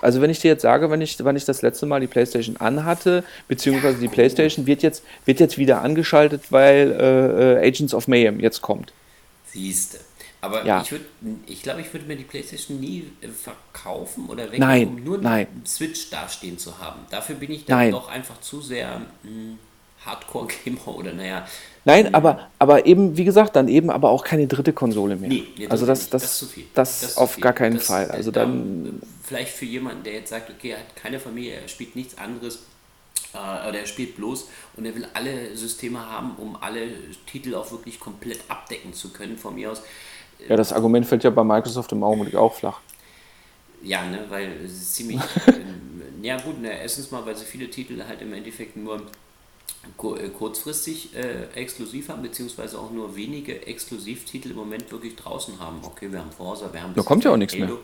Also 0.02 0.22
wenn 0.22 0.30
ich 0.30 0.40
dir 0.40 0.50
jetzt 0.50 0.62
sage, 0.62 0.92
wenn 0.92 1.02
ich, 1.02 1.18
wann 1.24 1.36
ich 1.36 1.46
das 1.46 1.64
letzte 1.64 1.88
Mal 1.88 2.00
die 2.00 2.08
PlayStation 2.08 2.58
anhatte, 2.58 3.24
beziehungsweise 3.48 3.98
die 3.98 4.08
PlayStation 4.08 4.68
wird 4.68 4.84
jetzt, 4.84 5.04
wird 5.26 5.40
jetzt 5.40 5.58
wieder 5.58 5.82
angeschaltet, 5.82 6.52
weil 6.52 6.92
äh, 6.92 7.54
äh 7.56 7.68
Agents 7.68 7.96
of 7.96 8.08
Mayhem 8.08 8.40
jetzt 8.40 8.62
kommt. 8.62 8.94
Siehste. 9.54 10.00
Aber 10.42 10.66
ja. 10.66 10.82
ich, 10.82 10.92
würd, 10.92 11.04
ich 11.46 11.62
glaube, 11.62 11.82
ich 11.82 11.94
würde 11.94 12.08
mir 12.08 12.18
die 12.18 12.24
PlayStation 12.24 12.80
nie 12.80 13.12
äh, 13.22 13.28
verkaufen 13.28 14.28
oder 14.28 14.46
weggeben, 14.46 14.60
nein, 14.60 14.88
um 14.88 15.04
nur 15.04 15.18
nein. 15.20 15.48
Switch 15.66 16.10
dastehen 16.10 16.58
zu 16.58 16.80
haben. 16.80 17.02
Dafür 17.12 17.36
bin 17.36 17.52
ich 17.52 17.66
dann 17.66 17.78
nein. 17.78 17.92
doch 17.92 18.10
einfach 18.10 18.42
zu 18.42 18.62
sehr 18.62 19.02
hm, 19.22 19.60
Hardcore-Gamer 20.06 20.88
oder 20.98 21.14
naja. 21.14 21.48
Nein, 21.86 22.16
aber, 22.16 22.50
aber 22.60 22.86
eben, 22.86 23.16
wie 23.16 23.26
gesagt, 23.26 23.56
dann 23.56 23.68
eben 23.68 23.90
aber 23.90 24.10
auch 24.10 24.24
keine 24.24 24.48
dritte 24.48 24.74
Konsole 24.74 25.18
mehr. 25.18 25.30
Nee, 25.30 25.44
nee, 25.58 25.68
also 25.68 25.86
das, 25.86 26.10
das, 26.10 26.22
das, 26.22 26.40
das, 26.40 26.50
das, 26.74 27.02
das 27.02 27.18
auf 27.18 27.40
gar 27.40 27.54
keinen 27.54 27.80
Fall. 27.80 28.10
Also 28.10 28.32
dann. 28.32 29.02
Vielleicht 29.22 29.54
für 29.54 29.66
jemanden, 29.66 30.04
der 30.04 30.14
jetzt 30.14 30.30
sagt, 30.30 30.50
okay, 30.50 30.72
er 30.72 30.80
hat 30.80 30.96
keine 30.96 31.20
Familie, 31.20 31.54
er 31.54 31.68
spielt 31.68 31.96
nichts 31.96 32.18
anderes 32.18 32.60
äh, 33.34 33.68
oder 33.68 33.80
er 33.80 33.86
spielt 33.86 34.16
bloß 34.16 34.48
und 34.78 34.86
er 34.86 34.96
will 34.96 35.08
alle 35.14 35.56
Systeme 35.56 36.00
haben, 36.10 36.36
um 36.38 36.56
alle 36.62 36.88
Titel 37.26 37.56
auch 37.56 37.72
wirklich 37.72 38.00
komplett 38.00 38.40
abdecken 38.48 38.94
zu 38.94 39.10
können, 39.10 39.38
von 39.38 39.56
mir 39.56 39.72
aus. 39.72 39.82
Ja, 40.48 40.56
das 40.56 40.74
Argument 40.74 41.06
fällt 41.06 41.24
ja 41.24 41.30
bei 41.30 41.44
Microsoft 41.44 41.92
im 41.92 42.04
Augenblick 42.04 42.36
auch 42.36 42.54
flach. 42.54 42.80
Ja, 43.82 44.06
ne, 44.06 44.26
weil 44.30 44.52
es 44.66 44.74
ist 44.74 44.96
ziemlich. 44.96 45.20
äh, 45.48 45.54
ja, 46.22 46.40
gut, 46.40 46.62
ne, 46.62 46.80
erstens 46.80 47.12
mal, 47.12 47.26
weil 47.26 47.36
sie 47.36 47.46
viele 47.46 47.70
Titel 47.70 48.02
halt 48.08 48.22
im 48.22 48.34
Endeffekt 48.34 48.78
nur 48.78 49.02
äh, 49.98 50.30
kurzfristig 50.30 51.14
äh, 51.14 51.44
exklusiv 51.56 52.08
haben, 52.08 52.22
beziehungsweise 52.22 52.80
auch 52.80 52.92
nur 52.92 53.16
wenige 53.18 53.68
Exklusivtitel 53.68 54.52
im 54.52 54.56
Moment 54.56 54.90
wirklich 54.92 55.18
draußen 55.18 55.60
haben. 55.60 55.80
Okay, 55.84 56.10
wir 56.10 56.20
haben 56.20 56.32
Forza, 56.32 56.72
wir 56.72 56.82
haben. 56.82 56.94
Da 56.94 57.04
kommt 57.04 57.26
ja 57.26 57.32
auch 57.32 57.38
nichts 57.38 57.54
Halo. 57.56 57.66
mehr. 57.66 57.78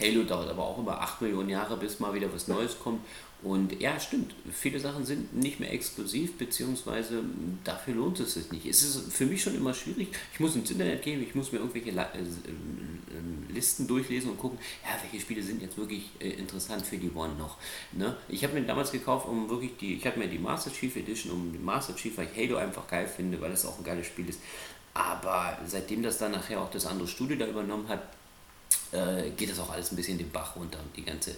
Halo 0.00 0.24
dauert 0.24 0.50
aber 0.50 0.64
auch 0.64 0.78
über 0.78 1.00
8 1.00 1.22
Millionen 1.22 1.50
Jahre, 1.50 1.76
bis 1.76 2.00
mal 2.00 2.12
wieder 2.12 2.32
was 2.34 2.48
Neues 2.48 2.76
kommt. 2.82 3.00
Und 3.44 3.78
ja, 3.78 4.00
stimmt, 4.00 4.34
viele 4.50 4.80
Sachen 4.80 5.04
sind 5.04 5.34
nicht 5.34 5.60
mehr 5.60 5.70
exklusiv, 5.70 6.38
beziehungsweise 6.38 7.22
dafür 7.62 7.94
lohnt 7.94 8.18
es 8.18 8.34
sich 8.34 8.50
nicht. 8.50 8.64
Es 8.64 8.82
ist 8.82 9.12
für 9.12 9.26
mich 9.26 9.42
schon 9.42 9.54
immer 9.54 9.74
schwierig. 9.74 10.08
Ich 10.32 10.40
muss 10.40 10.56
ins 10.56 10.70
Internet 10.70 11.02
gehen, 11.02 11.22
ich 11.22 11.34
muss 11.34 11.52
mir 11.52 11.58
irgendwelche 11.58 11.90
äh, 11.90 12.18
ähm, 12.18 13.46
Listen 13.50 13.86
durchlesen 13.86 14.30
und 14.30 14.38
gucken, 14.38 14.58
ja, 14.82 14.98
welche 15.02 15.22
Spiele 15.22 15.42
sind 15.42 15.60
jetzt 15.60 15.76
wirklich 15.76 16.08
äh, 16.20 16.30
interessant 16.30 16.86
für 16.86 16.96
die 16.96 17.10
One 17.14 17.34
noch. 17.34 17.58
Ne? 17.92 18.16
Ich 18.28 18.42
habe 18.44 18.58
mir 18.58 18.66
damals 18.66 18.92
gekauft, 18.92 19.28
um 19.28 19.50
wirklich 19.50 19.76
die, 19.78 19.96
ich 19.96 20.06
habe 20.06 20.18
mir 20.18 20.26
die 20.26 20.38
Master 20.38 20.72
Chief 20.72 20.96
Edition, 20.96 21.30
um 21.30 21.52
die 21.52 21.58
Master 21.58 21.94
Chief, 21.94 22.16
weil 22.16 22.30
ich 22.34 22.48
Halo 22.48 22.56
einfach 22.56 22.88
geil 22.88 23.06
finde, 23.06 23.38
weil 23.42 23.50
das 23.50 23.66
auch 23.66 23.76
ein 23.76 23.84
geiles 23.84 24.06
Spiel 24.06 24.26
ist. 24.26 24.40
Aber 24.94 25.58
seitdem 25.66 26.02
das 26.02 26.16
dann 26.16 26.32
nachher 26.32 26.62
auch 26.62 26.70
das 26.70 26.86
andere 26.86 27.08
Studio 27.08 27.36
da 27.36 27.46
übernommen 27.46 27.88
hat, 27.88 28.02
äh, 28.92 29.30
geht 29.36 29.50
das 29.50 29.58
auch 29.58 29.70
alles 29.70 29.92
ein 29.92 29.96
bisschen 29.96 30.16
den 30.16 30.30
Bach 30.30 30.56
runter 30.56 30.78
und 30.78 30.96
die 30.96 31.04
ganze 31.04 31.36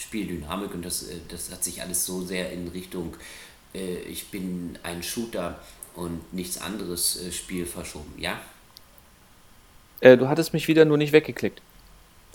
Spieldynamik 0.00 0.74
und 0.74 0.84
das, 0.84 1.04
äh, 1.04 1.16
das 1.28 1.50
hat 1.52 1.62
sich 1.62 1.82
alles 1.82 2.06
so 2.06 2.22
sehr 2.22 2.50
in 2.52 2.68
Richtung, 2.68 3.16
äh, 3.74 3.98
ich 4.00 4.28
bin 4.28 4.78
ein 4.82 5.02
Shooter 5.02 5.60
und 5.94 6.32
nichts 6.32 6.60
anderes 6.60 7.22
äh, 7.22 7.32
Spiel 7.32 7.66
verschoben, 7.66 8.12
ja? 8.18 8.40
du 10.02 10.28
hattest 10.28 10.54
mich 10.54 10.66
wieder 10.66 10.86
nur 10.86 10.96
nicht 10.96 11.12
weggeklickt. 11.12 11.60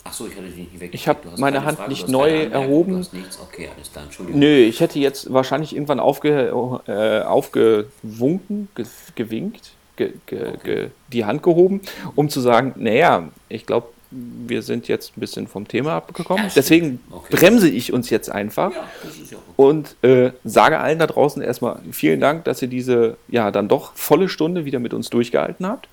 Ach 0.04 0.12
so, 0.12 0.28
ich 0.28 0.36
hatte 0.36 0.46
dich 0.46 0.56
nicht 0.56 0.74
weggeklickt. 0.74 0.94
Ich 0.94 1.08
habe 1.08 1.20
meine 1.36 1.64
Hand 1.64 1.78
Frage, 1.78 1.90
nicht 1.90 2.06
neu 2.06 2.44
erhoben. 2.44 3.04
Okay, 3.42 3.68
alles 3.74 3.90
klar, 3.90 4.04
Entschuldigung. 4.04 4.38
Nö, 4.38 4.58
ich 4.58 4.78
hätte 4.78 5.00
jetzt 5.00 5.32
wahrscheinlich 5.32 5.74
irgendwann 5.74 5.98
aufge, 5.98 6.52
äh, 6.86 7.22
aufgewunken, 7.22 8.68
ge, 8.76 8.86
gewinkt, 9.16 9.72
ge, 9.96 10.12
ge, 10.26 10.52
okay. 10.54 10.90
die 11.12 11.24
Hand 11.24 11.42
gehoben, 11.42 11.80
um 12.14 12.28
zu 12.28 12.40
sagen, 12.40 12.74
naja, 12.76 13.30
ich 13.48 13.66
glaube, 13.66 13.88
wir 14.10 14.62
sind 14.62 14.88
jetzt 14.88 15.16
ein 15.16 15.20
bisschen 15.20 15.46
vom 15.46 15.68
Thema 15.68 15.96
abgekommen. 15.96 16.50
Deswegen 16.54 17.00
okay. 17.10 17.36
bremse 17.36 17.68
ich 17.68 17.92
uns 17.92 18.08
jetzt 18.10 18.30
einfach 18.30 18.72
ja, 18.72 18.88
okay. 19.02 19.36
und 19.56 19.96
äh, 20.02 20.32
sage 20.44 20.78
allen 20.78 20.98
da 20.98 21.06
draußen 21.06 21.42
erstmal 21.42 21.80
vielen 21.92 22.20
Dank, 22.20 22.44
dass 22.44 22.62
ihr 22.62 22.68
diese 22.68 23.16
ja 23.28 23.50
dann 23.50 23.68
doch 23.68 23.94
volle 23.94 24.28
Stunde 24.28 24.64
wieder 24.64 24.78
mit 24.78 24.94
uns 24.94 25.10
durchgehalten 25.10 25.66
habt. 25.66 25.88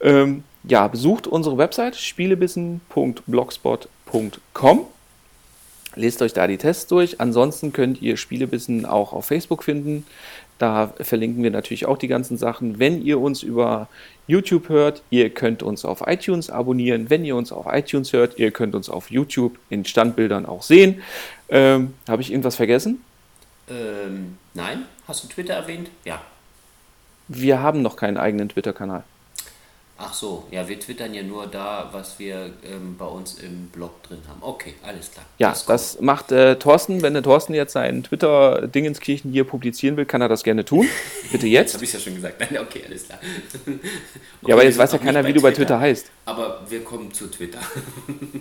Ähm, 0.00 0.44
ja, 0.64 0.88
besucht 0.88 1.26
unsere 1.26 1.58
Website 1.58 1.96
spielebissen.blogspot.com. 1.96 4.86
Lest 5.96 6.22
euch 6.22 6.32
da 6.32 6.46
die 6.46 6.58
Tests 6.58 6.86
durch. 6.86 7.20
Ansonsten 7.20 7.72
könnt 7.72 8.00
ihr 8.00 8.16
Spielebissen 8.16 8.86
auch 8.86 9.12
auf 9.12 9.26
Facebook 9.26 9.64
finden. 9.64 10.06
Da 10.60 10.92
verlinken 11.00 11.42
wir 11.42 11.50
natürlich 11.50 11.86
auch 11.86 11.96
die 11.96 12.06
ganzen 12.06 12.36
Sachen. 12.36 12.78
Wenn 12.78 13.00
ihr 13.00 13.18
uns 13.18 13.42
über 13.42 13.88
YouTube 14.26 14.68
hört, 14.68 15.02
ihr 15.08 15.30
könnt 15.30 15.62
uns 15.62 15.86
auf 15.86 16.02
iTunes 16.06 16.50
abonnieren. 16.50 17.08
Wenn 17.08 17.24
ihr 17.24 17.34
uns 17.34 17.50
auf 17.50 17.64
iTunes 17.66 18.12
hört, 18.12 18.38
ihr 18.38 18.50
könnt 18.50 18.74
uns 18.74 18.90
auf 18.90 19.10
YouTube 19.10 19.56
in 19.70 19.86
Standbildern 19.86 20.44
auch 20.44 20.60
sehen. 20.60 21.00
Ähm, 21.48 21.94
Habe 22.06 22.20
ich 22.20 22.30
irgendwas 22.30 22.56
vergessen? 22.56 23.02
Ähm, 23.70 24.36
nein. 24.52 24.82
Hast 25.08 25.24
du 25.24 25.28
Twitter 25.28 25.54
erwähnt? 25.54 25.88
Ja. 26.04 26.20
Wir 27.28 27.62
haben 27.62 27.80
noch 27.80 27.96
keinen 27.96 28.18
eigenen 28.18 28.50
Twitter-Kanal. 28.50 29.02
Ach 30.02 30.14
so, 30.14 30.44
ja, 30.50 30.66
wir 30.66 30.80
twittern 30.80 31.12
ja 31.12 31.22
nur 31.22 31.46
da, 31.46 31.90
was 31.92 32.18
wir 32.18 32.54
ähm, 32.64 32.96
bei 32.96 33.04
uns 33.04 33.34
im 33.34 33.66
Blog 33.68 34.02
drin 34.02 34.18
haben. 34.26 34.38
Okay, 34.40 34.72
alles 34.82 35.10
klar. 35.10 35.26
Ja, 35.38 35.50
das, 35.50 35.66
das 35.66 36.00
macht 36.00 36.32
äh, 36.32 36.56
Thorsten. 36.56 37.02
Wenn 37.02 37.12
der 37.12 37.22
Thorsten 37.22 37.52
jetzt 37.52 37.74
seinen 37.74 38.02
Twitter-Dingenskirchen 38.02 39.30
hier 39.30 39.44
publizieren 39.44 39.98
will, 39.98 40.06
kann 40.06 40.22
er 40.22 40.28
das 40.28 40.42
gerne 40.42 40.64
tun. 40.64 40.88
Bitte 41.32 41.46
jetzt. 41.46 41.74
habe 41.74 41.84
ich 41.84 41.92
ja 41.92 42.00
schon 42.00 42.14
gesagt. 42.14 42.40
Nein, 42.40 42.58
okay, 42.62 42.82
alles 42.86 43.04
klar. 43.04 43.18
okay, 43.20 43.78
ja, 44.46 44.54
aber 44.54 44.64
jetzt 44.64 44.78
weiß 44.78 44.92
ja 44.92 44.98
keiner, 44.98 45.22
wie 45.26 45.34
du 45.34 45.42
bei 45.42 45.50
Twitter 45.50 45.78
heißt. 45.78 46.10
Aber 46.24 46.62
wir 46.66 46.82
kommen 46.82 47.12
zu 47.12 47.26
Twitter. 47.26 47.60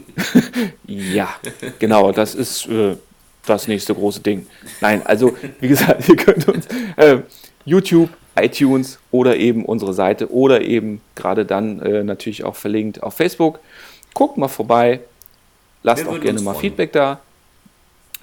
ja, 0.86 1.36
genau, 1.78 2.14
das 2.14 2.36
ist 2.36 2.68
äh, 2.68 2.95
das 3.45 3.68
nächste 3.68 3.93
große 3.93 4.22
Ding. 4.22 4.47
Nein, 4.80 5.05
also, 5.05 5.36
wie 5.60 5.68
gesagt, 5.68 6.07
ihr 6.07 6.16
könnt 6.16 6.47
uns 6.47 6.68
äh, 6.95 7.18
YouTube, 7.66 8.10
iTunes 8.44 9.00
oder 9.12 9.38
eben 9.38 9.66
unsere 9.66 9.94
Seite 9.94 10.32
oder 10.32 10.62
eben 10.62 11.02
gerade 11.16 11.46
dann 11.46 11.80
äh, 11.82 12.04
natürlich 12.04 12.44
auch 12.44 12.56
verlinkt 12.56 13.04
auf 13.04 13.16
Facebook. 13.16 13.60
Guckt 14.14 14.38
mal 14.38 14.48
vorbei, 14.48 15.02
lasst 15.84 16.06
wir 16.06 16.12
auch 16.12 16.20
gerne 16.20 16.42
mal 16.42 16.54
freuen. 16.54 16.62
Feedback 16.62 16.94
da. 16.94 17.20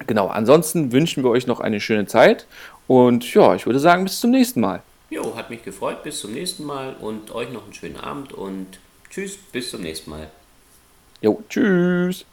Genau, 0.05 0.27
ansonsten 0.27 0.91
wünschen 0.91 1.23
wir 1.23 1.31
euch 1.31 1.47
noch 1.47 1.59
eine 1.59 1.79
schöne 1.79 2.05
Zeit 2.05 2.45
und 2.85 3.33
ja, 3.33 3.55
ich 3.55 3.65
würde 3.65 3.79
sagen, 3.79 4.03
bis 4.03 4.19
zum 4.19 4.31
nächsten 4.31 4.61
Mal. 4.61 4.81
Jo, 5.09 5.35
hat 5.35 5.49
mich 5.49 5.63
gefreut, 5.63 6.03
bis 6.03 6.19
zum 6.19 6.33
nächsten 6.33 6.65
Mal 6.65 6.95
und 6.99 7.33
euch 7.33 7.51
noch 7.51 7.63
einen 7.63 7.73
schönen 7.73 7.97
Abend 7.97 8.33
und 8.33 8.79
tschüss, 9.09 9.37
bis 9.51 9.71
zum 9.71 9.81
nächsten 9.81 10.11
Mal. 10.11 10.29
Jo, 11.21 11.41
tschüss. 11.49 12.25